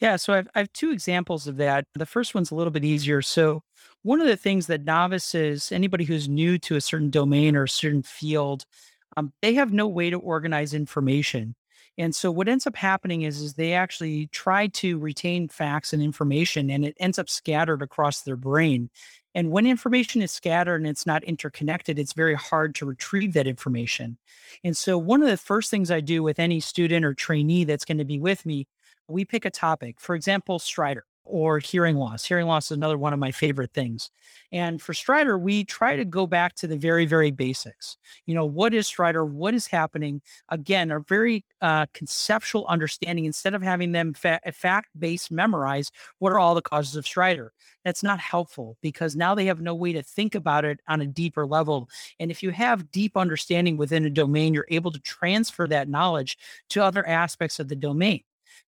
yeah, 0.00 0.14
so 0.14 0.32
I've, 0.32 0.48
I 0.54 0.60
have 0.60 0.72
two 0.72 0.92
examples 0.92 1.48
of 1.48 1.56
that. 1.56 1.86
The 1.94 2.06
first 2.06 2.34
one's 2.34 2.52
a 2.52 2.54
little 2.54 2.70
bit 2.70 2.84
easier. 2.84 3.20
So, 3.20 3.62
one 4.02 4.20
of 4.20 4.28
the 4.28 4.36
things 4.36 4.68
that 4.68 4.84
novices, 4.84 5.72
anybody 5.72 6.04
who's 6.04 6.28
new 6.28 6.56
to 6.58 6.76
a 6.76 6.80
certain 6.80 7.10
domain 7.10 7.56
or 7.56 7.64
a 7.64 7.68
certain 7.68 8.04
field, 8.04 8.64
um, 9.18 9.32
they 9.42 9.54
have 9.54 9.72
no 9.72 9.88
way 9.88 10.10
to 10.10 10.18
organize 10.18 10.74
information. 10.74 11.54
And 11.96 12.14
so 12.14 12.30
what 12.30 12.48
ends 12.48 12.66
up 12.66 12.76
happening 12.76 13.22
is, 13.22 13.40
is 13.40 13.54
they 13.54 13.72
actually 13.72 14.28
try 14.28 14.68
to 14.68 14.98
retain 14.98 15.48
facts 15.48 15.92
and 15.92 16.00
information 16.00 16.70
and 16.70 16.84
it 16.84 16.96
ends 17.00 17.18
up 17.18 17.28
scattered 17.28 17.82
across 17.82 18.22
their 18.22 18.36
brain. 18.36 18.90
And 19.34 19.50
when 19.50 19.66
information 19.66 20.22
is 20.22 20.30
scattered 20.30 20.76
and 20.76 20.86
it's 20.86 21.06
not 21.06 21.24
interconnected, 21.24 21.98
it's 21.98 22.12
very 22.12 22.36
hard 22.36 22.74
to 22.76 22.86
retrieve 22.86 23.32
that 23.34 23.48
information. 23.48 24.16
And 24.62 24.76
so 24.76 24.96
one 24.96 25.22
of 25.22 25.28
the 25.28 25.36
first 25.36 25.70
things 25.70 25.90
I 25.90 26.00
do 26.00 26.22
with 26.22 26.38
any 26.38 26.60
student 26.60 27.04
or 27.04 27.14
trainee 27.14 27.64
that's 27.64 27.84
going 27.84 27.98
to 27.98 28.04
be 28.04 28.20
with 28.20 28.46
me, 28.46 28.68
we 29.08 29.24
pick 29.24 29.44
a 29.44 29.50
topic. 29.50 30.00
For 30.00 30.14
example, 30.14 30.60
stridor. 30.60 31.07
Or 31.30 31.58
hearing 31.58 31.96
loss. 31.96 32.24
Hearing 32.24 32.46
loss 32.46 32.70
is 32.70 32.76
another 32.76 32.96
one 32.96 33.12
of 33.12 33.18
my 33.18 33.32
favorite 33.32 33.74
things. 33.74 34.10
And 34.50 34.80
for 34.80 34.94
stridor, 34.94 35.38
we 35.38 35.62
try 35.62 35.94
to 35.94 36.06
go 36.06 36.26
back 36.26 36.54
to 36.56 36.66
the 36.66 36.78
very, 36.78 37.04
very 37.04 37.30
basics. 37.30 37.98
You 38.24 38.34
know, 38.34 38.46
what 38.46 38.72
is 38.72 38.88
stridor? 38.88 39.28
What 39.28 39.52
is 39.52 39.66
happening? 39.66 40.22
Again, 40.48 40.90
a 40.90 41.00
very 41.00 41.44
uh, 41.60 41.84
conceptual 41.92 42.64
understanding 42.66 43.26
instead 43.26 43.52
of 43.52 43.60
having 43.60 43.92
them 43.92 44.14
fa- 44.14 44.40
fact 44.54 44.88
based 44.98 45.30
memorize 45.30 45.90
what 46.18 46.32
are 46.32 46.38
all 46.38 46.54
the 46.54 46.62
causes 46.62 46.96
of 46.96 47.04
stridor. 47.04 47.50
That's 47.84 48.02
not 48.02 48.20
helpful 48.20 48.78
because 48.80 49.14
now 49.14 49.34
they 49.34 49.46
have 49.46 49.60
no 49.60 49.74
way 49.74 49.92
to 49.92 50.02
think 50.02 50.34
about 50.34 50.64
it 50.64 50.80
on 50.88 51.02
a 51.02 51.06
deeper 51.06 51.46
level. 51.46 51.90
And 52.18 52.30
if 52.30 52.42
you 52.42 52.50
have 52.50 52.90
deep 52.90 53.18
understanding 53.18 53.76
within 53.76 54.06
a 54.06 54.10
domain, 54.10 54.54
you're 54.54 54.66
able 54.70 54.92
to 54.92 55.00
transfer 55.00 55.66
that 55.68 55.88
knowledge 55.88 56.38
to 56.70 56.82
other 56.82 57.06
aspects 57.06 57.60
of 57.60 57.68
the 57.68 57.76
domain. 57.76 58.22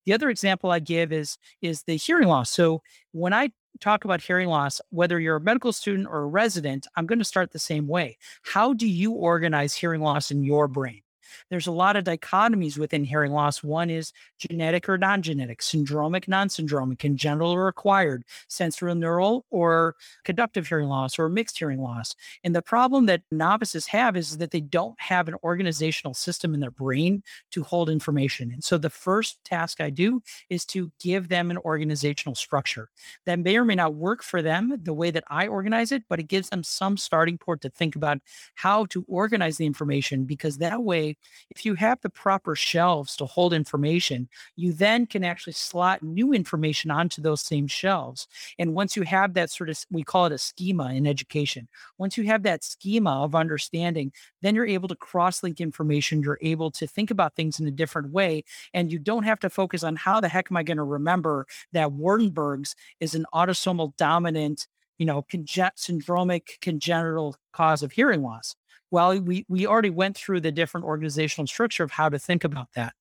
The 0.09 0.15
other 0.15 0.31
example 0.31 0.71
I 0.71 0.79
give 0.79 1.13
is 1.13 1.37
is 1.61 1.83
the 1.83 1.97
hearing 1.97 2.29
loss. 2.29 2.51
So 2.51 2.81
when 3.13 3.35
I 3.35 3.51
talk 3.79 4.07
about 4.07 4.23
hearing 4.23 4.49
loss, 4.49 4.81
whether 4.89 5.21
you're 5.21 5.37
a 5.37 5.41
medical 5.41 5.71
student 5.71 6.09
or 6.09 6.21
a 6.21 6.27
resident, 6.27 6.87
I'm 6.97 7.05
going 7.05 7.19
to 7.19 7.27
start 7.27 7.53
the 7.53 7.59
same 7.59 7.87
way. 7.87 8.17
How 8.41 8.73
do 8.73 8.89
you 8.89 9.13
organize 9.13 9.75
hearing 9.75 10.01
loss 10.01 10.31
in 10.31 10.43
your 10.43 10.67
brain? 10.67 11.03
There's 11.51 11.67
a 11.67 11.73
lot 11.73 11.97
of 11.97 12.05
dichotomies 12.05 12.79
within 12.79 13.05
hearing 13.05 13.33
loss. 13.33 13.63
One 13.63 13.91
is 13.91 14.13
genetic 14.39 14.89
or 14.89 14.99
non 14.99 15.23
genetic, 15.23 15.61
syndromic, 15.61 16.29
non 16.29 16.49
syndromic, 16.49 16.99
congenital 16.99 17.51
or 17.51 17.69
acquired, 17.69 18.25
sensorineural 18.49 19.43
or 19.51 19.97
conductive 20.25 20.69
hearing 20.69 20.89
loss, 20.89 21.19
or 21.19 21.29
mixed 21.29 21.59
hearing 21.59 21.81
loss. 21.81 22.15
And 22.45 22.55
the 22.55 22.63
problem 22.63 23.07
that 23.07 23.23
novices 23.31 23.87
have 23.87 24.17
is 24.17 24.39
that 24.39 24.51
they 24.51 24.61
don't 24.61 25.01
have 25.01 25.29
an 25.29 25.35
organizational 25.45 26.15
system 26.15 26.55
in 26.55 26.61
their 26.61 26.71
brain 26.71 27.23
to 27.53 27.63
hold 27.63 27.91
information. 27.91 28.53
And 28.53 28.63
so 28.63 28.79
the 28.79 28.91
first 28.91 29.43
task 29.45 29.81
I 29.81 29.91
do 29.91 30.23
is 30.49 30.65
to 30.67 30.91
give 31.01 31.29
them 31.29 31.51
an 31.51 31.59
organizational 31.59 32.35
structure 32.35 32.89
that 33.27 33.39
may 33.39 33.57
or 33.57 33.65
may 33.65 33.75
not 33.75 33.95
work 33.95 34.23
for 34.23 34.43
them 34.43 34.77
the 34.83 34.95
way 34.95 35.11
that 35.11 35.25
I 35.29 35.47
organize 35.47 35.93
it, 35.93 36.05
but 36.09 36.19
it 36.19 36.29
gives 36.29 36.49
them 36.49 36.63
some 36.63 36.97
starting 36.97 37.39
point 37.39 37.61
to 37.63 37.71
think 37.71 37.97
about 37.97 38.19
how 38.55 38.87
to 38.87 39.05
organize 39.09 39.57
the 39.57 39.67
information 39.67 40.25
because 40.25 40.59
that 40.59 40.83
way 40.83 41.17
if 41.51 41.65
you 41.65 41.75
have 41.75 42.01
the 42.01 42.11
proper 42.11 42.55
shelves 42.55 43.17
to 43.17 43.27
hold 43.27 43.53
information, 43.53 44.29
you 44.57 44.73
then 44.73 45.07
can 45.07 45.25
actually 45.25 45.53
slot 45.53 46.03
new 46.03 46.33
information 46.33 46.91
onto 46.91 47.23
those 47.23 47.41
same 47.41 47.67
shelves. 47.67 48.27
And 48.59 48.75
once 48.75 48.97
you 48.97 49.03
have 49.03 49.35
that 49.35 49.51
sort 49.51 49.71
of, 49.71 49.79
we 49.91 50.03
call 50.03 50.27
it 50.27 50.33
a 50.33 50.39
schema 50.39 50.93
in 50.93 51.07
education. 51.07 51.69
Once 51.99 52.17
you 52.17 52.25
have 52.25 52.43
that 52.43 52.65
schema 52.65 53.23
of 53.23 53.35
understanding, 53.35 54.13
then 54.43 54.55
you're 54.55 54.67
able 54.67 54.89
to 54.89 54.97
cross 54.97 55.43
link 55.43 55.61
information. 55.61 56.23
You're 56.23 56.39
able 56.43 56.71
to 56.73 56.87
think 56.87 57.11
about 57.11 57.35
things 57.35 57.61
in 57.61 57.67
a 57.67 57.73
different 57.73 58.11
way. 58.11 58.45
And 58.75 58.93
you 58.93 58.99
don't 58.99 59.25
have 59.25 59.41
to 59.41 59.51
focus 59.51 59.83
on 59.83 59.97
how 59.97 60.21
the 60.21 60.29
heck 60.29 60.51
am 60.51 60.57
I 60.57 60.63
going 60.63 60.77
to 60.77 60.85
remember 60.85 61.47
that 61.73 61.91
Waardenburg's 61.91 62.75
is 63.01 63.15
an 63.15 63.27
autosomal 63.33 63.97
dominant 63.97 64.67
you 64.99 65.07
know, 65.07 65.23
conge- 65.23 65.77
syndromic 65.77 66.61
congenital 66.61 67.37
cause 67.53 67.83
of 67.83 67.93
hearing 67.93 68.23
loss. 68.23 68.55
Well, 68.91 69.19
we 69.21 69.45
we 69.49 69.67
already 69.67 69.91
went 69.91 70.17
through 70.17 70.41
the 70.41 70.53
different 70.53 70.87
organizational 70.87 71.47
structure 71.47 71.85
of 71.85 71.91
how 71.91 72.09
to 72.09 72.19
think 72.19 72.45
about 72.45 72.69
that. 72.75 72.95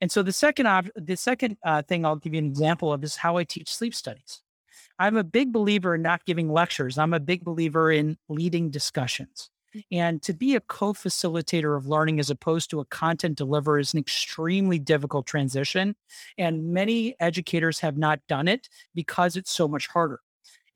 And 0.00 0.10
so 0.10 0.22
the 0.22 0.32
second 0.32 0.66
op- 0.66 0.90
the 0.96 1.16
second 1.16 1.56
uh, 1.64 1.82
thing 1.82 2.04
I'll 2.04 2.16
give 2.16 2.34
you 2.34 2.38
an 2.38 2.46
example 2.46 2.92
of 2.92 3.02
is 3.04 3.16
how 3.16 3.36
I 3.36 3.44
teach 3.44 3.72
sleep 3.72 3.94
studies. 3.94 4.42
I'm 4.98 5.16
a 5.16 5.24
big 5.24 5.52
believer 5.52 5.94
in 5.94 6.02
not 6.02 6.24
giving 6.24 6.52
lectures. 6.52 6.98
I'm 6.98 7.14
a 7.14 7.20
big 7.20 7.44
believer 7.44 7.90
in 7.90 8.16
leading 8.28 8.70
discussions. 8.70 9.50
Mm. 9.74 9.82
And 9.90 10.22
to 10.22 10.32
be 10.32 10.54
a 10.54 10.60
co-facilitator 10.60 11.76
of 11.76 11.86
learning 11.86 12.20
as 12.20 12.30
opposed 12.30 12.70
to 12.70 12.80
a 12.80 12.84
content 12.84 13.36
deliverer 13.36 13.78
is 13.78 13.92
an 13.92 14.00
extremely 14.00 14.78
difficult 14.78 15.26
transition. 15.26 15.96
And 16.38 16.72
many 16.72 17.16
educators 17.18 17.80
have 17.80 17.96
not 17.96 18.20
done 18.28 18.46
it 18.46 18.68
because 18.94 19.36
it's 19.36 19.50
so 19.50 19.66
much 19.66 19.88
harder. 19.88 20.20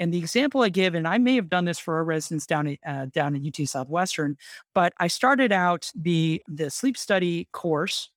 And 0.00 0.12
the 0.12 0.18
example 0.18 0.62
I 0.62 0.68
give, 0.68 0.94
and 0.94 1.08
I 1.08 1.18
may 1.18 1.34
have 1.34 1.48
done 1.48 1.64
this 1.64 1.78
for 1.78 1.96
our 1.96 2.04
residents 2.04 2.46
down 2.46 2.66
at 2.68 2.78
uh, 2.86 3.06
down 3.06 3.34
at 3.34 3.42
UT 3.42 3.68
Southwestern, 3.68 4.36
but 4.74 4.92
I 4.98 5.08
started 5.08 5.52
out 5.52 5.90
the 5.94 6.42
the 6.48 6.70
sleep 6.70 6.96
study 6.96 7.48
course 7.52 8.10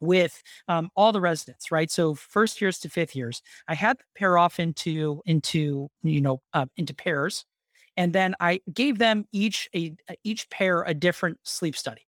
with 0.00 0.42
um, 0.68 0.90
all 0.96 1.12
the 1.12 1.20
residents, 1.20 1.70
right? 1.70 1.90
So 1.90 2.14
first 2.14 2.60
years 2.60 2.78
to 2.80 2.90
fifth 2.90 3.14
years, 3.14 3.40
I 3.68 3.74
had 3.74 3.98
them 3.98 4.06
pair 4.16 4.36
off 4.36 4.58
into 4.58 5.22
into 5.26 5.88
you 6.02 6.20
know 6.20 6.42
uh, 6.54 6.66
into 6.76 6.94
pairs, 6.94 7.44
and 7.96 8.12
then 8.12 8.34
I 8.40 8.60
gave 8.72 8.98
them 8.98 9.26
each 9.32 9.68
a 9.74 9.94
each 10.24 10.48
pair 10.50 10.82
a 10.82 10.94
different 10.94 11.38
sleep 11.44 11.76
study. 11.76 12.06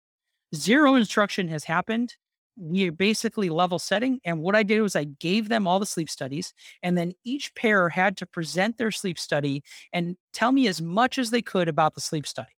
Zero 0.55 0.95
instruction 0.95 1.47
has 1.47 1.63
happened 1.63 2.15
we 2.59 2.89
basically 2.89 3.49
level 3.49 3.79
setting. 3.79 4.19
And 4.25 4.41
what 4.41 4.55
I 4.55 4.63
did 4.63 4.81
was 4.81 4.95
I 4.95 5.05
gave 5.05 5.49
them 5.49 5.67
all 5.67 5.79
the 5.79 5.85
sleep 5.85 6.09
studies, 6.09 6.53
and 6.83 6.97
then 6.97 7.13
each 7.23 7.55
pair 7.55 7.89
had 7.89 8.17
to 8.17 8.25
present 8.25 8.77
their 8.77 8.91
sleep 8.91 9.17
study 9.17 9.63
and 9.93 10.17
tell 10.33 10.51
me 10.51 10.67
as 10.67 10.81
much 10.81 11.17
as 11.17 11.31
they 11.31 11.41
could 11.41 11.67
about 11.67 11.95
the 11.95 12.01
sleep 12.01 12.27
study. 12.27 12.49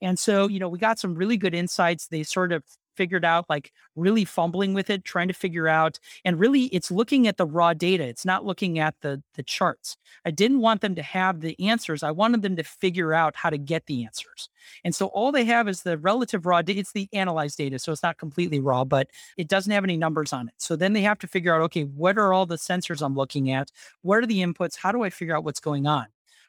And 0.00 0.18
so, 0.18 0.48
you 0.48 0.58
know, 0.58 0.68
we 0.68 0.78
got 0.78 0.98
some 0.98 1.14
really 1.14 1.36
good 1.36 1.54
insights. 1.54 2.08
They 2.08 2.22
sort 2.22 2.52
of 2.52 2.64
figured 2.96 3.24
out, 3.24 3.48
like 3.48 3.72
really 3.96 4.24
fumbling 4.24 4.74
with 4.74 4.90
it, 4.90 5.04
trying 5.04 5.28
to 5.28 5.34
figure 5.34 5.68
out. 5.68 5.98
And 6.24 6.38
really, 6.38 6.64
it's 6.66 6.90
looking 6.90 7.26
at 7.26 7.36
the 7.36 7.46
raw 7.46 7.74
data. 7.74 8.04
It's 8.04 8.24
not 8.24 8.44
looking 8.44 8.78
at 8.78 8.94
the 9.00 9.22
the 9.34 9.42
charts. 9.42 9.96
I 10.24 10.30
didn't 10.30 10.60
want 10.60 10.80
them 10.80 10.94
to 10.94 11.02
have 11.02 11.40
the 11.40 11.58
answers. 11.68 12.02
I 12.02 12.10
wanted 12.10 12.42
them 12.42 12.56
to 12.56 12.64
figure 12.64 13.12
out 13.12 13.36
how 13.36 13.50
to 13.50 13.58
get 13.58 13.86
the 13.86 14.04
answers. 14.04 14.48
And 14.84 14.94
so 14.94 15.06
all 15.06 15.32
they 15.32 15.44
have 15.44 15.68
is 15.68 15.82
the 15.82 15.98
relative 15.98 16.46
raw 16.46 16.62
data. 16.62 16.80
It's 16.80 16.92
the 16.92 17.08
analyzed 17.12 17.58
data, 17.58 17.78
so 17.78 17.92
it's 17.92 18.02
not 18.02 18.18
completely 18.18 18.60
raw, 18.60 18.84
but 18.84 19.08
it 19.36 19.48
doesn't 19.48 19.72
have 19.72 19.84
any 19.84 19.96
numbers 19.96 20.32
on 20.32 20.48
it. 20.48 20.54
So 20.58 20.76
then 20.76 20.92
they 20.92 21.02
have 21.02 21.18
to 21.20 21.26
figure 21.26 21.54
out, 21.54 21.62
okay, 21.62 21.82
what 21.82 22.18
are 22.18 22.32
all 22.32 22.46
the 22.46 22.56
sensors 22.56 23.02
I'm 23.02 23.14
looking 23.14 23.50
at? 23.50 23.70
What 24.02 24.18
are 24.18 24.26
the 24.26 24.42
inputs? 24.42 24.76
How 24.76 24.92
do 24.92 25.02
I 25.02 25.10
figure 25.10 25.36
out 25.36 25.44
what's 25.44 25.60
going 25.60 25.86
on? 25.86 26.06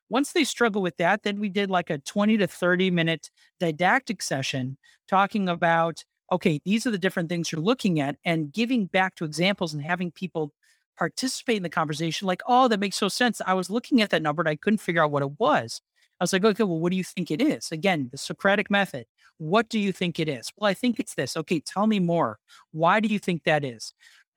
Once 0.10 0.34
they 0.34 0.44
struggle 0.44 0.82
with 0.82 0.98
that, 0.98 1.24
then 1.24 1.40
we 1.40 1.50
did 1.50 1.70
like 1.70 1.90
a 1.90 1.98
20 1.98 2.38
to 2.38 2.48
30 2.48 2.92
minute 2.92 3.32
didactic 3.60 4.22
session 4.22 4.78
talking 5.08 5.50
about 5.50 6.04
okay, 6.32 6.60
these 6.66 6.86
are 6.86 6.92
the 6.92 6.98
different 6.98 7.30
things 7.30 7.52
you're 7.52 7.62
looking 7.62 8.00
at 8.00 8.18
and 8.26 8.52
giving 8.52 8.86
back 8.86 9.16
to 9.16 9.26
examples 9.26 9.74
and 9.74 9.84
having 9.84 10.12
people 10.12 10.54
participate 10.98 11.58
in 11.58 11.64
the 11.64 11.70
conversation 11.70 12.28
like, 12.28 12.42
oh, 12.48 12.68
that 12.68 12.80
makes 12.80 12.96
so 12.96 13.08
sense. 13.08 13.42
I 13.46 13.54
was 13.54 13.70
looking 13.70 14.02
at 14.02 14.10
that 14.12 14.22
number 14.22 14.42
and 14.42 14.50
I 14.50 14.56
couldn't 14.56 14.80
figure 14.80 15.04
out 15.04 15.12
what 15.12 15.24
it 15.24 15.40
was. 15.40 15.82
I 16.20 16.24
was 16.24 16.32
like, 16.32 16.46
okay, 16.46 16.64
well, 16.64 16.80
what 16.80 16.92
do 16.92 16.98
you 16.98 17.04
think 17.04 17.30
it 17.30 17.42
is? 17.42 17.72
Again, 17.72 18.08
the 18.12 18.18
Socratic 18.18 18.72
method. 18.72 19.06
What 19.38 19.68
do 19.68 19.78
you 19.78 19.92
think 19.92 20.20
it 20.20 20.30
is? 20.30 20.52
Well, 20.56 20.70
I 20.70 20.74
think 20.74 21.00
it's 21.00 21.16
this. 21.16 21.36
Okay, 21.36 21.60
tell 21.60 21.88
me 21.88 22.00
more. 22.00 22.40
Why 22.72 23.02
do 23.02 23.10
you 23.10 23.20
think 23.20 23.44
that 23.44 23.66
is? 23.66 23.94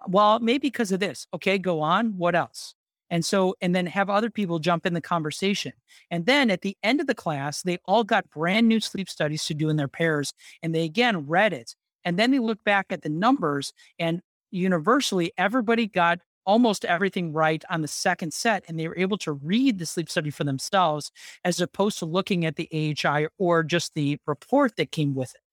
Well, 0.09 0.41
maybe 0.41 0.69
because 0.69 0.91
of 0.91 0.99
this. 1.01 1.27
Okay, 1.33 1.59
go 1.59 1.81
on. 1.81 2.19
What 2.19 2.35
else? 2.35 2.75
And 3.11 3.25
so, 3.25 3.55
and 3.61 3.75
then 3.75 3.87
have 3.87 4.11
other 4.11 4.31
people 4.31 4.59
jump 4.59 4.87
in 4.87 4.95
the 4.95 5.01
conversation. 5.01 5.73
And 6.11 6.27
then 6.27 6.51
at 6.51 6.63
the 6.63 6.77
end 6.83 7.01
of 7.01 7.07
the 7.07 7.15
class, 7.15 7.63
they 7.63 7.79
all 7.87 8.05
got 8.05 8.31
brand 8.31 8.69
new 8.69 8.81
sleep 8.81 9.09
studies 9.09 9.45
to 9.47 9.55
do 9.55 9.69
in 9.69 9.77
their 9.77 9.89
pairs. 9.89 10.33
And 10.63 10.75
they 10.75 10.85
again 10.85 11.27
read 11.27 11.53
it. 11.53 11.75
And 12.05 12.19
then 12.19 12.31
they 12.31 12.39
look 12.39 12.63
back 12.65 12.87
at 12.91 13.03
the 13.03 13.09
numbers, 13.09 13.73
and 13.99 14.23
universally, 14.51 15.33
everybody 15.37 15.87
got 15.87 16.21
almost 16.47 16.87
everything 16.87 17.33
right 17.35 17.63
on 17.69 17.83
the 17.83 17.89
second 17.89 18.33
set. 18.33 18.65
And 18.67 18.81
they 18.81 18.89
were 18.89 18.97
able 18.97 19.19
to 19.19 19.33
read 19.33 19.79
the 19.79 19.85
sleep 19.85 20.09
study 20.09 20.31
for 20.31 20.45
themselves 20.45 21.13
as 21.45 21.61
opposed 21.61 21.99
to 21.99 22.07
looking 22.07 22.47
at 22.47 22.57
the 22.57 22.69
AHI 22.73 23.27
or 23.37 23.63
just 23.63 23.95
the 23.95 24.19
report 24.27 24.77
that 24.77 24.91
came 24.91 25.15
with 25.15 25.35
it. 25.35 25.48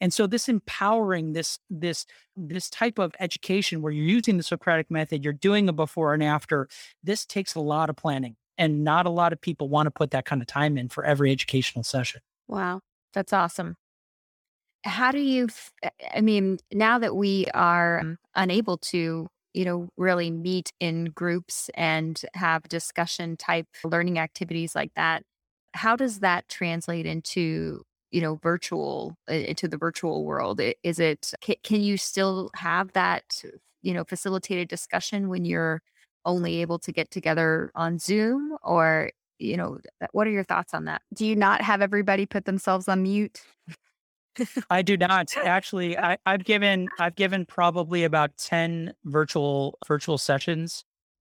And 0.00 0.12
so 0.12 0.26
this 0.26 0.48
empowering 0.48 1.32
this 1.32 1.58
this 1.68 2.06
this 2.36 2.70
type 2.70 2.98
of 2.98 3.14
education 3.20 3.82
where 3.82 3.92
you're 3.92 4.04
using 4.04 4.36
the 4.36 4.42
Socratic 4.42 4.90
method, 4.90 5.24
you're 5.24 5.32
doing 5.32 5.68
a 5.68 5.72
before 5.72 6.14
and 6.14 6.22
after, 6.22 6.68
this 7.02 7.26
takes 7.26 7.54
a 7.54 7.60
lot 7.60 7.90
of 7.90 7.96
planning 7.96 8.36
and 8.56 8.84
not 8.84 9.06
a 9.06 9.10
lot 9.10 9.32
of 9.32 9.40
people 9.40 9.68
want 9.68 9.86
to 9.86 9.90
put 9.90 10.10
that 10.12 10.24
kind 10.24 10.42
of 10.42 10.48
time 10.48 10.76
in 10.78 10.88
for 10.88 11.04
every 11.04 11.30
educational 11.30 11.82
session. 11.82 12.20
Wow, 12.48 12.80
that's 13.12 13.32
awesome. 13.32 13.76
How 14.84 15.10
do 15.10 15.20
you 15.20 15.48
I 16.14 16.20
mean, 16.20 16.58
now 16.72 16.98
that 16.98 17.14
we 17.14 17.46
are 17.52 18.00
um, 18.00 18.16
unable 18.34 18.78
to 18.78 19.28
you 19.52 19.64
know, 19.64 19.88
really 19.96 20.30
meet 20.30 20.72
in 20.80 21.06
groups 21.06 21.70
and 21.74 22.22
have 22.34 22.62
discussion 22.68 23.36
type 23.36 23.66
learning 23.84 24.18
activities 24.18 24.74
like 24.74 24.92
that. 24.94 25.24
How 25.74 25.96
does 25.96 26.20
that 26.20 26.48
translate 26.48 27.06
into 27.06 27.82
you 28.10 28.20
know 28.20 28.36
virtual 28.42 29.16
into 29.28 29.68
the 29.68 29.76
virtual 29.76 30.24
world 30.24 30.60
is 30.82 30.98
it 30.98 31.32
can 31.62 31.80
you 31.80 31.96
still 31.96 32.50
have 32.54 32.92
that 32.92 33.42
you 33.82 33.94
know 33.94 34.04
facilitated 34.04 34.68
discussion 34.68 35.28
when 35.28 35.44
you're 35.44 35.82
only 36.24 36.60
able 36.60 36.78
to 36.78 36.92
get 36.92 37.10
together 37.10 37.70
on 37.74 37.98
zoom 37.98 38.56
or 38.62 39.10
you 39.38 39.56
know 39.56 39.78
what 40.12 40.26
are 40.26 40.30
your 40.30 40.44
thoughts 40.44 40.74
on 40.74 40.84
that 40.84 41.02
do 41.14 41.24
you 41.24 41.34
not 41.34 41.62
have 41.62 41.80
everybody 41.80 42.26
put 42.26 42.44
themselves 42.44 42.88
on 42.88 43.02
mute 43.02 43.40
I 44.70 44.82
do 44.82 44.96
not 44.96 45.36
actually. 45.44 45.98
I, 45.98 46.16
have 46.24 46.44
given 46.44 46.88
I've 46.98 47.16
given 47.16 47.44
probably 47.46 48.04
about 48.04 48.36
ten 48.36 48.94
virtual 49.04 49.78
virtual 49.86 50.18
sessions, 50.18 50.84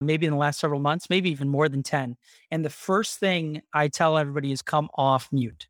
maybe 0.00 0.26
in 0.26 0.32
the 0.32 0.38
last 0.38 0.60
several 0.60 0.80
months, 0.80 1.08
maybe 1.10 1.30
even 1.30 1.48
more 1.48 1.68
than 1.68 1.82
ten. 1.82 2.16
And 2.50 2.64
the 2.64 2.70
first 2.70 3.18
thing 3.18 3.62
I 3.72 3.88
tell 3.88 4.18
everybody 4.18 4.52
is 4.52 4.62
come 4.62 4.88
off 4.94 5.28
mute. 5.32 5.68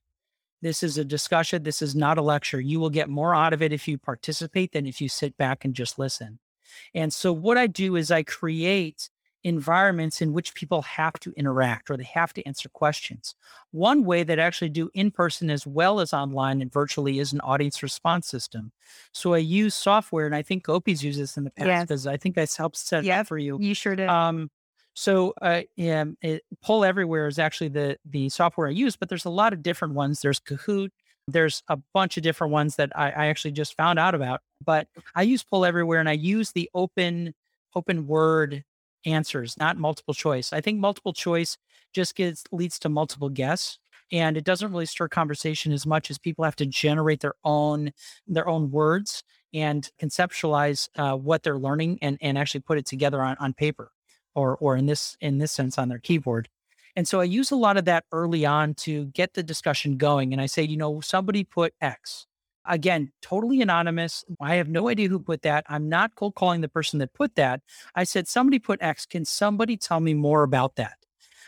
This 0.63 0.83
is 0.83 0.97
a 0.97 1.05
discussion. 1.05 1.65
This 1.65 1.83
is 1.83 1.95
not 1.95 2.19
a 2.19 2.23
lecture. 2.23 2.61
You 2.61 2.81
will 2.81 2.91
get 2.91 3.11
more 3.11 3.35
out 3.35 3.53
of 3.53 3.61
it 3.63 3.73
if 3.73 3.87
you 3.89 3.99
participate 3.99 4.73
than 4.73 4.87
if 4.87 5.01
you 5.01 5.09
sit 5.09 5.37
back 5.37 5.65
and 5.65 5.75
just 5.75 5.99
listen. 5.99 6.39
And 6.95 7.13
so, 7.13 7.33
what 7.33 7.59
I 7.59 7.67
do 7.67 7.97
is 7.97 8.11
I 8.11 8.23
create 8.23 9.11
environments 9.45 10.23
in 10.23 10.33
which 10.33 10.55
people 10.55 10.83
have 10.83 11.15
to 11.15 11.33
interact 11.37 11.91
or 11.91 11.97
they 11.97 12.05
have 12.05 12.33
to 12.33 12.47
answer 12.47 12.69
questions. 12.69 13.35
One 13.73 14.05
way 14.05 14.23
that 14.23 14.39
I 14.39 14.43
actually 14.45 14.69
do 14.69 14.89
in 14.95 15.11
person 15.11 15.51
as 15.51 15.67
well 15.67 15.99
as 15.99 16.13
online 16.13 16.63
and 16.63 16.73
virtually 16.73 17.19
is 17.19 17.33
an 17.33 17.41
audience 17.41 17.83
response 17.83 18.29
system. 18.29 18.71
So 19.13 19.35
I 19.35 19.39
use 19.39 19.75
software, 19.75 20.27
and 20.27 20.35
I 20.35 20.43
think 20.43 20.69
Opie's 20.69 21.03
used 21.03 21.19
this 21.21 21.37
in 21.37 21.43
the 21.45 21.51
past 21.51 21.67
Yes. 21.67 21.83
because 21.83 22.07
I 22.07 22.17
think 22.17 22.37
that's 22.37 22.57
helped 22.57 22.77
set 22.77 23.05
it 23.05 23.11
up 23.11 23.27
for 23.27 23.37
you. 23.37 23.59
You 23.61 23.75
sure 23.75 23.97
did. 23.97 24.09
Um, 24.09 24.49
so 24.95 25.33
uh, 25.41 25.63
um, 25.81 26.17
it, 26.23 26.43
Poll 26.63 26.85
Everywhere 26.85 27.27
is 27.27 27.39
actually 27.39 27.69
the 27.69 27.97
the 28.05 28.29
software 28.29 28.69
I 28.69 28.73
use, 28.73 28.97
but 28.97 29.09
there's 29.09 29.25
a 29.25 29.31
lot 29.31 29.53
of 29.53 29.63
different 29.63 29.95
ones. 29.95 30.21
There's 30.21 30.41
Kahoot. 30.41 30.91
There's 31.29 31.63
a 31.69 31.79
bunch 31.95 32.17
of 32.17 32.23
different 32.23 32.53
ones 32.53 32.77
that 32.77 32.91
I, 32.97 33.11
I 33.11 33.27
actually 33.27 33.53
just 33.53 33.77
found 33.77 33.99
out 33.99 34.15
about. 34.15 34.41
But 34.65 34.89
I 35.15 35.23
use 35.23 35.43
Poll 35.43 35.65
Everywhere, 35.65 36.01
and 36.01 36.09
I 36.09 36.13
use 36.13 36.53
the 36.53 36.69
open 36.75 37.35
open 37.75 38.07
word 38.07 38.65
answers, 39.07 39.57
not 39.57 39.79
multiple 39.79 40.15
choice. 40.15 40.53
I 40.53 40.61
think 40.61 40.79
multiple 40.79 41.13
choice 41.13 41.57
just 41.95 42.15
gets 42.15 42.45
leads 42.53 42.79
to 42.81 42.89
multiple 42.89 43.31
guess, 43.31 43.79
and 44.11 44.37
it 44.37 44.45
doesn't 44.45 44.71
really 44.71 44.87
stir 44.87 45.09
conversation 45.09 45.73
as 45.73 45.87
much 45.87 46.11
as 46.11 46.19
people 46.19 46.45
have 46.45 46.57
to 46.57 46.67
generate 46.67 47.21
their 47.21 47.35
own 47.45 47.93
their 48.27 48.49
own 48.49 48.71
words 48.71 49.23
and 49.55 49.91
conceptualize 50.01 50.89
uh, 50.97 51.17
what 51.17 51.43
they're 51.43 51.59
learning 51.59 51.99
and 52.03 52.19
and 52.21 52.37
actually 52.37 52.61
put 52.61 52.79
it 52.79 52.87
together 52.87 53.23
on, 53.23 53.37
on 53.41 53.55
paper 53.55 53.91
or 54.35 54.57
or 54.57 54.77
in 54.77 54.87
this 54.87 55.17
in 55.21 55.39
this 55.39 55.53
sense 55.53 55.79
on 55.79 55.89
their 55.89 55.99
keyboard. 55.99 56.49
And 56.95 57.09
so 57.09 57.21
I 57.21 57.25
use 57.25 57.51
a 57.51 57.57
lot 57.57 57.77
of 57.77 57.87
that 57.87 58.05
early 58.13 58.45
on 58.45 58.75
to 58.75 59.07
get 59.07 59.35
the 59.35 59.43
discussion 59.43 59.97
going. 59.97 60.33
And 60.33 60.43
I 60.43 60.47
say, 60.47 60.63
you 60.63 60.77
know, 60.77 61.01
somebody 61.01 61.45
put 61.45 61.75
X. 61.81 62.27
Again, 62.67 63.11
totally 63.23 63.61
anonymous. 63.61 64.25
I 64.41 64.57
have 64.57 64.69
no 64.69 64.89
idea 64.89 65.09
who 65.09 65.19
put 65.19 65.43
that. 65.43 65.65
I'm 65.69 65.89
not 65.89 66.15
cold 66.15 66.35
calling 66.35 66.61
the 66.61 66.69
person 66.69 66.99
that 67.01 67.15
put 67.15 67.35
that. 67.37 67.61
I 67.95 68.05
said, 68.05 68.29
somebody 68.29 68.59
put 68.59 68.83
X. 68.83 69.07
Can 69.07 69.25
somebody 69.25 69.77
tell 69.77 70.01
me 70.01 70.15
more 70.15 70.43
about 70.43 70.77
that? 70.77 70.99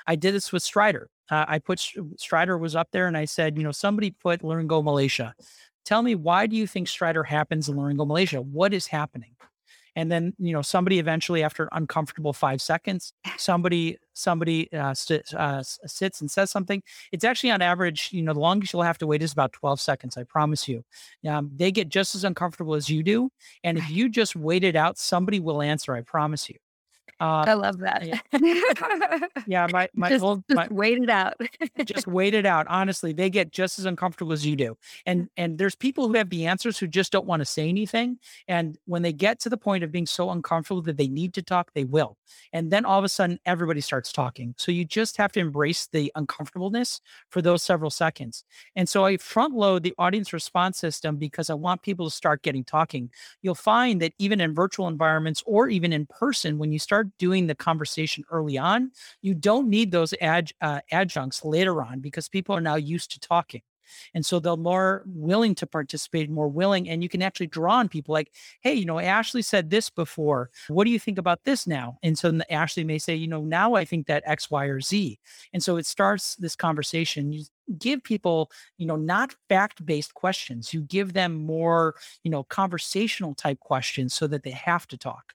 I 0.07 0.16
did 0.16 0.35
this 0.35 0.51
with 0.51 0.62
stridor. 0.62 1.07
Uh, 1.30 1.45
I 1.47 1.59
put 1.59 1.78
stridor 1.78 2.59
was 2.59 2.74
up 2.74 2.89
there 2.91 3.07
and 3.07 3.16
I 3.16 3.26
said, 3.26 3.57
you 3.57 3.64
know, 3.64 3.72
somebody 3.72 4.11
put 4.11 4.43
laryngomalacia. 4.43 5.32
Tell 5.85 6.03
me 6.03 6.14
why 6.14 6.47
do 6.47 6.57
you 6.57 6.66
think 6.66 6.89
stridor 6.89 7.26
happens 7.26 7.68
in 7.68 7.76
laryngomalacia? 7.76 8.45
What 8.45 8.74
is 8.74 8.87
happening? 8.87 9.37
And 9.97 10.11
then, 10.11 10.34
you 10.38 10.53
know, 10.53 10.62
somebody 10.62 10.99
eventually, 10.99 11.42
after 11.42 11.68
uncomfortable 11.72 12.32
five 12.32 12.61
seconds, 12.61 13.12
somebody 13.36 13.99
somebody 14.12 14.72
uh, 14.72 14.95
st- 14.95 15.34
uh, 15.34 15.62
sits 15.62 16.20
and 16.20 16.30
says 16.30 16.51
something. 16.51 16.82
It's 17.12 17.24
actually 17.24 17.51
on 17.51 17.62
average, 17.62 18.11
you 18.12 18.22
know, 18.22 18.32
the 18.32 18.40
longest 18.40 18.72
you'll 18.72 18.82
have 18.82 18.99
to 18.99 19.07
wait 19.07 19.22
is 19.22 19.32
about 19.32 19.53
12 19.53 19.80
seconds. 19.80 20.16
I 20.16 20.24
promise 20.24 20.68
you. 20.68 20.84
Um, 21.28 21.51
they 21.55 21.70
get 21.72 21.88
just 21.88 22.14
as 22.14 22.24
uncomfortable 22.24 22.74
as 22.74 22.88
you 22.88 23.03
do, 23.03 23.30
and 23.62 23.78
if 23.78 23.90
you 23.90 24.09
just 24.09 24.36
wait 24.36 24.64
it 24.64 24.76
out, 24.76 24.99
somebody 24.99 25.40
will 25.40 25.62
answer. 25.62 25.95
I 25.95 26.03
promise 26.03 26.49
you. 26.49 26.57
Uh, 27.20 27.44
I 27.46 27.55
love 27.55 27.78
that. 27.78 28.07
yeah. 28.07 28.20
yeah, 29.46 29.66
my 29.70 29.88
my 29.94 30.09
just, 30.09 30.24
old 30.24 30.44
just 30.48 30.57
my, 30.57 30.68
wait 30.70 30.98
it 30.98 31.11
out. 31.11 31.34
just 31.84 32.07
wait 32.14 32.34
it 32.34 32.46
out 32.46 32.66
honestly 32.68 33.12
they 33.12 33.30
get 33.30 33.50
just 33.50 33.78
as 33.78 33.84
uncomfortable 33.84 34.32
as 34.32 34.44
you 34.46 34.57
do 34.57 34.76
and 35.07 35.28
and 35.36 35.59
there's 35.59 35.74
people 35.74 36.09
who 36.09 36.14
have 36.14 36.30
the 36.30 36.46
answers 36.46 36.78
who 36.78 36.86
just 36.86 37.12
don't 37.12 37.26
want 37.26 37.40
to 37.40 37.44
say 37.44 37.68
anything 37.68 38.18
and 38.48 38.78
when 38.86 39.02
they 39.02 39.12
get 39.12 39.38
to 39.40 39.48
the 39.48 39.57
point 39.57 39.84
of 39.84 39.92
being 39.92 40.07
so 40.07 40.30
uncomfortable 40.30 40.82
that 40.82 40.96
they 40.96 41.09
need 41.09 41.34
to 41.34 41.42
talk 41.42 41.72
they 41.72 41.84
will 41.84 42.16
and 42.52 42.70
then 42.70 42.84
all 42.84 42.98
of 42.98 43.05
a 43.05 43.09
sudden 43.09 43.38
everybody 43.46 43.80
starts 43.80 44.12
talking 44.12 44.55
so 44.57 44.72
you 44.72 44.84
just 44.84 45.16
have 45.16 45.32
to 45.32 45.40
embrace 45.40 45.88
the 45.92 46.11
uncomfortableness 46.14 47.00
for 47.30 47.40
those 47.40 47.62
several 47.62 47.90
seconds 47.90 48.44
and 48.76 48.88
so 48.88 49.05
i 49.05 49.16
front 49.16 49.55
load 49.55 49.82
the 49.82 49.94
audience 49.98 50.32
response 50.32 50.78
system 50.78 51.16
because 51.16 51.50
i 51.50 51.55
want 51.55 51.82
people 51.82 52.09
to 52.09 52.14
start 52.14 52.42
getting 52.42 52.64
talking 52.64 53.11
you'll 53.42 53.55
find 53.55 54.00
that 54.00 54.12
even 54.18 54.40
in 54.40 54.55
virtual 54.55 54.88
environments 54.88 55.42
or 55.46 55.68
even 55.68 55.92
in 55.92 56.07
person 56.07 56.59
when 56.59 56.72
you 56.72 56.78
start 56.78 56.93
doing 57.03 57.49
the 57.49 57.55
conversation 57.57 58.22
early 58.30 58.57
on 58.57 58.92
you 59.24 59.34
don't 59.34 59.68
need 59.68 59.90
those 59.90 60.14
ad, 60.20 60.53
uh, 60.61 60.80
adjuncts 60.92 61.45
later 61.45 61.82
on 61.82 62.01
because 62.01 62.28
people 62.28 62.55
are 62.55 62.61
now 62.61 62.76
used 62.76 63.11
to 63.12 63.20
talking. 63.20 63.62
And 64.14 64.24
so 64.24 64.38
they're 64.38 64.57
more 64.57 65.03
willing 65.07 65.55
to 65.57 65.66
participate, 65.66 66.30
more 66.30 66.49
willing, 66.49 66.88
and 66.88 67.03
you 67.03 67.09
can 67.09 67.22
actually 67.22 67.49
draw 67.49 67.74
on 67.74 67.88
people 67.88 68.12
like, 68.12 68.32
hey, 68.62 68.72
you 68.74 68.86
know, 68.86 68.99
Ashley 68.99 69.42
said 69.42 69.70
this 69.70 69.90
before. 69.90 70.51
What 70.68 70.84
do 70.84 70.90
you 70.90 70.99
think 70.99 71.18
about 71.18 71.45
this 71.45 71.66
now? 71.66 71.99
And 72.03 72.18
so 72.18 72.38
Ashley 72.51 72.82
may 72.82 72.99
say, 72.99 73.14
you 73.14 73.28
know, 73.28 73.42
now 73.42 73.74
I 73.74 73.84
think 73.84 74.07
that 74.07 74.22
X, 74.26 74.51
Y, 74.51 74.64
or 74.66 74.80
Z. 74.80 75.18
And 75.53 75.62
so 75.62 75.76
it 75.76 75.86
starts 75.86 76.34
this 76.36 76.57
conversation. 76.57 77.30
You 77.30 77.45
give 77.78 78.03
people, 78.03 78.51
you 78.78 78.86
know, 78.86 78.97
not 78.97 79.34
fact 79.51 79.84
based 79.84 80.14
questions. 80.14 80.72
You 80.72 80.80
give 80.80 81.12
them 81.12 81.34
more, 81.34 81.95
you 82.22 82.30
know, 82.30 82.45
conversational 82.45 83.34
type 83.34 83.61
questions 83.61 84.14
so 84.14 84.26
that 84.28 84.45
they 84.45 84.51
have 84.51 84.86
to 84.88 84.97
talk 84.97 85.34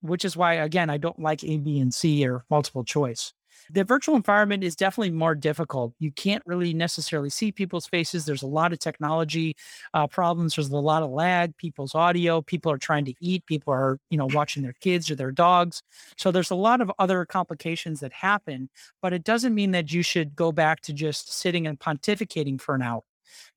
which 0.00 0.24
is 0.24 0.36
why 0.36 0.54
again 0.54 0.90
I 0.90 0.98
don't 0.98 1.18
like 1.18 1.44
A, 1.44 1.58
B, 1.58 1.80
and 1.80 1.92
C 1.92 2.26
or 2.26 2.44
multiple 2.50 2.84
choice. 2.84 3.32
The 3.72 3.84
virtual 3.84 4.16
environment 4.16 4.64
is 4.64 4.74
definitely 4.74 5.10
more 5.10 5.34
difficult. 5.34 5.92
You 5.98 6.10
can't 6.10 6.42
really 6.46 6.74
necessarily 6.74 7.30
see 7.30 7.52
people's 7.52 7.86
faces. 7.86 8.24
There's 8.24 8.42
a 8.42 8.48
lot 8.48 8.72
of 8.72 8.78
technology 8.78 9.56
uh, 9.94 10.06
problems. 10.06 10.56
There's 10.56 10.70
a 10.70 10.76
lot 10.76 11.02
of 11.02 11.10
lag. 11.10 11.56
People's 11.56 11.94
audio. 11.94 12.42
People 12.42 12.72
are 12.72 12.78
trying 12.78 13.04
to 13.04 13.14
eat. 13.20 13.46
People 13.46 13.72
are, 13.72 13.98
you 14.10 14.18
know, 14.18 14.28
watching 14.32 14.62
their 14.62 14.74
kids 14.80 15.10
or 15.10 15.14
their 15.14 15.30
dogs. 15.30 15.82
So 16.16 16.30
there's 16.30 16.50
a 16.50 16.56
lot 16.56 16.80
of 16.80 16.90
other 16.98 17.24
complications 17.24 18.00
that 18.00 18.12
happen. 18.12 18.70
But 19.02 19.12
it 19.12 19.24
doesn't 19.24 19.54
mean 19.54 19.70
that 19.72 19.92
you 19.92 20.02
should 20.02 20.34
go 20.34 20.52
back 20.52 20.80
to 20.82 20.92
just 20.92 21.32
sitting 21.32 21.66
and 21.66 21.78
pontificating 21.78 22.60
for 22.60 22.74
an 22.74 22.82
hour 22.82 23.02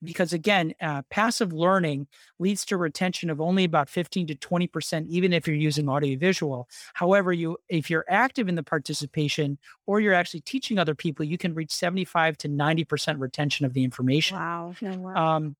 because 0.02 0.34
again 0.34 0.74
uh, 0.82 1.02
passive 1.10 1.54
learning 1.54 2.08
leads 2.40 2.66
to 2.66 2.78
retention 2.78 3.30
of 3.30 3.40
only 3.40 3.64
about 3.64 3.90
15 3.90 4.28
to 4.28 4.36
20% 4.36 5.08
even 5.08 5.34
if 5.34 5.48
you're 5.48 5.56
using 5.56 5.90
audiovisual 5.90 6.68
however 6.94 7.32
you 7.32 7.58
if 7.70 7.90
you're 7.90 8.06
active 8.08 8.48
in 8.48 8.56
the 8.56 8.64
participation 8.64 9.58
or 9.86 10.00
you're 10.00 10.14
actually 10.14 10.42
teaching 10.42 10.80
other 10.80 10.96
people 10.96 11.26
you 11.26 11.38
can 11.38 11.54
reach 11.54 11.72
75 11.72 12.38
to 12.40 12.50
90% 12.50 13.20
retention 13.20 13.66
of 13.66 13.74
the 13.74 13.84
information 13.84 14.38
wow. 14.38 14.74
No, 14.82 14.98
wow. 14.98 15.36
um 15.38 15.56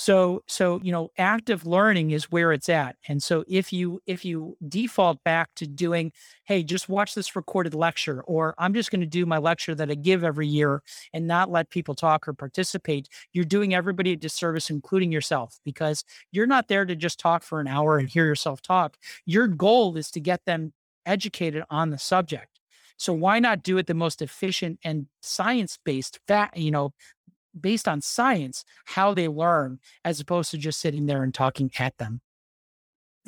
so 0.00 0.42
so 0.46 0.80
you 0.84 0.92
know 0.92 1.10
active 1.18 1.66
learning 1.66 2.12
is 2.12 2.30
where 2.30 2.52
it's 2.52 2.68
at 2.68 2.94
and 3.08 3.20
so 3.20 3.44
if 3.48 3.72
you 3.72 4.00
if 4.06 4.24
you 4.24 4.56
default 4.68 5.22
back 5.24 5.50
to 5.56 5.66
doing 5.66 6.12
hey 6.44 6.62
just 6.62 6.88
watch 6.88 7.14
this 7.14 7.34
recorded 7.34 7.74
lecture 7.74 8.22
or 8.22 8.54
i'm 8.58 8.72
just 8.74 8.92
going 8.92 9.00
to 9.00 9.06
do 9.06 9.26
my 9.26 9.38
lecture 9.38 9.74
that 9.74 9.90
i 9.90 9.94
give 9.94 10.22
every 10.22 10.46
year 10.46 10.82
and 11.12 11.26
not 11.26 11.50
let 11.50 11.68
people 11.70 11.94
talk 11.94 12.28
or 12.28 12.32
participate 12.32 13.08
you're 13.32 13.44
doing 13.44 13.74
everybody 13.74 14.12
a 14.12 14.16
disservice 14.16 14.70
including 14.70 15.10
yourself 15.10 15.58
because 15.64 16.04
you're 16.30 16.46
not 16.46 16.68
there 16.68 16.84
to 16.84 16.94
just 16.94 17.18
talk 17.18 17.42
for 17.42 17.60
an 17.60 17.66
hour 17.66 17.98
and 17.98 18.08
hear 18.08 18.24
yourself 18.26 18.62
talk. 18.62 18.96
Your 19.26 19.46
goal 19.48 19.96
is 19.96 20.10
to 20.12 20.20
get 20.20 20.44
them 20.44 20.72
educated 21.06 21.64
on 21.70 21.90
the 21.90 21.98
subject. 21.98 22.60
So 22.96 23.12
why 23.12 23.38
not 23.38 23.62
do 23.62 23.78
it 23.78 23.86
the 23.86 23.94
most 23.94 24.22
efficient 24.22 24.78
and 24.84 25.06
science-based 25.22 26.18
you 26.56 26.70
know 26.70 26.92
based 27.60 27.88
on 27.88 28.00
science 28.00 28.64
how 28.86 29.14
they 29.14 29.28
learn 29.28 29.78
as 30.04 30.20
opposed 30.20 30.50
to 30.52 30.58
just 30.58 30.80
sitting 30.80 31.06
there 31.06 31.22
and 31.22 31.34
talking 31.34 31.70
at 31.78 31.96
them. 31.98 32.20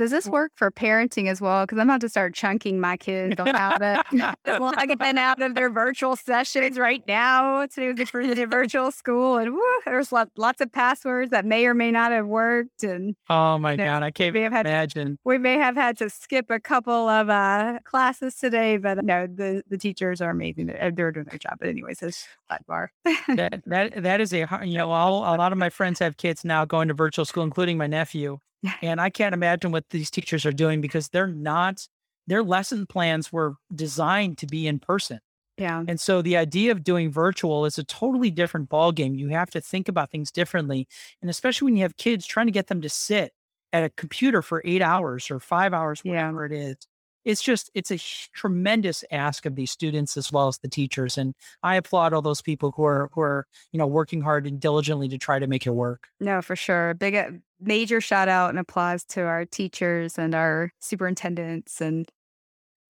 Does 0.00 0.10
this 0.10 0.26
work 0.26 0.52
for 0.54 0.70
parenting 0.70 1.28
as 1.28 1.42
well? 1.42 1.64
Because 1.66 1.78
I'm 1.78 1.90
about 1.90 2.00
to 2.00 2.08
start 2.08 2.34
chunking 2.34 2.80
my 2.80 2.96
kids 2.96 3.38
on 3.38 3.48
how 3.54 3.76
to 3.76 4.02
log 4.58 4.90
in 4.90 5.18
out 5.18 5.42
of 5.42 5.54
their 5.54 5.68
virtual 5.68 6.16
sessions 6.16 6.78
right 6.78 7.06
now 7.06 7.66
to 7.66 7.92
the, 7.92 8.06
for 8.06 8.26
the 8.26 8.46
virtual 8.46 8.90
school. 8.92 9.36
And 9.36 9.52
woo, 9.52 9.60
there's 9.84 10.10
lot, 10.10 10.30
lots 10.38 10.62
of 10.62 10.72
passwords 10.72 11.30
that 11.32 11.44
may 11.44 11.66
or 11.66 11.74
may 11.74 11.90
not 11.90 12.12
have 12.12 12.26
worked. 12.26 12.82
And 12.82 13.14
oh 13.28 13.58
my 13.58 13.76
No, 13.76 13.84
God, 13.84 14.02
I 14.02 14.10
can't 14.10 14.32
we 14.34 14.40
have 14.40 14.52
had- 14.52 14.64
imagine. 14.66 15.18
we 15.24 15.36
may 15.36 15.58
have 15.58 15.76
had 15.76 15.98
to 15.98 16.08
skip 16.08 16.46
a 16.48 16.58
couple 16.58 17.08
of 17.10 17.28
uh, 17.28 17.80
classes 17.84 18.36
today, 18.36 18.78
but 18.78 19.04
no, 19.04 19.26
the, 19.26 19.62
the 19.68 19.76
teachers 19.76 20.22
are 20.22 20.30
amazing. 20.30 20.66
They're 20.68 20.90
they're 20.90 21.12
doing 21.12 21.26
their 21.28 21.38
job. 21.38 21.56
But 21.60 21.68
anyways, 21.68 22.00
it's 22.02 22.26
sidebar. 22.50 22.88
That 23.36 23.62
that 23.66 24.02
that 24.02 24.20
is 24.22 24.32
a 24.32 24.48
you 24.64 24.78
know 24.78 24.90
all, 24.90 25.18
a 25.22 25.36
lot 25.36 25.52
of 25.52 25.58
my 25.58 25.68
friends 25.68 25.98
have 25.98 26.16
kids 26.16 26.42
now 26.42 26.64
going 26.64 26.88
to 26.88 26.94
virtual 26.94 27.26
school, 27.26 27.42
including 27.44 27.76
my 27.76 27.86
nephew, 27.86 28.38
and 28.82 29.00
I 29.00 29.10
can't 29.10 29.34
imagine 29.34 29.72
what 29.72 29.88
these 29.90 30.10
teachers 30.10 30.44
are 30.46 30.52
doing 30.52 30.80
because 30.80 31.08
they're 31.08 31.26
not 31.26 31.86
their 32.26 32.42
lesson 32.42 32.86
plans 32.86 33.32
were 33.32 33.54
designed 33.74 34.38
to 34.38 34.46
be 34.46 34.66
in 34.68 34.78
person. 34.78 35.18
yeah. 35.58 35.82
And 35.88 35.98
so 35.98 36.22
the 36.22 36.36
idea 36.36 36.70
of 36.70 36.84
doing 36.84 37.10
virtual 37.10 37.64
is 37.66 37.76
a 37.78 37.84
totally 37.84 38.30
different 38.30 38.68
ballgame. 38.68 39.18
You 39.18 39.28
have 39.28 39.50
to 39.50 39.60
think 39.60 39.88
about 39.88 40.10
things 40.10 40.30
differently. 40.30 40.86
And 41.20 41.30
especially 41.30 41.64
when 41.66 41.76
you 41.76 41.82
have 41.82 41.96
kids 41.96 42.26
trying 42.26 42.46
to 42.46 42.52
get 42.52 42.68
them 42.68 42.80
to 42.82 42.88
sit 42.88 43.32
at 43.72 43.82
a 43.84 43.90
computer 43.90 44.42
for 44.42 44.62
eight 44.64 44.82
hours 44.82 45.30
or 45.30 45.40
five 45.40 45.72
hours, 45.74 46.02
Yeah. 46.04 46.12
whatever 46.12 46.44
it 46.46 46.52
is. 46.52 46.76
It's 47.24 47.42
just, 47.42 47.70
it's 47.74 47.90
a 47.90 47.98
tremendous 48.32 49.04
ask 49.10 49.44
of 49.44 49.54
these 49.54 49.70
students 49.70 50.16
as 50.16 50.32
well 50.32 50.48
as 50.48 50.58
the 50.58 50.68
teachers. 50.68 51.18
And 51.18 51.34
I 51.62 51.76
applaud 51.76 52.12
all 52.14 52.22
those 52.22 52.40
people 52.42 52.72
who 52.76 52.84
are, 52.84 53.10
who 53.12 53.20
are, 53.20 53.46
you 53.72 53.78
know, 53.78 53.86
working 53.86 54.22
hard 54.22 54.46
and 54.46 54.58
diligently 54.60 55.08
to 55.08 55.18
try 55.18 55.38
to 55.38 55.46
make 55.46 55.66
it 55.66 55.70
work. 55.70 56.08
No, 56.20 56.40
for 56.40 56.56
sure. 56.56 56.94
Big 56.94 57.14
uh, 57.14 57.30
major 57.60 58.00
shout 58.00 58.28
out 58.28 58.50
and 58.50 58.58
applause 58.58 59.04
to 59.04 59.22
our 59.22 59.44
teachers 59.44 60.18
and 60.18 60.34
our 60.34 60.72
superintendents 60.80 61.80
and 61.80 62.10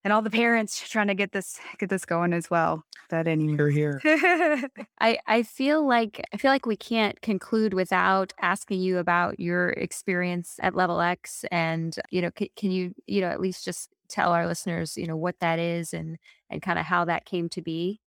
and 0.03 0.11
all 0.11 0.21
the 0.21 0.31
parents 0.31 0.89
trying 0.89 1.07
to 1.07 1.13
get 1.13 1.31
this 1.31 1.59
get 1.77 1.89
this 1.89 2.05
going 2.05 2.33
as 2.33 2.49
well. 2.49 2.83
But 3.09 3.27
anyway. 3.27 3.57
You're 3.57 3.69
here. 3.69 4.01
I, 4.99 5.19
I 5.27 5.43
feel 5.43 5.85
like 5.85 6.23
I 6.33 6.37
feel 6.37 6.49
like 6.49 6.65
we 6.65 6.77
can't 6.77 7.21
conclude 7.21 7.73
without 7.73 8.33
asking 8.41 8.79
you 8.81 8.97
about 8.97 9.39
your 9.39 9.69
experience 9.71 10.55
at 10.61 10.75
Level 10.75 11.01
Ex, 11.01 11.45
and 11.51 11.95
you 12.09 12.21
know, 12.21 12.31
c- 12.37 12.51
can 12.55 12.71
you 12.71 12.93
you 13.05 13.21
know 13.21 13.27
at 13.27 13.41
least 13.41 13.65
just 13.65 13.89
tell 14.09 14.31
our 14.31 14.47
listeners, 14.47 14.97
you 14.97 15.07
know, 15.07 15.17
what 15.17 15.39
that 15.39 15.59
is 15.59 15.93
and 15.93 16.17
and 16.49 16.61
kind 16.61 16.79
of 16.79 16.85
how 16.85 17.05
that 17.05 17.25
came 17.25 17.49
to 17.49 17.61
be? 17.61 17.99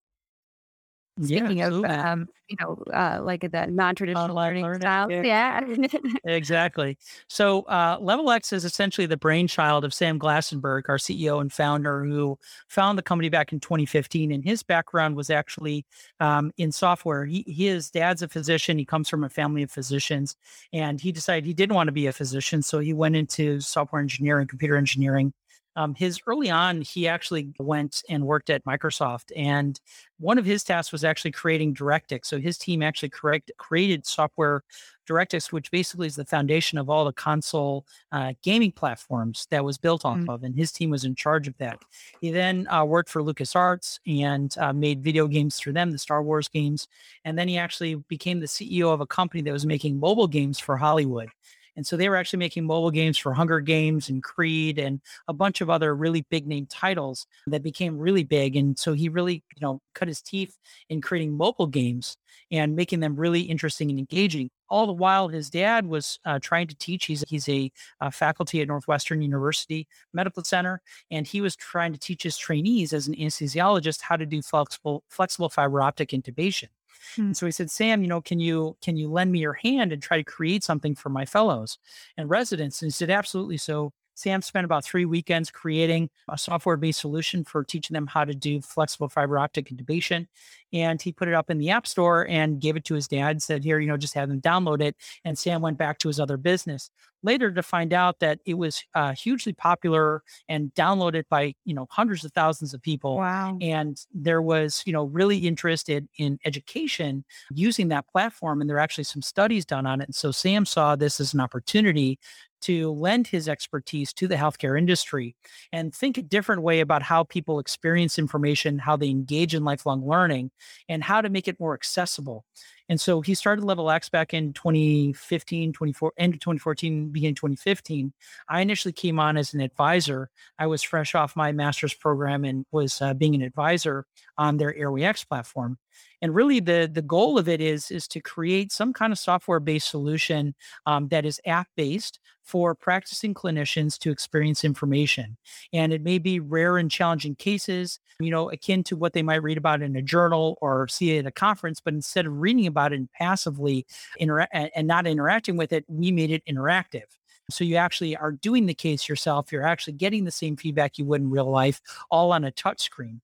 Yeah, 1.17 1.45
Speaking 1.45 1.61
of, 1.61 1.85
um, 1.85 2.27
you 2.49 2.57
know, 2.59 2.83
uh, 2.91 3.19
like 3.23 3.41
the 3.41 3.67
non-traditional 3.67 4.35
learning 4.35 4.63
learning. 4.63 4.81
styles. 4.81 5.11
Yeah. 5.11 5.21
Yeah. 5.23 5.87
Exactly. 6.25 6.97
So, 7.27 7.61
uh, 7.63 7.97
Level 8.01 8.31
Ex 8.31 8.51
is 8.51 8.65
essentially 8.65 9.05
the 9.05 9.17
brainchild 9.17 9.85
of 9.85 9.93
Sam 9.93 10.19
Glassenberg, 10.19 10.83
our 10.89 10.97
CEO 10.97 11.39
and 11.39 11.53
founder, 11.53 12.03
who 12.03 12.39
found 12.67 12.97
the 12.97 13.03
company 13.03 13.29
back 13.29 13.53
in 13.53 13.59
2015. 13.59 14.31
And 14.31 14.43
his 14.43 14.63
background 14.63 15.15
was 15.15 15.29
actually 15.29 15.85
um, 16.19 16.51
in 16.57 16.71
software. 16.71 17.25
He, 17.25 17.43
his 17.47 17.91
dad's 17.91 18.23
a 18.23 18.27
physician. 18.27 18.79
He 18.79 18.85
comes 18.85 19.07
from 19.07 19.23
a 19.23 19.29
family 19.29 19.61
of 19.61 19.69
physicians, 19.71 20.35
and 20.71 20.99
he 20.99 21.11
decided 21.11 21.45
he 21.45 21.53
didn't 21.53 21.75
want 21.75 21.87
to 21.89 21.93
be 21.93 22.07
a 22.07 22.13
physician, 22.13 22.63
so 22.63 22.79
he 22.79 22.93
went 22.93 23.15
into 23.15 23.59
software 23.59 24.01
engineering, 24.01 24.47
computer 24.47 24.77
engineering. 24.77 25.33
Um, 25.75 25.95
his 25.95 26.21
early 26.27 26.49
on, 26.49 26.81
he 26.81 27.07
actually 27.07 27.53
went 27.59 28.03
and 28.09 28.25
worked 28.25 28.49
at 28.49 28.63
Microsoft, 28.65 29.31
and 29.35 29.79
one 30.19 30.37
of 30.37 30.45
his 30.45 30.63
tasks 30.63 30.91
was 30.91 31.03
actually 31.03 31.31
creating 31.31 31.73
DirectX. 31.75 32.25
So 32.25 32.39
his 32.39 32.57
team 32.57 32.83
actually 32.83 33.09
correct, 33.09 33.51
created 33.57 34.05
software 34.05 34.63
DirectX, 35.09 35.51
which 35.51 35.69
basically 35.71 36.07
is 36.07 36.15
the 36.15 36.23
foundation 36.25 36.77
of 36.77 36.89
all 36.89 37.03
the 37.05 37.11
console 37.11 37.85
uh, 38.11 38.33
gaming 38.41 38.71
platforms 38.71 39.47
that 39.49 39.65
was 39.65 39.77
built 39.77 40.05
off 40.05 40.19
Mm. 40.19 40.29
of, 40.29 40.43
and 40.43 40.55
his 40.55 40.71
team 40.71 40.89
was 40.91 41.03
in 41.03 41.15
charge 41.15 41.47
of 41.47 41.57
that. 41.57 41.79
He 42.21 42.31
then 42.31 42.67
uh, 42.67 42.85
worked 42.85 43.09
for 43.09 43.21
LucasArts 43.21 43.99
and 44.05 44.55
uh, 44.59 44.71
made 44.73 45.03
video 45.03 45.27
games 45.27 45.57
through 45.57 45.73
them, 45.73 45.91
the 45.91 45.97
Star 45.97 46.23
Wars 46.23 46.47
games, 46.47 46.87
and 47.25 47.37
then 47.37 47.47
he 47.47 47.57
actually 47.57 47.95
became 47.95 48.39
the 48.39 48.47
CEO 48.47 48.93
of 48.93 49.01
a 49.01 49.07
company 49.07 49.41
that 49.43 49.51
was 49.51 49.65
making 49.65 49.99
mobile 49.99 50.27
games 50.27 50.59
for 50.59 50.77
Hollywood. 50.77 51.29
And 51.75 51.85
so 51.85 51.97
they 51.97 52.09
were 52.09 52.15
actually 52.15 52.39
making 52.39 52.65
mobile 52.65 52.91
games 52.91 53.17
for 53.17 53.33
Hunger 53.33 53.59
Games 53.59 54.09
and 54.09 54.23
Creed 54.23 54.77
and 54.77 55.01
a 55.27 55.33
bunch 55.33 55.61
of 55.61 55.69
other 55.69 55.95
really 55.95 56.25
big 56.29 56.47
name 56.47 56.67
titles 56.67 57.25
that 57.47 57.63
became 57.63 57.97
really 57.97 58.23
big. 58.23 58.55
And 58.55 58.77
so 58.77 58.93
he 58.93 59.09
really, 59.09 59.43
you 59.55 59.61
know, 59.61 59.81
cut 59.95 60.07
his 60.07 60.21
teeth 60.21 60.57
in 60.89 61.01
creating 61.01 61.35
mobile 61.35 61.67
games 61.67 62.17
and 62.51 62.75
making 62.75 62.99
them 62.99 63.15
really 63.15 63.41
interesting 63.41 63.89
and 63.89 63.99
engaging. 63.99 64.49
All 64.69 64.87
the 64.87 64.93
while, 64.93 65.27
his 65.27 65.49
dad 65.49 65.85
was 65.85 66.19
uh, 66.25 66.39
trying 66.39 66.67
to 66.67 66.75
teach. 66.75 67.05
He's 67.05 67.23
he's 67.27 67.47
a, 67.47 67.71
faculty 68.11 68.59
at 68.61 68.67
Northwestern 68.67 69.21
University 69.21 69.87
Medical 70.13 70.43
Center, 70.43 70.81
and 71.11 71.27
he 71.27 71.41
was 71.41 71.55
trying 71.55 71.93
to 71.93 71.99
teach 71.99 72.23
his 72.23 72.37
trainees 72.37 72.91
as 72.91 73.07
an 73.07 73.13
anesthesiologist 73.13 74.01
how 74.01 74.15
to 74.15 74.25
do 74.25 74.41
flexible 74.41 75.03
flexible 75.09 75.49
fiber 75.49 75.81
optic 75.81 76.09
intubation. 76.09 76.69
Hmm. 77.15 77.21
And 77.21 77.37
so 77.37 77.45
he 77.45 77.51
said, 77.51 77.71
Sam, 77.71 78.01
you 78.01 78.07
know, 78.07 78.21
can 78.21 78.39
you 78.39 78.77
can 78.81 78.97
you 78.97 79.09
lend 79.09 79.31
me 79.31 79.39
your 79.39 79.53
hand 79.53 79.91
and 79.91 80.01
try 80.01 80.17
to 80.17 80.23
create 80.23 80.63
something 80.63 80.95
for 80.95 81.09
my 81.09 81.25
fellows 81.25 81.77
and 82.17 82.29
residents? 82.29 82.81
And 82.81 82.87
he 82.87 82.91
said, 82.91 83.09
absolutely. 83.09 83.57
So 83.57 83.91
Sam 84.15 84.41
spent 84.41 84.65
about 84.65 84.85
three 84.85 85.05
weekends 85.05 85.49
creating 85.49 86.09
a 86.29 86.37
software-based 86.37 86.99
solution 86.99 87.43
for 87.43 87.63
teaching 87.63 87.95
them 87.95 88.07
how 88.07 88.25
to 88.25 88.33
do 88.33 88.61
flexible 88.61 89.09
fiber 89.09 89.39
optic 89.39 89.69
intubation. 89.69 90.27
And 90.73 91.01
he 91.01 91.11
put 91.13 91.27
it 91.27 91.33
up 91.33 91.49
in 91.49 91.59
the 91.59 91.69
app 91.69 91.87
store 91.87 92.27
and 92.27 92.59
gave 92.59 92.75
it 92.75 92.83
to 92.85 92.95
his 92.95 93.07
dad, 93.07 93.41
said, 93.41 93.63
here, 93.63 93.79
you 93.79 93.87
know, 93.87 93.97
just 93.97 94.15
have 94.15 94.27
them 94.29 94.41
download 94.41 94.81
it. 94.81 94.95
And 95.23 95.37
Sam 95.37 95.61
went 95.61 95.77
back 95.77 95.99
to 95.99 96.07
his 96.07 96.19
other 96.19 96.37
business. 96.37 96.89
Later 97.25 97.51
to 97.53 97.63
find 97.63 97.93
out 97.93 98.19
that 98.19 98.39
it 98.45 98.55
was 98.55 98.83
uh, 98.95 99.13
hugely 99.13 99.53
popular 99.53 100.23
and 100.49 100.73
downloaded 100.73 101.23
by, 101.29 101.53
you 101.63 101.73
know, 101.73 101.87
hundreds 101.89 102.25
of 102.25 102.33
thousands 102.33 102.73
of 102.73 102.81
people 102.81 103.15
Wow. 103.15 103.57
and 103.61 103.97
there 104.13 104.41
was 104.41 104.81
you 104.85 104.91
know 104.93 105.05
really 105.05 105.37
interested 105.37 106.07
in 106.17 106.39
education 106.45 107.23
using 107.53 107.89
that 107.89 108.07
platform 108.07 108.59
and 108.59 108.69
there 108.69 108.77
are 108.77 108.81
actually 108.81 109.03
some 109.03 109.21
studies 109.21 109.65
done 109.65 109.85
on 109.85 110.01
it 110.01 110.05
and 110.05 110.15
so 110.15 110.31
sam 110.31 110.65
saw 110.65 110.95
this 110.95 111.19
as 111.19 111.33
an 111.33 111.39
opportunity 111.39 112.17
to 112.61 112.91
lend 112.91 113.27
his 113.27 113.49
expertise 113.49 114.13
to 114.13 114.27
the 114.27 114.35
healthcare 114.35 114.77
industry 114.77 115.35
and 115.71 115.93
think 115.93 116.17
a 116.17 116.21
different 116.21 116.61
way 116.61 116.79
about 116.79 117.03
how 117.03 117.23
people 117.23 117.59
experience 117.59 118.17
information 118.17 118.79
how 118.79 118.95
they 118.95 119.09
engage 119.09 119.53
in 119.53 119.63
lifelong 119.63 120.05
learning 120.07 120.49
and 120.89 121.03
how 121.03 121.21
to 121.21 121.29
make 121.29 121.47
it 121.47 121.59
more 121.59 121.73
accessible. 121.73 122.45
And 122.89 122.99
so 122.99 123.21
he 123.21 123.33
started 123.33 123.63
level 123.63 123.89
ex 123.89 124.09
back 124.09 124.33
in 124.33 124.53
2015 124.53 125.73
24 125.73 126.13
end 126.17 126.33
of 126.33 126.39
2014 126.41 127.09
beginning 127.09 127.35
2015 127.35 128.11
i 128.49 128.61
initially 128.61 128.91
came 128.91 129.19
on 129.19 129.37
as 129.37 129.53
an 129.53 129.61
advisor. 129.61 130.29
I 130.59 130.67
was 130.67 130.83
fresh 130.83 131.15
off 131.15 131.35
my 131.35 131.51
master's 131.51 131.93
program 131.93 132.43
and 132.43 132.65
was 132.71 133.01
uh, 133.01 133.13
being 133.13 133.35
an 133.35 133.41
advisor 133.41 134.05
on 134.37 134.57
their 134.57 134.75
Airway 134.75 135.03
Ex 135.03 135.23
platform. 135.23 135.77
And 136.23 136.33
really, 136.33 136.61
the 136.61 136.89
the 136.91 137.01
goal 137.01 137.37
of 137.37 137.49
it 137.49 137.59
is 137.59 137.91
is 137.91 138.07
to 138.07 138.21
create 138.21 138.71
some 138.71 138.93
kind 138.93 139.11
of 139.11 139.19
software 139.19 139.59
based 139.59 139.89
solution 139.89 140.55
um, 140.85 141.09
that 141.09 141.25
is 141.25 141.41
app 141.45 141.67
based 141.75 142.19
for 142.43 142.73
practicing 142.73 143.33
clinicians 143.33 143.99
to 143.99 144.09
experience 144.09 144.63
information. 144.63 145.35
And 145.73 145.91
it 145.91 146.01
may 146.01 146.19
be 146.19 146.39
rare 146.39 146.77
and 146.77 146.89
challenging 146.89 147.35
cases, 147.35 147.99
you 148.21 148.31
know, 148.31 148.49
akin 148.49 148.83
to 148.85 148.95
what 148.95 149.11
they 149.11 149.21
might 149.21 149.43
read 149.43 149.57
about 149.57 149.81
in 149.81 149.97
a 149.97 150.01
journal 150.01 150.57
or 150.61 150.87
see 150.87 151.17
at 151.17 151.25
a 151.25 151.31
conference. 151.31 151.81
But 151.81 151.93
instead 151.93 152.25
of 152.25 152.39
reading 152.39 152.67
about 152.67 152.93
it 152.93 152.99
and 152.99 153.11
passively 153.11 153.85
intera- 154.19 154.47
and 154.53 154.71
and 154.73 154.87
not 154.87 155.05
interacting 155.05 155.57
with 155.57 155.73
it, 155.73 155.83
we 155.89 156.09
made 156.09 156.31
it 156.31 156.43
interactive. 156.45 157.03
So 157.49 157.65
you 157.65 157.75
actually 157.75 158.15
are 158.15 158.31
doing 158.31 158.65
the 158.65 158.73
case 158.73 159.09
yourself. 159.09 159.51
You're 159.51 159.67
actually 159.67 159.93
getting 159.93 160.23
the 160.23 160.31
same 160.31 160.55
feedback 160.55 160.97
you 160.97 161.03
would 161.03 161.19
in 161.19 161.29
real 161.29 161.51
life, 161.51 161.81
all 162.09 162.31
on 162.31 162.45
a 162.45 162.51
touch 162.51 162.81
screen. 162.81 163.19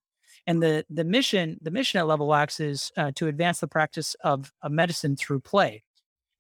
And 0.50 0.64
the 0.64 0.84
the 0.90 1.04
mission 1.04 1.60
the 1.62 1.70
mission 1.70 2.00
at 2.00 2.08
Level 2.08 2.34
Ex 2.34 2.60
is 2.60 2.92
uh, 2.98 3.12
to 3.18 3.28
advance 3.28 3.60
the 3.60 3.68
practice 3.68 4.16
of, 4.24 4.52
of 4.64 4.72
medicine 4.72 5.16
through 5.16 5.42
play. 5.42 5.84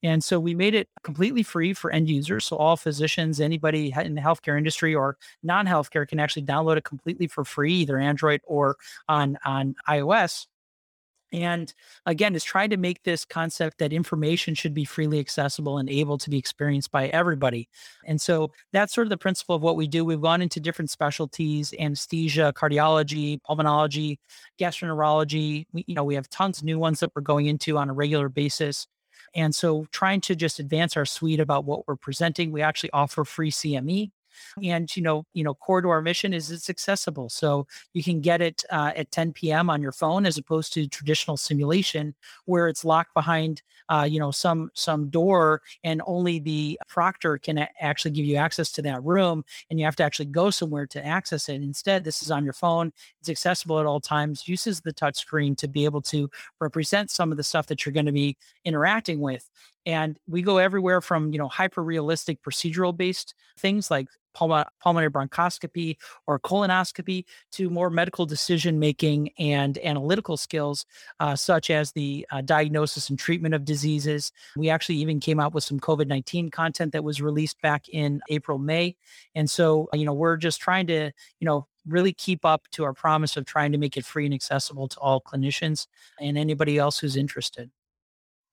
And 0.01 0.23
so 0.23 0.39
we 0.39 0.55
made 0.55 0.73
it 0.73 0.87
completely 1.03 1.43
free 1.43 1.75
for 1.75 1.91
end 1.91 2.09
users. 2.09 2.45
So 2.45 2.55
all 2.55 2.75
physicians, 2.75 3.39
anybody 3.39 3.93
in 4.03 4.15
the 4.15 4.21
healthcare 4.21 4.57
industry 4.57 4.95
or 4.95 5.17
non-healthcare 5.43 6.07
can 6.07 6.19
actually 6.19 6.43
download 6.43 6.77
it 6.77 6.85
completely 6.85 7.27
for 7.27 7.45
free, 7.45 7.73
either 7.73 7.99
Android 7.99 8.41
or 8.47 8.77
on 9.07 9.37
on 9.45 9.75
iOS 9.87 10.47
and 11.31 11.73
again 12.05 12.35
is 12.35 12.43
trying 12.43 12.69
to 12.69 12.77
make 12.77 13.03
this 13.03 13.25
concept 13.25 13.77
that 13.77 13.93
information 13.93 14.53
should 14.55 14.73
be 14.73 14.85
freely 14.85 15.19
accessible 15.19 15.77
and 15.77 15.89
able 15.89 16.17
to 16.17 16.29
be 16.29 16.37
experienced 16.37 16.91
by 16.91 17.07
everybody. 17.07 17.69
And 18.05 18.19
so 18.19 18.51
that's 18.73 18.93
sort 18.93 19.07
of 19.07 19.09
the 19.09 19.17
principle 19.17 19.55
of 19.55 19.61
what 19.61 19.75
we 19.75 19.87
do. 19.87 20.03
We've 20.05 20.21
gone 20.21 20.41
into 20.41 20.59
different 20.59 20.89
specialties 20.89 21.73
anesthesia 21.79 22.53
cardiology 22.55 23.39
pulmonology 23.47 24.17
gastroenterology. 24.59 25.65
We, 25.71 25.83
you 25.87 25.95
know 25.95 26.03
we 26.03 26.15
have 26.15 26.29
tons 26.29 26.59
of 26.59 26.63
new 26.65 26.79
ones 26.79 26.99
that 27.01 27.11
we're 27.15 27.21
going 27.21 27.47
into 27.47 27.77
on 27.77 27.89
a 27.89 27.93
regular 27.93 28.29
basis. 28.29 28.87
And 29.35 29.53
so 29.53 29.85
trying 29.91 30.21
to 30.21 30.35
just 30.35 30.59
advance 30.59 30.97
our 30.97 31.05
suite 31.05 31.39
about 31.39 31.65
what 31.65 31.87
we're 31.87 31.95
presenting 31.95 32.51
we 32.51 32.61
actually 32.61 32.91
offer 32.91 33.23
free 33.23 33.51
cme 33.51 34.11
and 34.63 34.95
you 34.95 35.01
know 35.01 35.25
you 35.33 35.43
know 35.43 35.53
core 35.53 35.81
to 35.81 35.89
our 35.89 36.01
mission 36.01 36.33
is 36.33 36.51
it's 36.51 36.69
accessible 36.69 37.29
so 37.29 37.67
you 37.93 38.03
can 38.03 38.21
get 38.21 38.41
it 38.41 38.63
uh, 38.71 38.91
at 38.95 39.11
10 39.11 39.33
p.m 39.33 39.69
on 39.69 39.81
your 39.81 39.91
phone 39.91 40.25
as 40.25 40.37
opposed 40.37 40.73
to 40.73 40.87
traditional 40.87 41.37
simulation 41.37 42.13
where 42.45 42.67
it's 42.67 42.85
locked 42.85 43.13
behind 43.13 43.61
uh, 43.89 44.07
you 44.09 44.19
know 44.19 44.31
some 44.31 44.69
some 44.73 45.09
door 45.09 45.61
and 45.83 46.01
only 46.05 46.39
the 46.39 46.79
proctor 46.87 47.37
can 47.37 47.57
a- 47.57 47.69
actually 47.79 48.11
give 48.11 48.25
you 48.25 48.35
access 48.35 48.71
to 48.71 48.81
that 48.81 49.03
room 49.03 49.43
and 49.69 49.79
you 49.79 49.85
have 49.85 49.95
to 49.95 50.03
actually 50.03 50.25
go 50.25 50.49
somewhere 50.49 50.85
to 50.85 51.03
access 51.05 51.49
it. 51.49 51.61
Instead 51.61 52.03
this 52.03 52.21
is 52.21 52.31
on 52.31 52.43
your 52.43 52.53
phone 52.53 52.91
it's 53.19 53.29
accessible 53.29 53.79
at 53.79 53.85
all 53.85 53.99
times 53.99 54.47
uses 54.47 54.81
the 54.81 54.93
touch 54.93 55.17
screen 55.17 55.55
to 55.55 55.67
be 55.67 55.85
able 55.85 56.01
to 56.01 56.29
represent 56.59 57.09
some 57.09 57.31
of 57.31 57.37
the 57.37 57.43
stuff 57.43 57.67
that 57.67 57.85
you're 57.85 57.93
going 57.93 58.05
to 58.05 58.11
be 58.11 58.37
interacting 58.65 59.19
with. 59.19 59.49
And 59.85 60.19
we 60.27 60.41
go 60.41 60.57
everywhere 60.57 61.01
from 61.01 61.31
you 61.33 61.39
know 61.39 61.47
hyper 61.47 61.83
realistic 61.83 62.41
procedural 62.43 62.95
based 62.95 63.33
things 63.57 63.89
like 63.89 64.07
pulmonary 64.33 65.11
bronchoscopy 65.11 65.97
or 66.27 66.39
colonoscopy 66.39 67.25
to 67.51 67.69
more 67.69 67.89
medical 67.89 68.25
decision 68.25 68.79
making 68.79 69.29
and 69.37 69.77
analytical 69.79 70.37
skills 70.37 70.85
uh, 71.19 71.35
such 71.35 71.69
as 71.69 71.91
the 71.91 72.25
uh, 72.31 72.41
diagnosis 72.41 73.09
and 73.09 73.19
treatment 73.19 73.53
of 73.53 73.65
diseases 73.65 74.31
we 74.55 74.69
actually 74.69 74.95
even 74.95 75.19
came 75.19 75.39
out 75.39 75.53
with 75.53 75.63
some 75.63 75.79
covid-19 75.79 76.51
content 76.51 76.91
that 76.91 77.03
was 77.03 77.21
released 77.21 77.61
back 77.61 77.87
in 77.89 78.21
april 78.29 78.57
may 78.57 78.95
and 79.35 79.49
so 79.49 79.87
you 79.93 80.05
know 80.05 80.13
we're 80.13 80.37
just 80.37 80.61
trying 80.61 80.87
to 80.87 81.11
you 81.39 81.45
know 81.45 81.67
really 81.87 82.13
keep 82.13 82.45
up 82.45 82.67
to 82.71 82.83
our 82.83 82.93
promise 82.93 83.35
of 83.35 83.45
trying 83.45 83.71
to 83.71 83.77
make 83.77 83.97
it 83.97 84.05
free 84.05 84.25
and 84.25 84.33
accessible 84.33 84.87
to 84.87 84.99
all 84.99 85.21
clinicians 85.21 85.87
and 86.19 86.37
anybody 86.37 86.77
else 86.77 86.99
who's 86.99 87.15
interested 87.15 87.69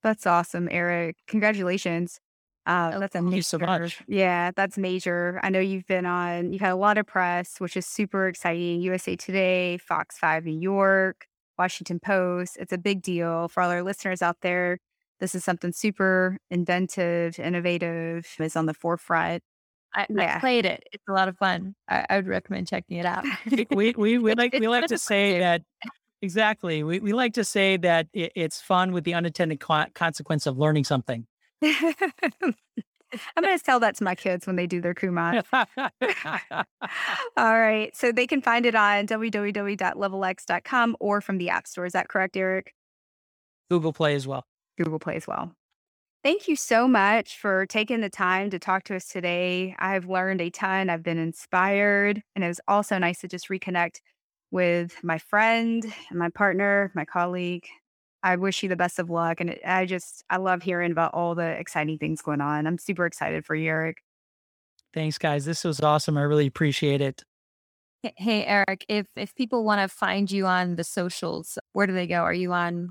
That's 0.02 0.26
awesome, 0.26 0.68
Eric. 0.70 1.16
Congratulations. 1.26 2.20
Uh, 2.66 2.92
Oh, 2.94 3.00
that's 3.00 3.14
a 3.14 3.20
thank 3.20 3.34
you 3.34 3.42
so 3.42 3.58
major, 3.58 3.80
much 3.82 4.02
yeah, 4.08 4.50
that's 4.56 4.76
major. 4.76 5.38
I 5.42 5.50
know 5.50 5.60
you've 5.60 5.86
been 5.86 6.04
on, 6.04 6.52
you've 6.52 6.60
had 6.60 6.72
a 6.72 6.76
lot 6.76 6.98
of 6.98 7.06
press, 7.06 7.56
which 7.58 7.76
is 7.76 7.86
super 7.86 8.26
exciting. 8.26 8.80
USA 8.80 9.14
Today, 9.16 9.78
Fox 9.78 10.18
5 10.18 10.44
New 10.44 10.58
York, 10.58 11.26
Washington 11.58 12.00
Post. 12.00 12.56
It's 12.58 12.72
a 12.72 12.78
big 12.78 13.02
deal 13.02 13.48
for 13.48 13.62
all 13.62 13.70
our 13.70 13.82
listeners 13.82 14.20
out 14.20 14.38
there. 14.42 14.78
This 15.20 15.34
is 15.34 15.44
something 15.44 15.72
super 15.72 16.38
inventive, 16.50 17.38
innovative, 17.38 18.26
is 18.38 18.56
on 18.56 18.66
the 18.66 18.74
forefront. 18.74 19.42
I, 19.94 20.06
I 20.18 20.38
played 20.40 20.66
it. 20.66 20.82
It's 20.92 21.04
a 21.08 21.12
lot 21.12 21.28
of 21.28 21.38
fun. 21.38 21.74
I, 21.88 22.04
I 22.10 22.16
would 22.16 22.26
recommend 22.26 22.68
checking 22.68 22.98
it 22.98 23.06
out. 23.06 23.24
we 23.70 23.94
we 23.96 24.18
we 24.18 24.34
like 24.34 24.52
we 24.52 24.68
like 24.68 24.86
to 24.86 24.98
say 24.98 25.38
that 25.38 25.62
exactly 26.22 26.82
we, 26.82 26.98
we 27.00 27.12
like 27.12 27.34
to 27.34 27.44
say 27.44 27.76
that 27.76 28.08
it, 28.12 28.32
it's 28.34 28.60
fun 28.60 28.92
with 28.92 29.04
the 29.04 29.14
unintended 29.14 29.60
co- 29.60 29.86
consequence 29.94 30.46
of 30.46 30.58
learning 30.58 30.84
something 30.84 31.26
I'm 33.36 33.42
going 33.42 33.56
to 33.56 33.64
tell 33.64 33.80
that 33.80 33.96
to 33.96 34.04
my 34.04 34.14
kids 34.14 34.46
when 34.46 34.56
they 34.56 34.66
do 34.66 34.80
their 34.80 34.94
Kumon. 34.94 35.44
All 37.36 37.58
right. 37.58 37.94
So 37.96 38.12
they 38.12 38.26
can 38.26 38.42
find 38.42 38.66
it 38.66 38.74
on 38.74 39.06
www.levelex.com 39.06 40.96
or 41.00 41.20
from 41.20 41.38
the 41.38 41.48
App 41.50 41.66
Store. 41.66 41.86
Is 41.86 41.92
that 41.92 42.08
correct, 42.08 42.36
Eric? 42.36 42.74
Google 43.70 43.92
Play 43.92 44.14
as 44.14 44.26
well. 44.26 44.44
Google 44.76 44.98
Play 44.98 45.16
as 45.16 45.26
well. 45.26 45.52
Thank 46.22 46.48
you 46.48 46.56
so 46.56 46.88
much 46.88 47.38
for 47.38 47.66
taking 47.66 48.00
the 48.00 48.10
time 48.10 48.50
to 48.50 48.58
talk 48.58 48.82
to 48.84 48.96
us 48.96 49.06
today. 49.06 49.76
I've 49.78 50.08
learned 50.08 50.40
a 50.40 50.50
ton. 50.50 50.90
I've 50.90 51.04
been 51.04 51.18
inspired. 51.18 52.22
And 52.34 52.44
it 52.44 52.48
was 52.48 52.60
also 52.66 52.98
nice 52.98 53.20
to 53.20 53.28
just 53.28 53.48
reconnect 53.48 54.00
with 54.50 54.96
my 55.04 55.18
friend 55.18 55.84
and 56.10 56.18
my 56.18 56.30
partner, 56.30 56.90
my 56.94 57.04
colleague. 57.04 57.66
I 58.22 58.36
wish 58.36 58.62
you 58.62 58.68
the 58.68 58.76
best 58.76 58.98
of 58.98 59.10
luck. 59.10 59.40
And 59.40 59.56
I 59.64 59.86
just, 59.86 60.24
I 60.30 60.38
love 60.38 60.62
hearing 60.62 60.92
about 60.92 61.14
all 61.14 61.34
the 61.34 61.46
exciting 61.46 61.98
things 61.98 62.22
going 62.22 62.40
on. 62.40 62.66
I'm 62.66 62.78
super 62.78 63.06
excited 63.06 63.44
for 63.44 63.54
you, 63.54 63.68
Eric. 63.68 63.98
Thanks, 64.94 65.18
guys. 65.18 65.44
This 65.44 65.62
was 65.64 65.80
awesome. 65.80 66.16
I 66.16 66.22
really 66.22 66.46
appreciate 66.46 67.00
it. 67.00 67.22
Hey, 68.16 68.44
Eric, 68.44 68.84
if 68.88 69.06
if 69.16 69.34
people 69.34 69.64
want 69.64 69.80
to 69.80 69.88
find 69.88 70.30
you 70.30 70.46
on 70.46 70.76
the 70.76 70.84
socials, 70.84 71.58
where 71.72 71.86
do 71.86 71.92
they 71.92 72.06
go? 72.06 72.22
Are 72.22 72.32
you 72.32 72.52
on 72.52 72.90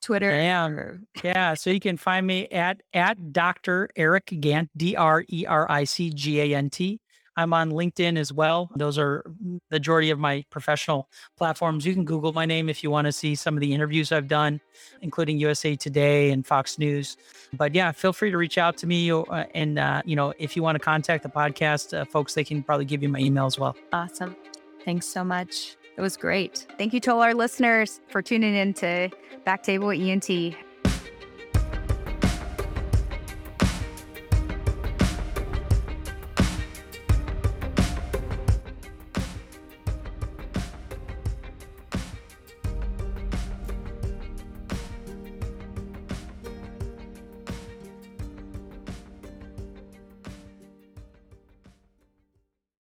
Twitter? 0.00 0.30
I 0.30 0.34
am. 0.34 1.06
Yeah. 1.24 1.54
So 1.54 1.70
you 1.70 1.80
can 1.80 1.96
find 1.96 2.26
me 2.26 2.48
at 2.48 2.80
at 2.92 3.32
Dr. 3.32 3.90
Eric 3.96 4.34
Gant, 4.40 4.70
D 4.76 4.96
R 4.96 5.24
E 5.28 5.44
R 5.46 5.70
I 5.70 5.84
C 5.84 6.10
G 6.10 6.40
A 6.40 6.56
N 6.56 6.70
T. 6.70 7.00
I'm 7.36 7.52
on 7.52 7.70
LinkedIn 7.70 8.18
as 8.18 8.32
well. 8.32 8.70
Those 8.76 8.98
are 8.98 9.24
the 9.24 9.60
majority 9.70 10.10
of 10.10 10.18
my 10.18 10.44
professional 10.50 11.08
platforms. 11.36 11.84
You 11.84 11.94
can 11.94 12.04
Google 12.04 12.32
my 12.32 12.46
name 12.46 12.68
if 12.68 12.82
you 12.82 12.90
want 12.90 13.06
to 13.06 13.12
see 13.12 13.34
some 13.34 13.54
of 13.54 13.60
the 13.60 13.72
interviews 13.72 14.12
I've 14.12 14.28
done, 14.28 14.60
including 15.02 15.38
USA 15.38 15.74
Today 15.76 16.30
and 16.30 16.46
Fox 16.46 16.78
News. 16.78 17.16
But 17.52 17.74
yeah, 17.74 17.92
feel 17.92 18.12
free 18.12 18.30
to 18.30 18.38
reach 18.38 18.58
out 18.58 18.76
to 18.78 18.86
me. 18.86 19.10
Uh, 19.10 19.44
and 19.54 19.78
uh, 19.78 20.02
you 20.04 20.16
know, 20.16 20.32
if 20.38 20.56
you 20.56 20.62
want 20.62 20.76
to 20.76 20.80
contact 20.80 21.22
the 21.22 21.28
podcast, 21.28 21.98
uh, 21.98 22.04
folks, 22.04 22.34
they 22.34 22.44
can 22.44 22.62
probably 22.62 22.84
give 22.84 23.02
you 23.02 23.08
my 23.08 23.18
email 23.18 23.46
as 23.46 23.58
well. 23.58 23.76
Awesome. 23.92 24.36
Thanks 24.84 25.06
so 25.06 25.24
much. 25.24 25.76
It 25.96 26.00
was 26.00 26.16
great. 26.16 26.66
Thank 26.76 26.92
you 26.92 27.00
to 27.00 27.12
all 27.12 27.22
our 27.22 27.34
listeners 27.34 28.00
for 28.08 28.20
tuning 28.20 28.54
in 28.54 28.74
to 28.74 29.10
Backtable 29.46 29.96
ENT. 29.96 30.56